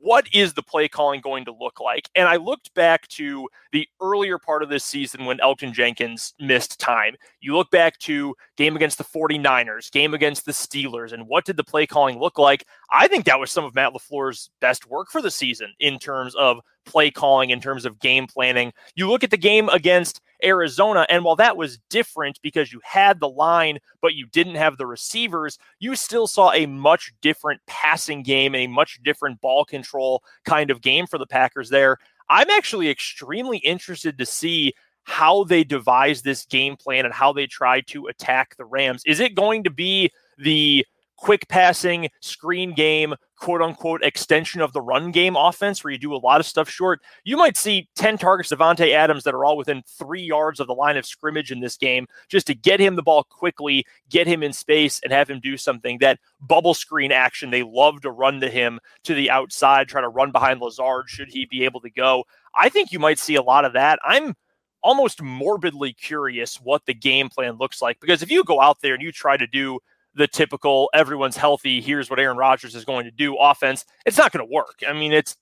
what 0.00 0.26
is 0.32 0.54
the 0.54 0.62
play 0.62 0.88
calling 0.88 1.20
going 1.20 1.44
to 1.44 1.52
look 1.52 1.80
like? 1.80 2.08
And 2.14 2.28
I 2.28 2.36
looked 2.36 2.72
back 2.74 3.06
to 3.08 3.48
the 3.72 3.86
earlier 4.00 4.38
part 4.38 4.62
of 4.62 4.68
this 4.68 4.84
season 4.84 5.24
when 5.24 5.40
Elton 5.40 5.72
Jenkins 5.72 6.34
missed 6.40 6.80
time. 6.80 7.14
You 7.40 7.56
look 7.56 7.70
back 7.70 7.98
to 8.00 8.34
game 8.56 8.76
against 8.76 8.98
the 8.98 9.04
49ers, 9.04 9.90
game 9.90 10.14
against 10.14 10.46
the 10.46 10.52
Steelers, 10.52 11.12
and 11.12 11.28
what 11.28 11.44
did 11.44 11.56
the 11.56 11.64
play 11.64 11.86
calling 11.86 12.18
look 12.18 12.38
like? 12.38 12.66
I 12.90 13.08
think 13.08 13.24
that 13.26 13.38
was 13.38 13.50
some 13.50 13.64
of 13.64 13.74
Matt 13.74 13.92
LaFleur's 13.92 14.50
best 14.60 14.86
work 14.88 15.08
for 15.10 15.22
the 15.22 15.30
season 15.30 15.72
in 15.78 15.98
terms 15.98 16.34
of 16.34 16.60
play 16.86 17.10
calling, 17.10 17.50
in 17.50 17.60
terms 17.60 17.84
of 17.84 18.00
game 18.00 18.26
planning. 18.26 18.72
You 18.94 19.08
look 19.08 19.22
at 19.22 19.30
the 19.30 19.36
game 19.36 19.68
against 19.68 20.20
Arizona, 20.44 21.06
and 21.08 21.24
while 21.24 21.36
that 21.36 21.56
was 21.56 21.78
different 21.88 22.40
because 22.42 22.72
you 22.72 22.80
had 22.84 23.20
the 23.20 23.28
line, 23.28 23.78
but 24.00 24.14
you 24.14 24.26
didn't 24.26 24.56
have 24.56 24.76
the 24.76 24.86
receivers, 24.86 25.58
you 25.78 25.94
still 25.96 26.26
saw 26.26 26.52
a 26.52 26.66
much 26.66 27.12
different 27.20 27.60
passing 27.66 28.22
game, 28.22 28.54
and 28.54 28.64
a 28.64 28.66
much 28.68 29.00
different 29.02 29.40
ball 29.40 29.64
control 29.64 30.22
kind 30.44 30.70
of 30.70 30.80
game 30.80 31.06
for 31.06 31.18
the 31.18 31.26
Packers 31.26 31.70
there. 31.70 31.98
I'm 32.28 32.50
actually 32.50 32.88
extremely 32.88 33.58
interested 33.58 34.18
to 34.18 34.26
see 34.26 34.72
how 35.04 35.44
they 35.44 35.64
devise 35.64 36.22
this 36.22 36.44
game 36.46 36.76
plan 36.76 37.04
and 37.04 37.12
how 37.12 37.32
they 37.32 37.46
try 37.46 37.80
to 37.80 38.06
attack 38.06 38.56
the 38.56 38.64
Rams. 38.64 39.02
Is 39.06 39.18
it 39.18 39.34
going 39.34 39.64
to 39.64 39.70
be 39.70 40.10
the 40.38 40.86
quick 41.20 41.46
passing 41.48 42.08
screen 42.20 42.74
game, 42.74 43.14
quote 43.36 43.60
unquote, 43.60 44.02
extension 44.02 44.60
of 44.60 44.72
the 44.72 44.80
run 44.80 45.10
game 45.10 45.36
offense 45.36 45.84
where 45.84 45.92
you 45.92 45.98
do 45.98 46.14
a 46.14 46.16
lot 46.16 46.40
of 46.40 46.46
stuff 46.46 46.68
short, 46.68 47.00
you 47.24 47.36
might 47.36 47.56
see 47.56 47.88
10 47.96 48.18
targets 48.18 48.50
Davante 48.50 48.92
Adams 48.92 49.24
that 49.24 49.34
are 49.34 49.44
all 49.44 49.56
within 49.56 49.82
three 49.86 50.22
yards 50.22 50.60
of 50.60 50.66
the 50.66 50.74
line 50.74 50.96
of 50.96 51.06
scrimmage 51.06 51.52
in 51.52 51.60
this 51.60 51.76
game 51.76 52.06
just 52.28 52.46
to 52.46 52.54
get 52.54 52.80
him 52.80 52.96
the 52.96 53.02
ball 53.02 53.24
quickly, 53.24 53.84
get 54.08 54.26
him 54.26 54.42
in 54.42 54.52
space, 54.52 54.98
and 55.04 55.12
have 55.12 55.28
him 55.28 55.40
do 55.40 55.56
something. 55.56 55.98
That 55.98 56.18
bubble 56.40 56.74
screen 56.74 57.12
action, 57.12 57.50
they 57.50 57.62
love 57.62 58.00
to 58.00 58.10
run 58.10 58.40
to 58.40 58.48
him 58.48 58.80
to 59.04 59.14
the 59.14 59.30
outside, 59.30 59.88
try 59.88 60.00
to 60.00 60.08
run 60.08 60.32
behind 60.32 60.60
Lazard 60.60 61.08
should 61.08 61.28
he 61.28 61.44
be 61.44 61.64
able 61.64 61.80
to 61.82 61.90
go. 61.90 62.24
I 62.56 62.70
think 62.70 62.92
you 62.92 62.98
might 62.98 63.18
see 63.18 63.34
a 63.34 63.42
lot 63.42 63.64
of 63.64 63.74
that. 63.74 63.98
I'm 64.02 64.34
almost 64.82 65.20
morbidly 65.20 65.92
curious 65.92 66.56
what 66.56 66.86
the 66.86 66.94
game 66.94 67.28
plan 67.28 67.58
looks 67.58 67.82
like 67.82 68.00
because 68.00 68.22
if 68.22 68.30
you 68.30 68.42
go 68.42 68.60
out 68.62 68.80
there 68.80 68.94
and 68.94 69.02
you 69.02 69.12
try 69.12 69.36
to 69.36 69.46
do 69.46 69.78
the 70.14 70.26
typical 70.26 70.90
everyone's 70.92 71.36
healthy, 71.36 71.80
here's 71.80 72.10
what 72.10 72.18
Aaron 72.18 72.36
Rodgers 72.36 72.74
is 72.74 72.84
going 72.84 73.04
to 73.04 73.10
do 73.10 73.36
offense, 73.36 73.84
it's 74.06 74.18
not 74.18 74.32
going 74.32 74.46
to 74.46 74.52
work. 74.52 74.80
I 74.86 74.92
mean, 74.92 75.12
it's 75.12 75.36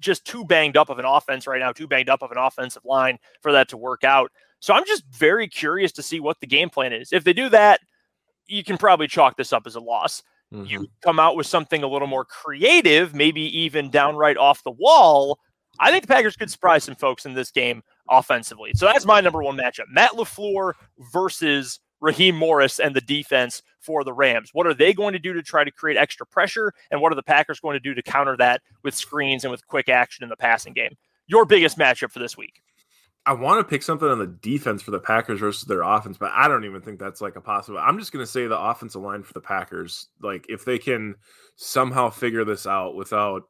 just 0.00 0.24
too 0.24 0.44
banged 0.44 0.76
up 0.76 0.88
of 0.88 0.98
an 0.98 1.04
offense 1.04 1.46
right 1.46 1.60
now, 1.60 1.72
too 1.72 1.86
banged 1.86 2.08
up 2.08 2.22
of 2.22 2.30
an 2.30 2.38
offensive 2.38 2.84
line 2.84 3.18
for 3.42 3.52
that 3.52 3.68
to 3.68 3.76
work 3.76 4.04
out. 4.04 4.30
So 4.60 4.74
I'm 4.74 4.84
just 4.86 5.04
very 5.10 5.46
curious 5.46 5.92
to 5.92 6.02
see 6.02 6.20
what 6.20 6.40
the 6.40 6.46
game 6.46 6.70
plan 6.70 6.92
is. 6.92 7.12
If 7.12 7.24
they 7.24 7.32
do 7.32 7.48
that, 7.50 7.80
you 8.46 8.64
can 8.64 8.78
probably 8.78 9.08
chalk 9.08 9.36
this 9.36 9.52
up 9.52 9.66
as 9.66 9.74
a 9.74 9.80
loss. 9.80 10.22
Mm-hmm. 10.52 10.66
You 10.66 10.88
come 11.02 11.18
out 11.18 11.36
with 11.36 11.46
something 11.46 11.82
a 11.82 11.88
little 11.88 12.08
more 12.08 12.24
creative, 12.24 13.14
maybe 13.14 13.42
even 13.58 13.90
downright 13.90 14.36
off 14.36 14.64
the 14.64 14.70
wall. 14.70 15.38
I 15.80 15.90
think 15.90 16.02
the 16.06 16.12
Packers 16.12 16.36
could 16.36 16.50
surprise 16.50 16.84
some 16.84 16.94
folks 16.94 17.26
in 17.26 17.34
this 17.34 17.50
game 17.50 17.82
offensively. 18.08 18.72
So 18.74 18.86
that's 18.86 19.06
my 19.06 19.20
number 19.20 19.42
one 19.42 19.56
matchup 19.56 19.86
Matt 19.90 20.12
LaFleur 20.12 20.74
versus 21.12 21.80
Raheem 22.04 22.36
Morris 22.36 22.78
and 22.78 22.94
the 22.94 23.00
defense 23.00 23.62
for 23.80 24.04
the 24.04 24.12
Rams. 24.12 24.50
What 24.52 24.66
are 24.66 24.74
they 24.74 24.92
going 24.92 25.14
to 25.14 25.18
do 25.18 25.32
to 25.32 25.42
try 25.42 25.64
to 25.64 25.70
create 25.70 25.96
extra 25.96 26.26
pressure? 26.26 26.72
And 26.90 27.00
what 27.00 27.10
are 27.10 27.16
the 27.16 27.22
Packers 27.22 27.60
going 27.60 27.74
to 27.74 27.80
do 27.80 27.94
to 27.94 28.02
counter 28.02 28.36
that 28.36 28.60
with 28.82 28.94
screens 28.94 29.42
and 29.42 29.50
with 29.50 29.66
quick 29.66 29.88
action 29.88 30.22
in 30.22 30.28
the 30.28 30.36
passing 30.36 30.74
game? 30.74 30.96
Your 31.26 31.46
biggest 31.46 31.78
matchup 31.78 32.10
for 32.10 32.18
this 32.18 32.36
week. 32.36 32.60
I 33.24 33.32
want 33.32 33.58
to 33.58 33.64
pick 33.64 33.82
something 33.82 34.06
on 34.06 34.18
the 34.18 34.26
defense 34.26 34.82
for 34.82 34.90
the 34.90 35.00
Packers 35.00 35.40
versus 35.40 35.66
their 35.66 35.80
offense, 35.80 36.18
but 36.18 36.30
I 36.34 36.46
don't 36.46 36.66
even 36.66 36.82
think 36.82 36.98
that's 36.98 37.22
like 37.22 37.36
a 37.36 37.40
possible. 37.40 37.78
I'm 37.78 37.98
just 37.98 38.12
going 38.12 38.22
to 38.22 38.30
say 38.30 38.46
the 38.46 38.60
offensive 38.60 39.00
line 39.00 39.22
for 39.22 39.32
the 39.32 39.40
Packers. 39.40 40.08
Like 40.20 40.44
if 40.50 40.66
they 40.66 40.78
can 40.78 41.14
somehow 41.56 42.10
figure 42.10 42.44
this 42.44 42.66
out 42.66 42.96
without, 42.96 43.44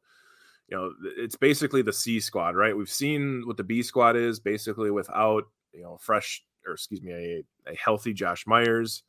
you 0.69 0.77
know, 0.77 0.93
it's 1.17 1.35
basically 1.35 1.81
the 1.81 1.91
C 1.91 2.21
squad, 2.21 2.55
right? 2.55 2.75
We've 2.75 2.89
seen 2.89 3.43
what 3.45 3.57
the 3.57 3.65
B 3.65 3.83
squad 3.83 4.15
is 4.15 4.39
basically 4.39 4.91
without, 4.91 5.43
you 5.73 5.83
know, 5.83 5.97
fresh 5.99 6.41
or 6.65 6.73
excuse 6.73 7.01
me, 7.01 7.13
a, 7.13 7.43
a 7.71 7.75
healthy 7.75 8.13
Josh 8.13 8.45
Myers 8.47 9.03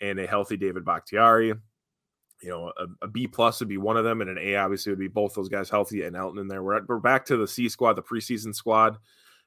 and 0.00 0.18
a 0.18 0.26
healthy 0.26 0.56
David 0.56 0.84
Bakhtiari. 0.84 1.54
You 2.42 2.50
know, 2.50 2.72
a, 2.78 2.86
a 3.06 3.08
B 3.08 3.26
plus 3.26 3.60
would 3.60 3.68
be 3.68 3.78
one 3.78 3.96
of 3.96 4.04
them, 4.04 4.20
and 4.20 4.28
an 4.28 4.38
A 4.38 4.56
obviously 4.56 4.92
would 4.92 4.98
be 4.98 5.08
both 5.08 5.34
those 5.34 5.48
guys 5.48 5.70
healthy 5.70 6.02
and 6.02 6.14
Elgton 6.14 6.40
in 6.40 6.48
there. 6.48 6.62
We're, 6.62 6.76
at, 6.76 6.88
we're 6.88 6.98
back 6.98 7.24
to 7.26 7.36
the 7.36 7.48
C 7.48 7.68
squad, 7.68 7.94
the 7.94 8.02
preseason 8.02 8.54
squad, 8.54 8.98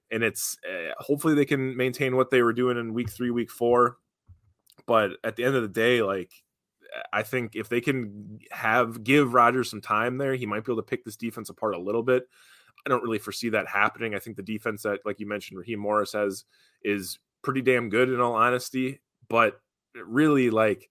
and 0.10 0.24
it's 0.24 0.58
uh, 0.67 0.93
hopefully 0.98 1.36
they 1.36 1.45
can 1.45 1.78
maintain 1.78 2.15
what 2.15 2.32
they 2.32 2.41
were 2.41 2.54
doing 2.54 2.78
in 2.78 2.93
week 2.93 3.12
three, 3.12 3.30
week 3.30 3.52
four. 3.52 3.98
But 4.88 5.12
at 5.24 5.36
the 5.36 5.43
end 5.43 5.56
of 5.56 5.62
the 5.62 5.67
day, 5.67 6.02
like 6.02 6.32
I 7.13 7.22
think 7.22 7.56
if 7.56 7.69
they 7.69 7.82
can 7.82 8.39
have 8.50 9.04
give 9.04 9.34
Rodgers 9.34 9.69
some 9.69 9.82
time 9.82 10.17
there, 10.17 10.34
he 10.34 10.48
might 10.48 10.65
be 10.65 10.72
able 10.72 10.82
to 10.82 10.88
pick 10.88 11.04
this 11.06 11.15
defense 11.15 11.50
apart 11.50 11.76
a 11.76 11.80
little 11.80 12.02
bit. 12.02 12.28
I 12.86 12.89
don't 12.89 13.04
really 13.04 13.19
foresee 13.19 13.50
that 13.50 13.67
happening. 13.67 14.15
I 14.15 14.19
think 14.19 14.38
the 14.38 14.41
defense 14.41 14.84
that, 14.84 15.02
like 15.06 15.19
you 15.19 15.28
mentioned, 15.28 15.60
Raheem 15.60 15.80
Morris 15.80 16.13
has 16.13 16.45
is 16.84 17.19
pretty 17.43 17.62
damn 17.62 17.89
good 17.89 18.10
in 18.10 18.19
all 18.19 18.34
honesty. 18.34 19.02
But 19.30 19.60
really, 19.95 20.49
like, 20.49 20.89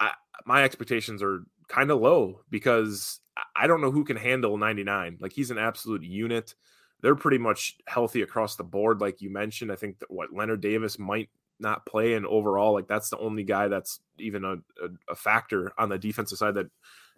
I, 0.00 0.12
my 0.46 0.64
expectations 0.64 1.22
are 1.22 1.44
kind 1.68 1.90
of 1.90 2.00
low 2.00 2.40
because 2.50 3.20
I 3.56 3.66
don't 3.66 3.80
know 3.80 3.90
who 3.90 4.04
can 4.04 4.16
handle 4.16 4.56
99. 4.56 5.18
Like, 5.20 5.32
he's 5.32 5.50
an 5.50 5.58
absolute 5.58 6.02
unit. 6.02 6.54
They're 7.00 7.14
pretty 7.14 7.38
much 7.38 7.76
healthy 7.86 8.22
across 8.22 8.56
the 8.56 8.64
board, 8.64 9.00
like 9.00 9.20
you 9.20 9.30
mentioned. 9.30 9.70
I 9.70 9.76
think 9.76 9.98
that 9.98 10.10
what 10.10 10.32
Leonard 10.32 10.60
Davis 10.60 10.98
might 10.98 11.28
not 11.60 11.86
play, 11.86 12.14
and 12.14 12.26
overall, 12.26 12.72
like 12.72 12.88
that's 12.88 13.10
the 13.10 13.18
only 13.18 13.44
guy 13.44 13.68
that's 13.68 14.00
even 14.18 14.44
a, 14.44 14.54
a, 14.54 14.88
a 15.10 15.14
factor 15.14 15.72
on 15.78 15.88
the 15.88 15.98
defensive 15.98 16.38
side 16.38 16.54
that 16.54 16.70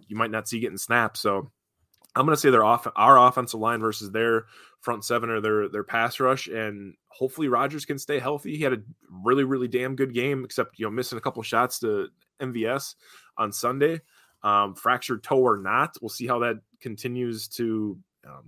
you 0.08 0.16
might 0.16 0.30
not 0.30 0.48
see 0.48 0.60
getting 0.60 0.78
snaps. 0.78 1.20
So 1.20 1.50
I'm 2.16 2.24
going 2.24 2.34
to 2.34 2.40
say 2.40 2.50
their 2.50 2.64
off 2.64 2.86
our 2.96 3.18
offensive 3.28 3.60
line 3.60 3.80
versus 3.80 4.10
their 4.10 4.46
front 4.80 5.04
seven 5.04 5.28
or 5.28 5.40
their 5.40 5.68
their 5.68 5.84
pass 5.84 6.18
rush, 6.18 6.48
and 6.48 6.94
hopefully 7.08 7.48
Rodgers 7.48 7.84
can 7.84 7.98
stay 7.98 8.18
healthy. 8.18 8.56
He 8.56 8.62
had 8.62 8.72
a 8.72 8.82
really 9.10 9.44
really 9.44 9.68
damn 9.68 9.94
good 9.94 10.14
game, 10.14 10.44
except 10.44 10.78
you 10.78 10.86
know 10.86 10.90
missing 10.90 11.18
a 11.18 11.20
couple 11.20 11.42
shots 11.42 11.78
to 11.80 12.08
MVS 12.40 12.94
on 13.36 13.52
Sunday. 13.52 14.00
Um, 14.42 14.74
fractured 14.74 15.22
toe 15.22 15.40
or 15.40 15.58
not, 15.58 15.96
we'll 16.00 16.08
see 16.08 16.26
how 16.26 16.38
that 16.40 16.56
continues 16.80 17.48
to 17.48 17.98
um, 18.26 18.44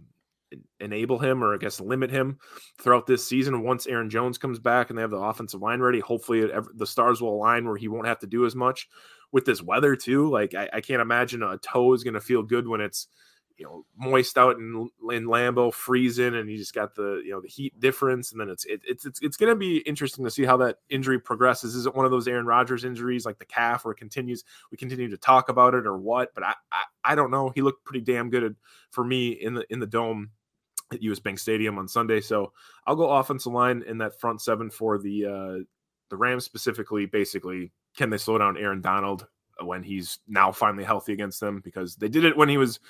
enable 0.81 1.19
him 1.19 1.43
or 1.43 1.55
I 1.55 1.59
guess 1.59 1.81
limit 1.81 2.11
him 2.11 2.39
throughout 2.81 3.07
this 3.07 3.27
season. 3.27 3.63
Once 3.63 3.87
Aaron 3.87 4.09
Jones 4.09 4.39
comes 4.39 4.59
back 4.59 4.89
and 4.89 4.99
they 4.99 5.03
have 5.03 5.11
the 5.11 5.17
offensive 5.17 5.61
line 5.61 5.81
ready, 5.81 6.01
hopefully 6.01 6.41
it, 6.41 6.53
the 6.77 6.87
stars 6.87 7.21
will 7.21 7.35
align 7.35 7.67
where 7.67 7.77
he 7.77 7.89
won't 7.89 8.07
have 8.07 8.21
to 8.21 8.27
do 8.27 8.47
as 8.47 8.55
much. 8.55 8.89
With 9.31 9.45
this 9.45 9.61
weather 9.61 9.95
too, 9.95 10.31
like 10.31 10.55
I, 10.55 10.71
I 10.75 10.81
can't 10.81 11.03
imagine 11.03 11.43
a 11.43 11.59
toe 11.59 11.93
is 11.93 12.03
going 12.03 12.15
to 12.15 12.21
feel 12.21 12.43
good 12.43 12.67
when 12.67 12.81
it's 12.81 13.09
you 13.59 13.67
know 13.67 13.85
moist 13.97 14.39
out 14.39 14.57
in 14.57 14.89
in 15.11 15.27
Lambeau, 15.27 15.75
freezing, 15.75 16.37
and 16.37 16.49
you 16.49 16.57
just 16.57 16.75
got 16.75 16.95
the 16.95 17.21
you 17.25 17.33
know 17.33 17.41
the 17.41 17.49
heat 17.49 17.79
difference, 17.81 18.31
and 18.31 18.41
then 18.41 18.49
it's 18.49 18.65
it, 18.65 18.81
it's 18.87 19.05
it's, 19.05 19.21
it's 19.21 19.37
going 19.37 19.51
to 19.51 19.57
be 19.57 19.79
interesting 19.79 20.25
to 20.25 20.31
see 20.31 20.45
how 20.45 20.57
that 20.59 20.77
injury 20.89 21.19
progresses. 21.19 21.75
Is 21.75 21.85
it 21.85 21.95
one 21.95 22.05
of 22.05 22.13
those 22.13 22.29
Aaron 22.29 22.47
Rodgers 22.47 22.85
injuries 22.85 23.27
like 23.27 23.39
the 23.39 23.45
calf, 23.45 23.85
where 23.85 23.93
it 23.93 23.99
continues 23.99 24.45
we 24.71 24.79
continue 24.79 25.09
to 25.11 25.17
talk 25.17 25.49
about 25.49 25.75
it, 25.75 25.87
or 25.87 25.99
what? 25.99 26.35
But 26.35 26.45
I 26.45 26.55
I, 26.71 26.85
I 27.05 27.15
don't 27.17 27.33
know. 27.33 27.51
He 27.51 27.63
looked 27.63 27.85
pretty 27.85 28.05
damn 28.05 28.31
good 28.31 28.57
for 28.91 29.05
me 29.05 29.31
in 29.31 29.55
the 29.55 29.67
in 29.71 29.81
the 29.81 29.87
dome 29.87 30.31
at 30.93 31.03
US 31.03 31.19
Bank 31.19 31.41
Stadium 31.41 31.79
on 31.79 31.89
Sunday, 31.89 32.21
so 32.21 32.53
I'll 32.87 32.97
go 32.97 33.11
offensive 33.11 33.53
line 33.53 33.83
in 33.87 33.99
that 33.99 34.21
front 34.21 34.41
seven 34.41 34.71
for 34.71 34.99
the 34.99 35.27
uh 35.27 35.65
the 36.11 36.17
Rams 36.17 36.45
specifically. 36.45 37.07
Basically, 37.07 37.73
can 37.97 38.09
they 38.09 38.19
slow 38.19 38.39
down 38.39 38.57
Aaron 38.57 38.81
Donald? 38.81 39.27
when 39.61 39.83
he's 39.83 40.19
now 40.29 40.53
finally 40.53 40.85
healthy 40.85 41.13
against 41.13 41.41
them 41.41 41.61
because 41.65 41.97
they 41.97 42.09
did 42.09 42.25
it 42.25 42.37
when 42.37 42.49
he 42.49 42.57
was 42.57 42.81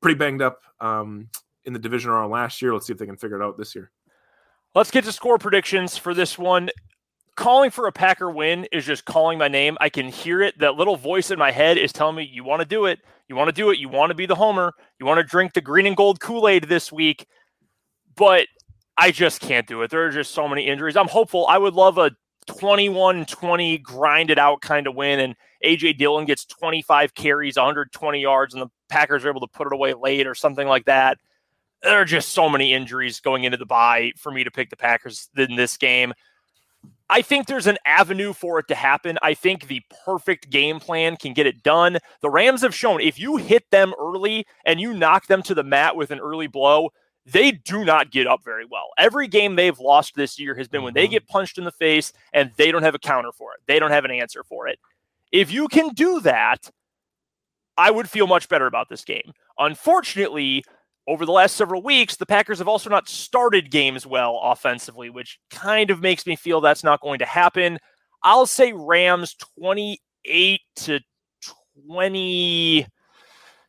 pretty 0.00 0.18
banged 0.18 0.42
up 0.42 0.62
um, 0.80 1.28
in 1.64 1.72
the 1.72 1.78
division 1.78 2.10
round 2.10 2.32
last 2.32 2.62
year. 2.62 2.72
Let's 2.72 2.86
see 2.86 2.92
if 2.92 2.98
they 2.98 3.06
can 3.06 3.16
figure 3.16 3.40
it 3.40 3.44
out 3.44 3.58
this 3.58 3.74
year. 3.74 3.90
Let's 4.74 4.90
get 4.90 5.04
to 5.04 5.12
score 5.12 5.38
predictions 5.38 5.96
for 5.96 6.14
this 6.14 6.38
one. 6.38 6.70
Calling 7.36 7.70
for 7.70 7.86
a 7.86 7.92
Packer 7.92 8.30
win 8.30 8.66
is 8.72 8.84
just 8.84 9.04
calling 9.04 9.38
my 9.38 9.48
name. 9.48 9.76
I 9.80 9.88
can 9.88 10.08
hear 10.08 10.42
it. 10.42 10.58
That 10.58 10.74
little 10.74 10.96
voice 10.96 11.30
in 11.30 11.38
my 11.38 11.50
head 11.50 11.78
is 11.78 11.92
telling 11.92 12.16
me, 12.16 12.28
you 12.30 12.42
want 12.42 12.62
to 12.62 12.66
do 12.66 12.86
it. 12.86 12.98
You 13.28 13.36
want 13.36 13.48
to 13.48 13.52
do 13.52 13.70
it. 13.70 13.78
You 13.78 13.88
want 13.88 14.10
to 14.10 14.14
be 14.14 14.26
the 14.26 14.34
homer. 14.34 14.72
You 14.98 15.06
want 15.06 15.18
to 15.18 15.24
drink 15.24 15.52
the 15.52 15.60
green 15.60 15.86
and 15.86 15.96
gold 15.96 16.20
Kool 16.20 16.48
Aid 16.48 16.64
this 16.64 16.90
week. 16.90 17.26
But 18.16 18.48
I 18.96 19.12
just 19.12 19.40
can't 19.40 19.66
do 19.66 19.82
it. 19.82 19.90
There 19.90 20.04
are 20.04 20.10
just 20.10 20.32
so 20.32 20.48
many 20.48 20.66
injuries. 20.66 20.96
I'm 20.96 21.08
hopeful. 21.08 21.46
I 21.46 21.58
would 21.58 21.74
love 21.74 21.98
a 21.98 22.10
21 22.48 23.26
20 23.26 23.78
grinded 23.78 24.38
out 24.38 24.60
kind 24.60 24.86
of 24.86 24.96
win. 24.96 25.20
And 25.20 25.36
AJ 25.64 25.98
Dillon 25.98 26.24
gets 26.24 26.44
25 26.44 27.14
carries, 27.14 27.56
120 27.56 28.20
yards, 28.20 28.54
and 28.54 28.62
the 28.62 28.70
Packers 28.88 29.24
are 29.24 29.30
able 29.30 29.40
to 29.40 29.48
put 29.48 29.66
it 29.66 29.72
away 29.72 29.94
late 29.94 30.26
or 30.26 30.34
something 30.34 30.68
like 30.68 30.84
that. 30.86 31.18
There 31.82 32.00
are 32.00 32.04
just 32.04 32.30
so 32.30 32.48
many 32.48 32.72
injuries 32.72 33.20
going 33.20 33.44
into 33.44 33.56
the 33.56 33.66
bye 33.66 34.12
for 34.16 34.32
me 34.32 34.44
to 34.44 34.50
pick 34.50 34.70
the 34.70 34.76
Packers 34.76 35.28
in 35.36 35.56
this 35.56 35.76
game. 35.76 36.12
I 37.10 37.22
think 37.22 37.46
there's 37.46 37.66
an 37.66 37.78
avenue 37.86 38.32
for 38.32 38.58
it 38.58 38.68
to 38.68 38.74
happen. 38.74 39.18
I 39.22 39.34
think 39.34 39.66
the 39.66 39.82
perfect 40.04 40.50
game 40.50 40.78
plan 40.78 41.16
can 41.16 41.32
get 41.32 41.46
it 41.46 41.62
done. 41.62 41.98
The 42.20 42.30
Rams 42.30 42.60
have 42.62 42.74
shown 42.74 43.00
if 43.00 43.18
you 43.18 43.36
hit 43.36 43.70
them 43.70 43.94
early 43.98 44.46
and 44.64 44.80
you 44.80 44.92
knock 44.92 45.26
them 45.26 45.42
to 45.44 45.54
the 45.54 45.62
mat 45.62 45.96
with 45.96 46.10
an 46.10 46.20
early 46.20 46.48
blow, 46.48 46.90
they 47.24 47.52
do 47.52 47.84
not 47.84 48.10
get 48.10 48.26
up 48.26 48.44
very 48.44 48.64
well. 48.64 48.88
Every 48.98 49.26
game 49.26 49.56
they've 49.56 49.78
lost 49.78 50.14
this 50.14 50.38
year 50.38 50.54
has 50.56 50.68
been 50.68 50.82
when 50.82 50.94
they 50.94 51.04
mm-hmm. 51.04 51.12
get 51.12 51.28
punched 51.28 51.58
in 51.58 51.64
the 51.64 51.72
face 51.72 52.12
and 52.32 52.50
they 52.56 52.70
don't 52.70 52.82
have 52.82 52.94
a 52.94 52.98
counter 52.98 53.32
for 53.32 53.54
it. 53.54 53.60
They 53.66 53.78
don't 53.78 53.90
have 53.90 54.04
an 54.04 54.10
answer 54.10 54.44
for 54.44 54.66
it. 54.68 54.78
If 55.32 55.52
you 55.52 55.68
can 55.68 55.90
do 55.90 56.20
that, 56.20 56.70
I 57.76 57.90
would 57.90 58.08
feel 58.08 58.26
much 58.26 58.48
better 58.48 58.66
about 58.66 58.88
this 58.88 59.04
game. 59.04 59.32
Unfortunately, 59.58 60.64
over 61.06 61.24
the 61.24 61.32
last 61.32 61.56
several 61.56 61.82
weeks, 61.82 62.16
the 62.16 62.26
Packers 62.26 62.58
have 62.58 62.68
also 62.68 62.90
not 62.90 63.08
started 63.08 63.70
games 63.70 64.06
well 64.06 64.40
offensively, 64.42 65.10
which 65.10 65.38
kind 65.50 65.90
of 65.90 66.00
makes 66.00 66.26
me 66.26 66.36
feel 66.36 66.60
that's 66.60 66.84
not 66.84 67.00
going 67.00 67.18
to 67.20 67.24
happen. 67.24 67.78
I'll 68.22 68.46
say 68.46 68.72
Rams 68.72 69.34
28 69.58 70.60
to 70.76 71.00
20 71.86 72.86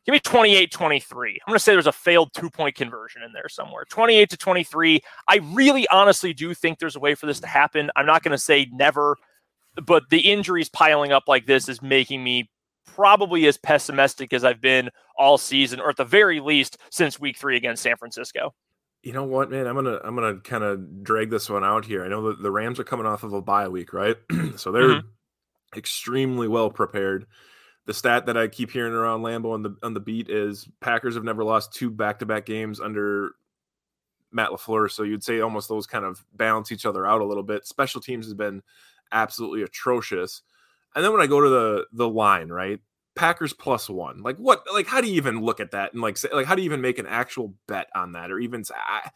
Give 0.06 0.14
me 0.14 0.20
28 0.20 0.72
23. 0.72 1.30
I'm 1.30 1.50
going 1.50 1.58
to 1.58 1.62
say 1.62 1.72
there's 1.72 1.86
a 1.86 1.92
failed 1.92 2.32
two 2.32 2.50
point 2.50 2.74
conversion 2.74 3.22
in 3.22 3.32
there 3.32 3.48
somewhere. 3.48 3.84
28 3.90 4.30
to 4.30 4.36
23. 4.36 5.00
I 5.28 5.36
really 5.52 5.86
honestly 5.88 6.32
do 6.32 6.54
think 6.54 6.78
there's 6.78 6.96
a 6.96 7.00
way 7.00 7.14
for 7.14 7.26
this 7.26 7.40
to 7.40 7.46
happen. 7.46 7.90
I'm 7.96 8.06
not 8.06 8.22
going 8.22 8.32
to 8.32 8.38
say 8.38 8.66
never, 8.72 9.16
but 9.86 10.04
the 10.10 10.20
injuries 10.20 10.68
piling 10.68 11.12
up 11.12 11.24
like 11.26 11.46
this 11.46 11.68
is 11.68 11.82
making 11.82 12.22
me 12.22 12.50
probably 12.86 13.46
as 13.46 13.56
pessimistic 13.56 14.32
as 14.32 14.44
I've 14.44 14.60
been 14.60 14.90
all 15.16 15.38
season, 15.38 15.80
or 15.80 15.90
at 15.90 15.96
the 15.96 16.04
very 16.04 16.40
least 16.40 16.78
since 16.90 17.20
week 17.20 17.38
three 17.38 17.56
against 17.56 17.82
San 17.82 17.96
Francisco. 17.96 18.54
You 19.02 19.12
know 19.12 19.24
what, 19.24 19.50
man? 19.50 19.66
I'm 19.66 19.74
gonna 19.74 19.98
I'm 20.04 20.14
gonna 20.14 20.40
kind 20.40 20.64
of 20.64 21.02
drag 21.02 21.30
this 21.30 21.48
one 21.48 21.64
out 21.64 21.84
here. 21.84 22.04
I 22.04 22.08
know 22.08 22.28
that 22.28 22.42
the 22.42 22.50
Rams 22.50 22.78
are 22.78 22.84
coming 22.84 23.06
off 23.06 23.22
of 23.22 23.32
a 23.32 23.40
bye 23.40 23.68
week, 23.68 23.92
right? 23.92 24.16
so 24.56 24.72
they're 24.72 24.88
mm-hmm. 24.88 25.78
extremely 25.78 26.48
well 26.48 26.70
prepared 26.70 27.26
the 27.86 27.94
stat 27.94 28.26
that 28.26 28.36
I 28.36 28.46
keep 28.46 28.70
hearing 28.70 28.92
around 28.92 29.22
Lambeau 29.22 29.52
on 29.52 29.62
the 29.62 29.76
on 29.82 29.94
the 29.94 30.00
beat 30.00 30.28
is 30.28 30.68
Packers 30.80 31.16
have 31.16 31.24
never 31.24 31.42
lost 31.42 31.72
two 31.72 31.90
back 31.90 32.18
to 32.20 32.26
back 32.26 32.46
games 32.46 32.78
under 32.78 33.32
Matt 34.30 34.50
LaFleur. 34.50 34.90
So 34.90 35.02
you'd 35.02 35.24
say 35.24 35.40
almost 35.40 35.68
those 35.68 35.88
kind 35.88 36.04
of 36.04 36.24
balance 36.34 36.70
each 36.70 36.86
other 36.86 37.04
out 37.04 37.20
a 37.20 37.24
little 37.24 37.42
bit. 37.42 37.66
Special 37.66 38.00
teams 38.00 38.26
has 38.26 38.34
been 38.34 38.62
absolutely 39.12 39.62
atrocious. 39.62 40.42
And 40.94 41.04
then 41.04 41.12
when 41.12 41.20
I 41.20 41.26
go 41.26 41.40
to 41.40 41.48
the 41.48 41.86
the 41.92 42.08
line, 42.08 42.48
right? 42.48 42.80
Packers 43.14 43.52
plus 43.52 43.88
one. 43.88 44.22
Like 44.22 44.36
what? 44.36 44.64
Like 44.72 44.86
how 44.86 45.00
do 45.00 45.08
you 45.08 45.14
even 45.14 45.40
look 45.40 45.60
at 45.60 45.72
that 45.72 45.92
and 45.92 46.02
like 46.02 46.16
say 46.16 46.28
like 46.32 46.46
how 46.46 46.54
do 46.54 46.62
you 46.62 46.66
even 46.66 46.80
make 46.80 46.98
an 46.98 47.06
actual 47.06 47.54
bet 47.66 47.88
on 47.94 48.12
that 48.12 48.30
or 48.30 48.38
even 48.38 48.64
say, 48.64 48.74
I, 48.76 49.10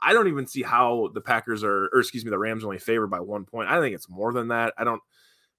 I 0.00 0.12
don't 0.12 0.28
even 0.28 0.46
see 0.46 0.62
how 0.62 1.10
the 1.14 1.20
Packers 1.20 1.62
are 1.62 1.88
or 1.92 2.00
excuse 2.00 2.24
me 2.24 2.30
the 2.30 2.38
Rams 2.38 2.64
only 2.64 2.78
favored 2.78 3.08
by 3.08 3.20
one 3.20 3.44
point. 3.44 3.68
I 3.68 3.80
think 3.80 3.94
it's 3.94 4.08
more 4.08 4.32
than 4.32 4.48
that. 4.48 4.74
I 4.78 4.84
don't. 4.84 5.02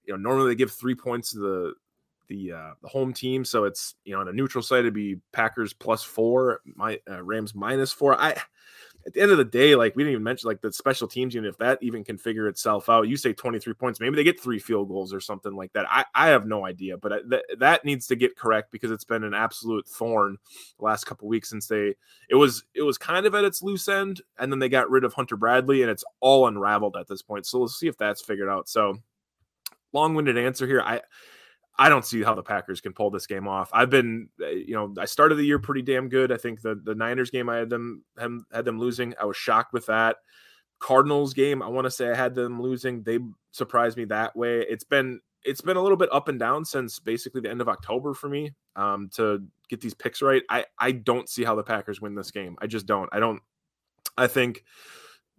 You 0.04 0.14
know, 0.14 0.18
normally 0.18 0.48
they 0.48 0.56
give 0.56 0.72
three 0.72 0.96
points 0.96 1.30
to 1.30 1.38
the 1.38 1.74
the 2.28 2.52
uh, 2.52 2.70
the 2.82 2.88
home 2.88 3.12
team. 3.12 3.44
So 3.44 3.64
it's 3.64 3.94
you 4.04 4.14
know 4.14 4.20
on 4.20 4.28
a 4.28 4.32
neutral 4.32 4.62
site 4.62 4.80
it'd 4.80 4.94
be 4.94 5.18
Packers 5.32 5.72
plus 5.72 6.02
four, 6.02 6.60
my 6.64 6.98
uh, 7.08 7.22
Rams 7.22 7.54
minus 7.54 7.92
four. 7.92 8.20
I 8.20 8.36
at 9.06 9.12
the 9.12 9.20
end 9.20 9.30
of 9.30 9.38
the 9.38 9.44
day, 9.44 9.74
like 9.74 9.96
we 9.96 10.02
didn't 10.02 10.12
even 10.12 10.22
mention 10.22 10.48
like 10.48 10.60
the 10.60 10.72
special 10.72 11.08
teams 11.08 11.34
unit, 11.34 11.50
if 11.50 11.58
that 11.58 11.78
even 11.82 12.04
can 12.04 12.16
figure 12.16 12.48
itself 12.48 12.88
out, 12.88 13.08
you 13.08 13.16
say 13.16 13.32
23 13.32 13.74
points, 13.74 14.00
maybe 14.00 14.16
they 14.16 14.24
get 14.24 14.40
three 14.40 14.58
field 14.58 14.88
goals 14.88 15.12
or 15.12 15.20
something 15.20 15.54
like 15.54 15.72
that. 15.72 15.86
I, 15.88 16.04
I 16.14 16.28
have 16.28 16.46
no 16.46 16.66
idea, 16.66 16.96
but 16.96 17.28
th- 17.30 17.42
that 17.58 17.84
needs 17.84 18.06
to 18.08 18.16
get 18.16 18.36
correct 18.36 18.70
because 18.70 18.90
it's 18.90 19.04
been 19.04 19.24
an 19.24 19.34
absolute 19.34 19.86
thorn 19.86 20.38
the 20.78 20.84
last 20.84 21.04
couple 21.04 21.28
weeks 21.28 21.50
since 21.50 21.66
they 21.66 21.94
it 22.28 22.36
was 22.36 22.64
it 22.74 22.82
was 22.82 22.98
kind 22.98 23.26
of 23.26 23.34
at 23.34 23.44
its 23.44 23.62
loose 23.62 23.88
end, 23.88 24.20
and 24.38 24.52
then 24.52 24.58
they 24.58 24.68
got 24.68 24.90
rid 24.90 25.04
of 25.04 25.14
Hunter 25.14 25.36
Bradley, 25.36 25.82
and 25.82 25.90
it's 25.90 26.04
all 26.20 26.46
unraveled 26.46 26.96
at 26.96 27.08
this 27.08 27.22
point. 27.22 27.46
So 27.46 27.60
let's 27.60 27.78
see 27.78 27.88
if 27.88 27.96
that's 27.96 28.22
figured 28.22 28.48
out. 28.48 28.68
So 28.68 28.98
long-winded 29.92 30.38
answer 30.38 30.66
here. 30.66 30.80
I 30.80 31.00
I 31.78 31.88
don't 31.88 32.04
see 32.04 32.22
how 32.22 32.34
the 32.34 32.42
Packers 32.42 32.80
can 32.80 32.92
pull 32.92 33.10
this 33.10 33.26
game 33.26 33.48
off. 33.48 33.70
I've 33.72 33.90
been, 33.90 34.28
uh, 34.40 34.48
you 34.48 34.74
know, 34.74 34.94
I 34.98 35.06
started 35.06 35.36
the 35.36 35.44
year 35.44 35.58
pretty 35.58 35.82
damn 35.82 36.08
good. 36.08 36.30
I 36.30 36.36
think 36.36 36.60
the 36.60 36.74
the 36.74 36.94
Niners 36.94 37.30
game 37.30 37.48
I 37.48 37.56
had 37.56 37.70
them 37.70 38.04
had 38.18 38.64
them 38.64 38.78
losing. 38.78 39.14
I 39.20 39.24
was 39.24 39.36
shocked 39.36 39.72
with 39.72 39.86
that. 39.86 40.16
Cardinals 40.78 41.32
game, 41.32 41.62
I 41.62 41.68
want 41.68 41.84
to 41.86 41.90
say 41.90 42.10
I 42.10 42.16
had 42.16 42.34
them 42.34 42.60
losing. 42.60 43.02
They 43.04 43.20
surprised 43.52 43.96
me 43.96 44.04
that 44.06 44.36
way. 44.36 44.60
It's 44.68 44.84
been 44.84 45.20
it's 45.44 45.60
been 45.60 45.76
a 45.76 45.82
little 45.82 45.96
bit 45.96 46.12
up 46.12 46.28
and 46.28 46.38
down 46.38 46.64
since 46.64 46.98
basically 46.98 47.40
the 47.40 47.50
end 47.50 47.60
of 47.60 47.68
October 47.68 48.14
for 48.14 48.28
me 48.28 48.52
um, 48.76 49.08
to 49.14 49.42
get 49.68 49.80
these 49.80 49.94
picks 49.94 50.22
right. 50.22 50.42
I 50.50 50.66
I 50.78 50.92
don't 50.92 51.28
see 51.28 51.44
how 51.44 51.54
the 51.54 51.62
Packers 51.62 52.00
win 52.00 52.14
this 52.14 52.30
game. 52.30 52.56
I 52.60 52.66
just 52.66 52.86
don't. 52.86 53.08
I 53.12 53.20
don't. 53.20 53.40
I 54.18 54.26
think 54.26 54.64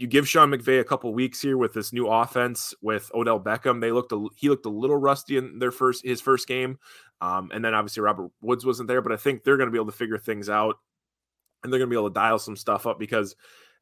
you 0.04 0.10
give 0.10 0.28
Sean 0.28 0.52
McVay 0.52 0.82
a 0.82 0.84
couple 0.84 1.14
weeks 1.14 1.42
here 1.42 1.58
with 1.58 1.72
this 1.72 1.94
new 1.94 2.08
offense 2.10 2.74
with 2.82 3.10
Odell 3.14 3.40
Beckham. 3.40 3.80
They 3.80 3.94
looked 3.94 4.12
a, 4.12 4.28
he 4.36 4.50
looked 4.50 4.66
a 4.66 4.70
little 4.70 4.98
rusty 4.98 5.38
in 5.38 5.60
their 5.60 5.72
first 5.72 6.06
his 6.06 6.20
first 6.20 6.46
game, 6.46 6.78
um, 7.22 7.50
and 7.54 7.64
then 7.64 7.74
obviously 7.74 8.04
Robert 8.04 8.30
Woods 8.42 8.66
wasn't 8.66 8.90
there. 8.90 9.02
But 9.02 9.14
I 9.14 9.16
think 9.16 9.46
they're 9.46 9.56
going 9.56 9.68
to 9.68 9.72
be 9.72 9.78
able 9.78 9.92
to 9.92 9.98
figure 9.98 10.18
things 10.18 10.50
out, 10.50 10.76
and 11.64 11.72
they're 11.72 11.80
going 11.80 11.90
to 11.90 11.94
be 11.94 11.98
able 11.98 12.10
to 12.10 12.14
dial 12.14 12.38
some 12.38 12.58
stuff 12.58 12.86
up 12.86 13.00
because 13.00 13.34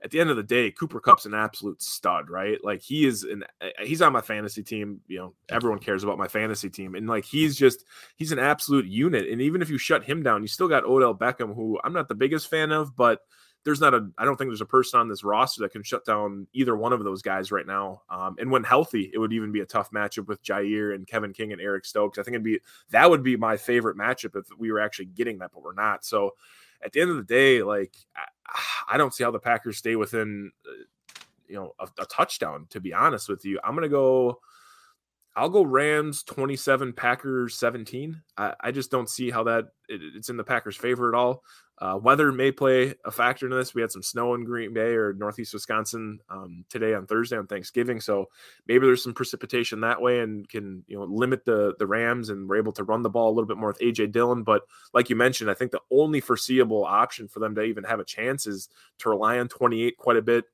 at 0.03 0.11
the 0.11 0.19
end 0.19 0.29
of 0.29 0.35
the 0.35 0.43
day, 0.43 0.69
Cooper 0.69 0.99
Kupp's 0.99 1.25
an 1.25 1.33
absolute 1.33 1.81
stud, 1.81 2.29
right? 2.29 2.59
Like 2.63 2.83
he 2.83 3.07
is 3.07 3.23
an 3.23 3.43
he's 3.81 4.03
on 4.03 4.13
my 4.13 4.21
fantasy 4.21 4.61
team. 4.61 5.01
You 5.07 5.17
know, 5.17 5.33
everyone 5.49 5.79
cares 5.79 6.03
about 6.03 6.19
my 6.19 6.27
fantasy 6.27 6.69
team, 6.69 6.93
and 6.93 7.07
like 7.07 7.25
he's 7.25 7.55
just 7.55 7.83
he's 8.15 8.31
an 8.31 8.37
absolute 8.37 8.85
unit. 8.85 9.27
And 9.27 9.41
even 9.41 9.63
if 9.63 9.71
you 9.71 9.79
shut 9.79 10.03
him 10.03 10.21
down, 10.21 10.43
you 10.43 10.47
still 10.47 10.67
got 10.67 10.85
Odell 10.85 11.15
Beckham, 11.15 11.55
who 11.55 11.79
I'm 11.83 11.93
not 11.93 12.09
the 12.09 12.13
biggest 12.13 12.47
fan 12.47 12.71
of, 12.71 12.95
but 12.95 13.21
there's 13.63 13.81
not 13.81 13.93
a 13.93 14.09
I 14.17 14.25
don't 14.25 14.37
think 14.37 14.49
there's 14.49 14.61
a 14.61 14.65
person 14.65 14.99
on 14.99 15.07
this 15.07 15.23
roster 15.23 15.61
that 15.61 15.71
can 15.71 15.83
shut 15.83 16.05
down 16.05 16.47
either 16.53 16.75
one 16.75 16.93
of 16.93 17.03
those 17.03 17.21
guys 17.21 17.51
right 17.51 17.65
now. 17.65 18.01
Um, 18.09 18.35
and 18.39 18.49
when 18.49 18.63
healthy, 18.63 19.11
it 19.13 19.19
would 19.19 19.33
even 19.33 19.51
be 19.51 19.59
a 19.61 19.65
tough 19.65 19.91
matchup 19.91 20.27
with 20.27 20.43
Jaire 20.43 20.95
and 20.95 21.05
Kevin 21.07 21.33
King 21.33 21.51
and 21.51 21.61
Eric 21.61 21.85
Stokes. 21.85 22.17
I 22.17 22.23
think 22.23 22.35
it'd 22.35 22.43
be 22.43 22.59
that 22.89 23.09
would 23.09 23.23
be 23.23 23.37
my 23.37 23.57
favorite 23.57 23.97
matchup 23.97 24.35
if 24.35 24.45
we 24.57 24.71
were 24.71 24.79
actually 24.79 25.05
getting 25.05 25.39
that, 25.39 25.51
but 25.53 25.63
we're 25.63 25.73
not. 25.73 26.05
So 26.05 26.35
at 26.83 26.91
the 26.91 27.01
end 27.01 27.11
of 27.11 27.17
the 27.17 27.23
day, 27.23 27.61
like 27.61 27.95
I, 28.15 28.95
I 28.95 28.97
don't 28.97 29.13
see 29.13 29.23
how 29.23 29.31
the 29.31 29.39
Packers 29.39 29.77
stay 29.77 29.95
within 29.95 30.51
uh, 30.67 30.83
you 31.47 31.55
know 31.55 31.75
a, 31.79 31.87
a 31.99 32.05
touchdown. 32.05 32.67
To 32.71 32.79
be 32.79 32.93
honest 32.93 33.29
with 33.29 33.45
you, 33.45 33.59
I'm 33.63 33.75
gonna 33.75 33.89
go. 33.89 34.39
I'll 35.33 35.49
go 35.49 35.63
Rams 35.63 36.23
27, 36.23 36.91
Packers 36.91 37.55
17. 37.55 38.21
I, 38.37 38.53
I, 38.59 38.71
just 38.71 38.91
don't 38.91 39.09
see 39.09 39.31
how 39.31 39.45
that 39.45 39.67
it, 39.87 40.01
it's 40.13 40.27
in 40.27 40.35
the 40.35 40.43
Packers' 40.43 40.75
favor 40.75 41.07
at 41.07 41.17
all. 41.17 41.45
Uh, 41.81 41.97
weather 41.97 42.31
may 42.31 42.51
play 42.51 42.93
a 43.05 43.09
factor 43.09 43.47
in 43.47 43.51
this. 43.51 43.73
We 43.73 43.81
had 43.81 43.91
some 43.91 44.03
snow 44.03 44.35
in 44.35 44.43
Green 44.43 44.71
Bay 44.71 44.93
or 44.93 45.13
Northeast 45.13 45.51
Wisconsin 45.51 46.19
um, 46.29 46.63
today 46.69 46.93
on 46.93 47.07
Thursday 47.07 47.37
on 47.37 47.47
Thanksgiving, 47.47 47.99
so 47.99 48.29
maybe 48.67 48.85
there's 48.85 49.03
some 49.03 49.15
precipitation 49.15 49.81
that 49.81 49.99
way 49.99 50.19
and 50.19 50.47
can 50.47 50.83
you 50.87 50.95
know 50.95 51.05
limit 51.05 51.43
the 51.43 51.73
the 51.79 51.87
Rams 51.87 52.29
and 52.29 52.47
we're 52.47 52.57
able 52.57 52.71
to 52.73 52.83
run 52.83 53.01
the 53.01 53.09
ball 53.09 53.29
a 53.29 53.33
little 53.33 53.47
bit 53.47 53.57
more 53.57 53.69
with 53.69 53.79
AJ 53.79 54.11
Dillon. 54.11 54.43
But 54.43 54.61
like 54.93 55.09
you 55.09 55.15
mentioned, 55.15 55.49
I 55.49 55.55
think 55.55 55.71
the 55.71 55.81
only 55.89 56.19
foreseeable 56.19 56.85
option 56.85 57.27
for 57.27 57.39
them 57.39 57.55
to 57.55 57.63
even 57.63 57.83
have 57.85 57.99
a 57.99 58.05
chance 58.05 58.45
is 58.45 58.69
to 58.99 59.09
rely 59.09 59.39
on 59.39 59.47
28 59.47 59.97
quite 59.97 60.17
a 60.17 60.21
bit, 60.21 60.45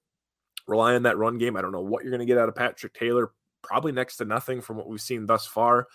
rely 0.65 0.95
on 0.95 1.03
that 1.03 1.17
run 1.17 1.37
game. 1.37 1.57
I 1.57 1.61
don't 1.61 1.73
know 1.73 1.81
what 1.81 2.03
you're 2.03 2.11
going 2.11 2.19
to 2.19 2.25
get 2.25 2.37
out 2.37 2.47
of 2.47 2.55
Patrick 2.55 2.93
Taylor. 2.93 3.31
Probably 3.63 3.91
next 3.91 4.15
to 4.17 4.25
nothing 4.25 4.61
from 4.61 4.77
what 4.77 4.87
we've 4.87 5.01
seen 5.01 5.25
thus 5.25 5.45
far. 5.45 5.87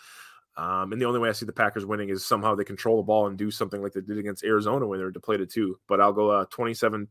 Um, 0.56 0.92
and 0.92 1.00
the 1.00 1.06
only 1.06 1.18
way 1.18 1.28
I 1.28 1.32
see 1.32 1.46
the 1.46 1.52
Packers 1.52 1.86
winning 1.86 2.10
is 2.10 2.24
somehow 2.24 2.54
they 2.54 2.64
control 2.64 2.98
the 2.98 3.02
ball 3.02 3.26
and 3.26 3.38
do 3.38 3.50
something 3.50 3.82
like 3.82 3.92
they 3.92 4.00
did 4.00 4.18
against 4.18 4.44
Arizona 4.44 4.86
when 4.86 4.98
they 4.98 5.04
were 5.04 5.10
depleted 5.10 5.50
too. 5.50 5.78
But 5.88 6.00
I'll 6.00 6.12
go 6.12 6.30
uh, 6.30 6.44
27 6.50 7.08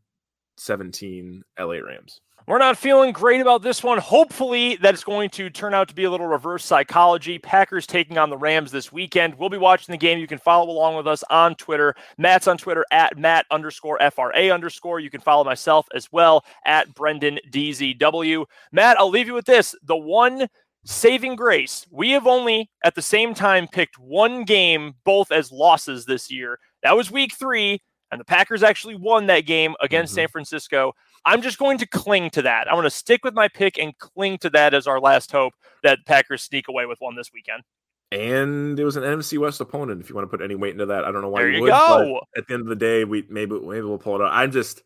17 0.57 1.43
LA 1.59 1.65
Rams. 1.75 2.21
We're 2.47 2.57
not 2.57 2.77
feeling 2.77 3.11
great 3.11 3.39
about 3.39 3.61
this 3.61 3.83
one. 3.83 3.99
Hopefully, 3.99 4.75
that 4.77 4.95
it's 4.95 5.03
going 5.03 5.29
to 5.31 5.51
turn 5.51 5.75
out 5.75 5.87
to 5.89 5.95
be 5.95 6.05
a 6.05 6.11
little 6.11 6.25
reverse 6.25 6.65
psychology. 6.65 7.37
Packers 7.37 7.85
taking 7.85 8.17
on 8.17 8.31
the 8.31 8.37
Rams 8.37 8.71
this 8.71 8.91
weekend. 8.91 9.35
We'll 9.35 9.49
be 9.49 9.59
watching 9.59 9.93
the 9.93 9.97
game. 9.97 10.17
You 10.17 10.25
can 10.25 10.39
follow 10.39 10.69
along 10.71 10.95
with 10.95 11.07
us 11.07 11.23
on 11.29 11.53
Twitter. 11.55 11.93
Matt's 12.17 12.47
on 12.47 12.57
Twitter 12.57 12.83
at 12.91 13.15
Matt 13.15 13.45
underscore 13.51 13.99
FRA 14.11 14.49
underscore. 14.49 14.99
You 14.99 15.11
can 15.11 15.21
follow 15.21 15.43
myself 15.43 15.87
as 15.93 16.11
well 16.11 16.43
at 16.65 16.93
Brendan 16.95 17.39
DZW. 17.51 18.45
Matt, 18.71 18.99
I'll 18.99 19.09
leave 19.09 19.27
you 19.27 19.35
with 19.35 19.45
this. 19.45 19.75
The 19.83 19.97
one 19.97 20.47
saving 20.85 21.35
grace. 21.35 21.85
We 21.91 22.11
have 22.11 22.27
only 22.27 22.69
at 22.83 22.95
the 22.95 23.01
same 23.01 23.33
time 23.33 23.67
picked 23.67 23.99
one 23.99 24.43
game 24.43 24.93
both 25.03 25.31
as 25.31 25.51
losses 25.51 26.05
this 26.05 26.31
year. 26.31 26.59
That 26.83 26.95
was 26.95 27.11
week 27.11 27.33
three, 27.33 27.81
and 28.11 28.19
the 28.19 28.25
Packers 28.25 28.63
actually 28.63 28.95
won 28.95 29.27
that 29.27 29.45
game 29.45 29.75
against 29.81 30.11
mm-hmm. 30.11 30.21
San 30.21 30.27
Francisco. 30.29 30.93
I'm 31.25 31.41
just 31.41 31.59
going 31.59 31.77
to 31.77 31.87
cling 31.87 32.31
to 32.31 32.41
that. 32.41 32.67
I'm 32.67 32.75
going 32.75 32.83
to 32.83 32.89
stick 32.89 33.23
with 33.23 33.33
my 33.33 33.47
pick 33.47 33.77
and 33.77 33.97
cling 33.99 34.39
to 34.39 34.49
that 34.51 34.73
as 34.73 34.87
our 34.87 34.99
last 34.99 35.31
hope 35.31 35.53
that 35.83 35.99
Packers 36.05 36.41
sneak 36.41 36.67
away 36.67 36.85
with 36.85 36.99
one 36.99 37.15
this 37.15 37.31
weekend. 37.33 37.63
And 38.11 38.77
it 38.77 38.83
was 38.83 38.97
an 38.97 39.03
NFC 39.03 39.37
West 39.37 39.61
opponent. 39.61 40.01
If 40.01 40.09
you 40.09 40.15
want 40.15 40.29
to 40.29 40.37
put 40.37 40.43
any 40.43 40.55
weight 40.55 40.73
into 40.73 40.87
that, 40.87 41.05
I 41.05 41.11
don't 41.11 41.21
know 41.21 41.29
why 41.29 41.43
there 41.43 41.51
you, 41.51 41.61
would. 41.61 41.69
Go. 41.69 42.19
at 42.35 42.45
the 42.47 42.55
end 42.55 42.63
of 42.63 42.67
the 42.67 42.75
day, 42.75 43.05
we 43.05 43.25
maybe 43.29 43.57
maybe 43.57 43.81
we'll 43.83 43.97
pull 43.97 44.15
it 44.15 44.21
out. 44.21 44.31
I'm 44.33 44.51
just 44.51 44.83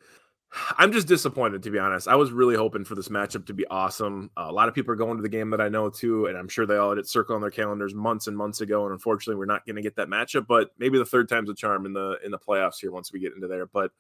I'm 0.77 0.91
just 0.91 1.07
disappointed 1.07 1.63
to 1.63 1.71
be 1.71 1.79
honest. 1.79 2.07
I 2.07 2.15
was 2.15 2.31
really 2.31 2.55
hoping 2.55 2.85
for 2.85 2.95
this 2.95 3.09
matchup 3.09 3.45
to 3.47 3.53
be 3.53 3.65
awesome. 3.67 4.31
Uh, 4.37 4.47
a 4.47 4.51
lot 4.51 4.67
of 4.67 4.73
people 4.73 4.93
are 4.93 4.97
going 4.97 5.17
to 5.17 5.23
the 5.23 5.29
game 5.29 5.49
that 5.49 5.61
I 5.61 5.69
know 5.69 5.89
too, 5.89 6.27
and 6.27 6.37
I'm 6.37 6.47
sure 6.47 6.65
they 6.65 6.77
all 6.77 6.89
had 6.89 6.97
it 6.97 7.07
circled 7.07 7.35
on 7.35 7.41
their 7.41 7.51
calendars 7.51 7.93
months 7.93 8.27
and 8.27 8.37
months 8.37 8.61
ago. 8.61 8.85
And 8.85 8.93
unfortunately, 8.93 9.37
we're 9.37 9.45
not 9.45 9.65
going 9.65 9.75
to 9.75 9.81
get 9.81 9.95
that 9.97 10.07
matchup. 10.07 10.47
But 10.47 10.71
maybe 10.77 10.97
the 10.97 11.05
third 11.05 11.29
time's 11.29 11.49
a 11.49 11.55
charm 11.55 11.85
in 11.85 11.93
the 11.93 12.17
in 12.23 12.31
the 12.31 12.39
playoffs 12.39 12.79
here 12.79 12.91
once 12.91 13.11
we 13.11 13.19
get 13.19 13.33
into 13.33 13.47
there. 13.47 13.65
But 13.65 13.91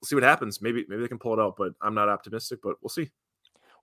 we'll 0.00 0.06
see 0.06 0.14
what 0.14 0.24
happens. 0.24 0.62
Maybe 0.62 0.84
maybe 0.88 1.02
they 1.02 1.08
can 1.08 1.18
pull 1.18 1.34
it 1.34 1.40
out, 1.40 1.56
but 1.56 1.72
I'm 1.80 1.94
not 1.94 2.08
optimistic. 2.08 2.60
But 2.62 2.76
we'll 2.82 2.90
see. 2.90 3.10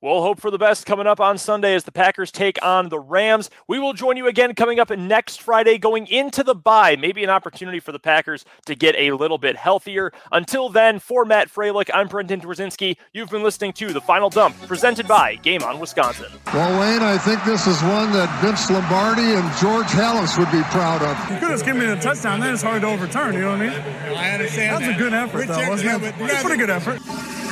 We'll 0.01 0.21
hope 0.21 0.39
for 0.39 0.51
the 0.51 0.57
best 0.57 0.85
coming 0.85 1.07
up 1.07 1.19
on 1.19 1.37
Sunday 1.37 1.73
as 1.73 1.85
the 1.85 1.91
Packers 1.91 2.31
take 2.31 2.63
on 2.63 2.89
the 2.89 2.99
Rams. 2.99 3.49
We 3.67 3.79
will 3.79 3.93
join 3.93 4.17
you 4.17 4.27
again 4.27 4.53
coming 4.53 4.79
up 4.79 4.89
next 4.89 5.41
Friday, 5.41 5.77
going 5.77 6.07
into 6.07 6.43
the 6.43 6.53
bye. 6.53 6.95
Maybe 6.95 7.23
an 7.23 7.29
opportunity 7.29 7.79
for 7.79 7.91
the 7.91 7.99
Packers 7.99 8.45
to 8.65 8.75
get 8.75 8.95
a 8.95 9.11
little 9.11 9.37
bit 9.37 9.55
healthier. 9.55 10.11
Until 10.31 10.69
then, 10.69 10.99
for 10.99 11.25
Matt 11.25 11.49
Froelich, 11.49 11.89
I'm 11.93 12.07
Brendan 12.07 12.41
Dzwierzynski. 12.41 12.97
You've 13.13 13.29
been 13.29 13.41
listening 13.41 13.73
to 13.73 13.93
The 13.93 14.01
Final 14.01 14.29
Dump, 14.29 14.55
presented 14.67 15.07
by 15.07 15.35
Game 15.35 15.63
On 15.63 15.79
Wisconsin. 15.79 16.31
Well, 16.53 16.79
Wayne, 16.79 17.01
I 17.01 17.17
think 17.17 17.43
this 17.43 17.65
is 17.65 17.81
one 17.83 18.11
that 18.11 18.29
Vince 18.43 18.69
Lombardi 18.69 19.21
and 19.21 19.49
George 19.57 19.87
Halas 19.87 20.37
would 20.37 20.51
be 20.51 20.61
proud 20.69 21.01
of. 21.01 21.17
You 21.31 21.39
could 21.39 21.51
have 21.51 21.65
given 21.65 21.81
me 21.81 21.87
the 21.87 21.95
touchdown. 21.95 22.41
Then 22.41 22.53
it's 22.53 22.63
hard 22.63 22.81
to 22.81 22.87
overturn. 22.87 23.33
You 23.33 23.41
know 23.41 23.51
what 23.51 23.61
I 23.61 23.69
mean? 23.69 24.17
I 24.17 24.31
understand. 24.31 24.83
That 24.83 24.87
was 24.87 24.95
a 24.95 24.99
good 24.99 25.13
effort, 25.13 25.47
though, 25.47 25.69
wasn't 25.69 26.03
it? 26.03 26.15
It's 26.19 26.33
a 26.33 26.45
pretty 26.45 26.57
good 26.57 26.69
effort. 26.69 27.44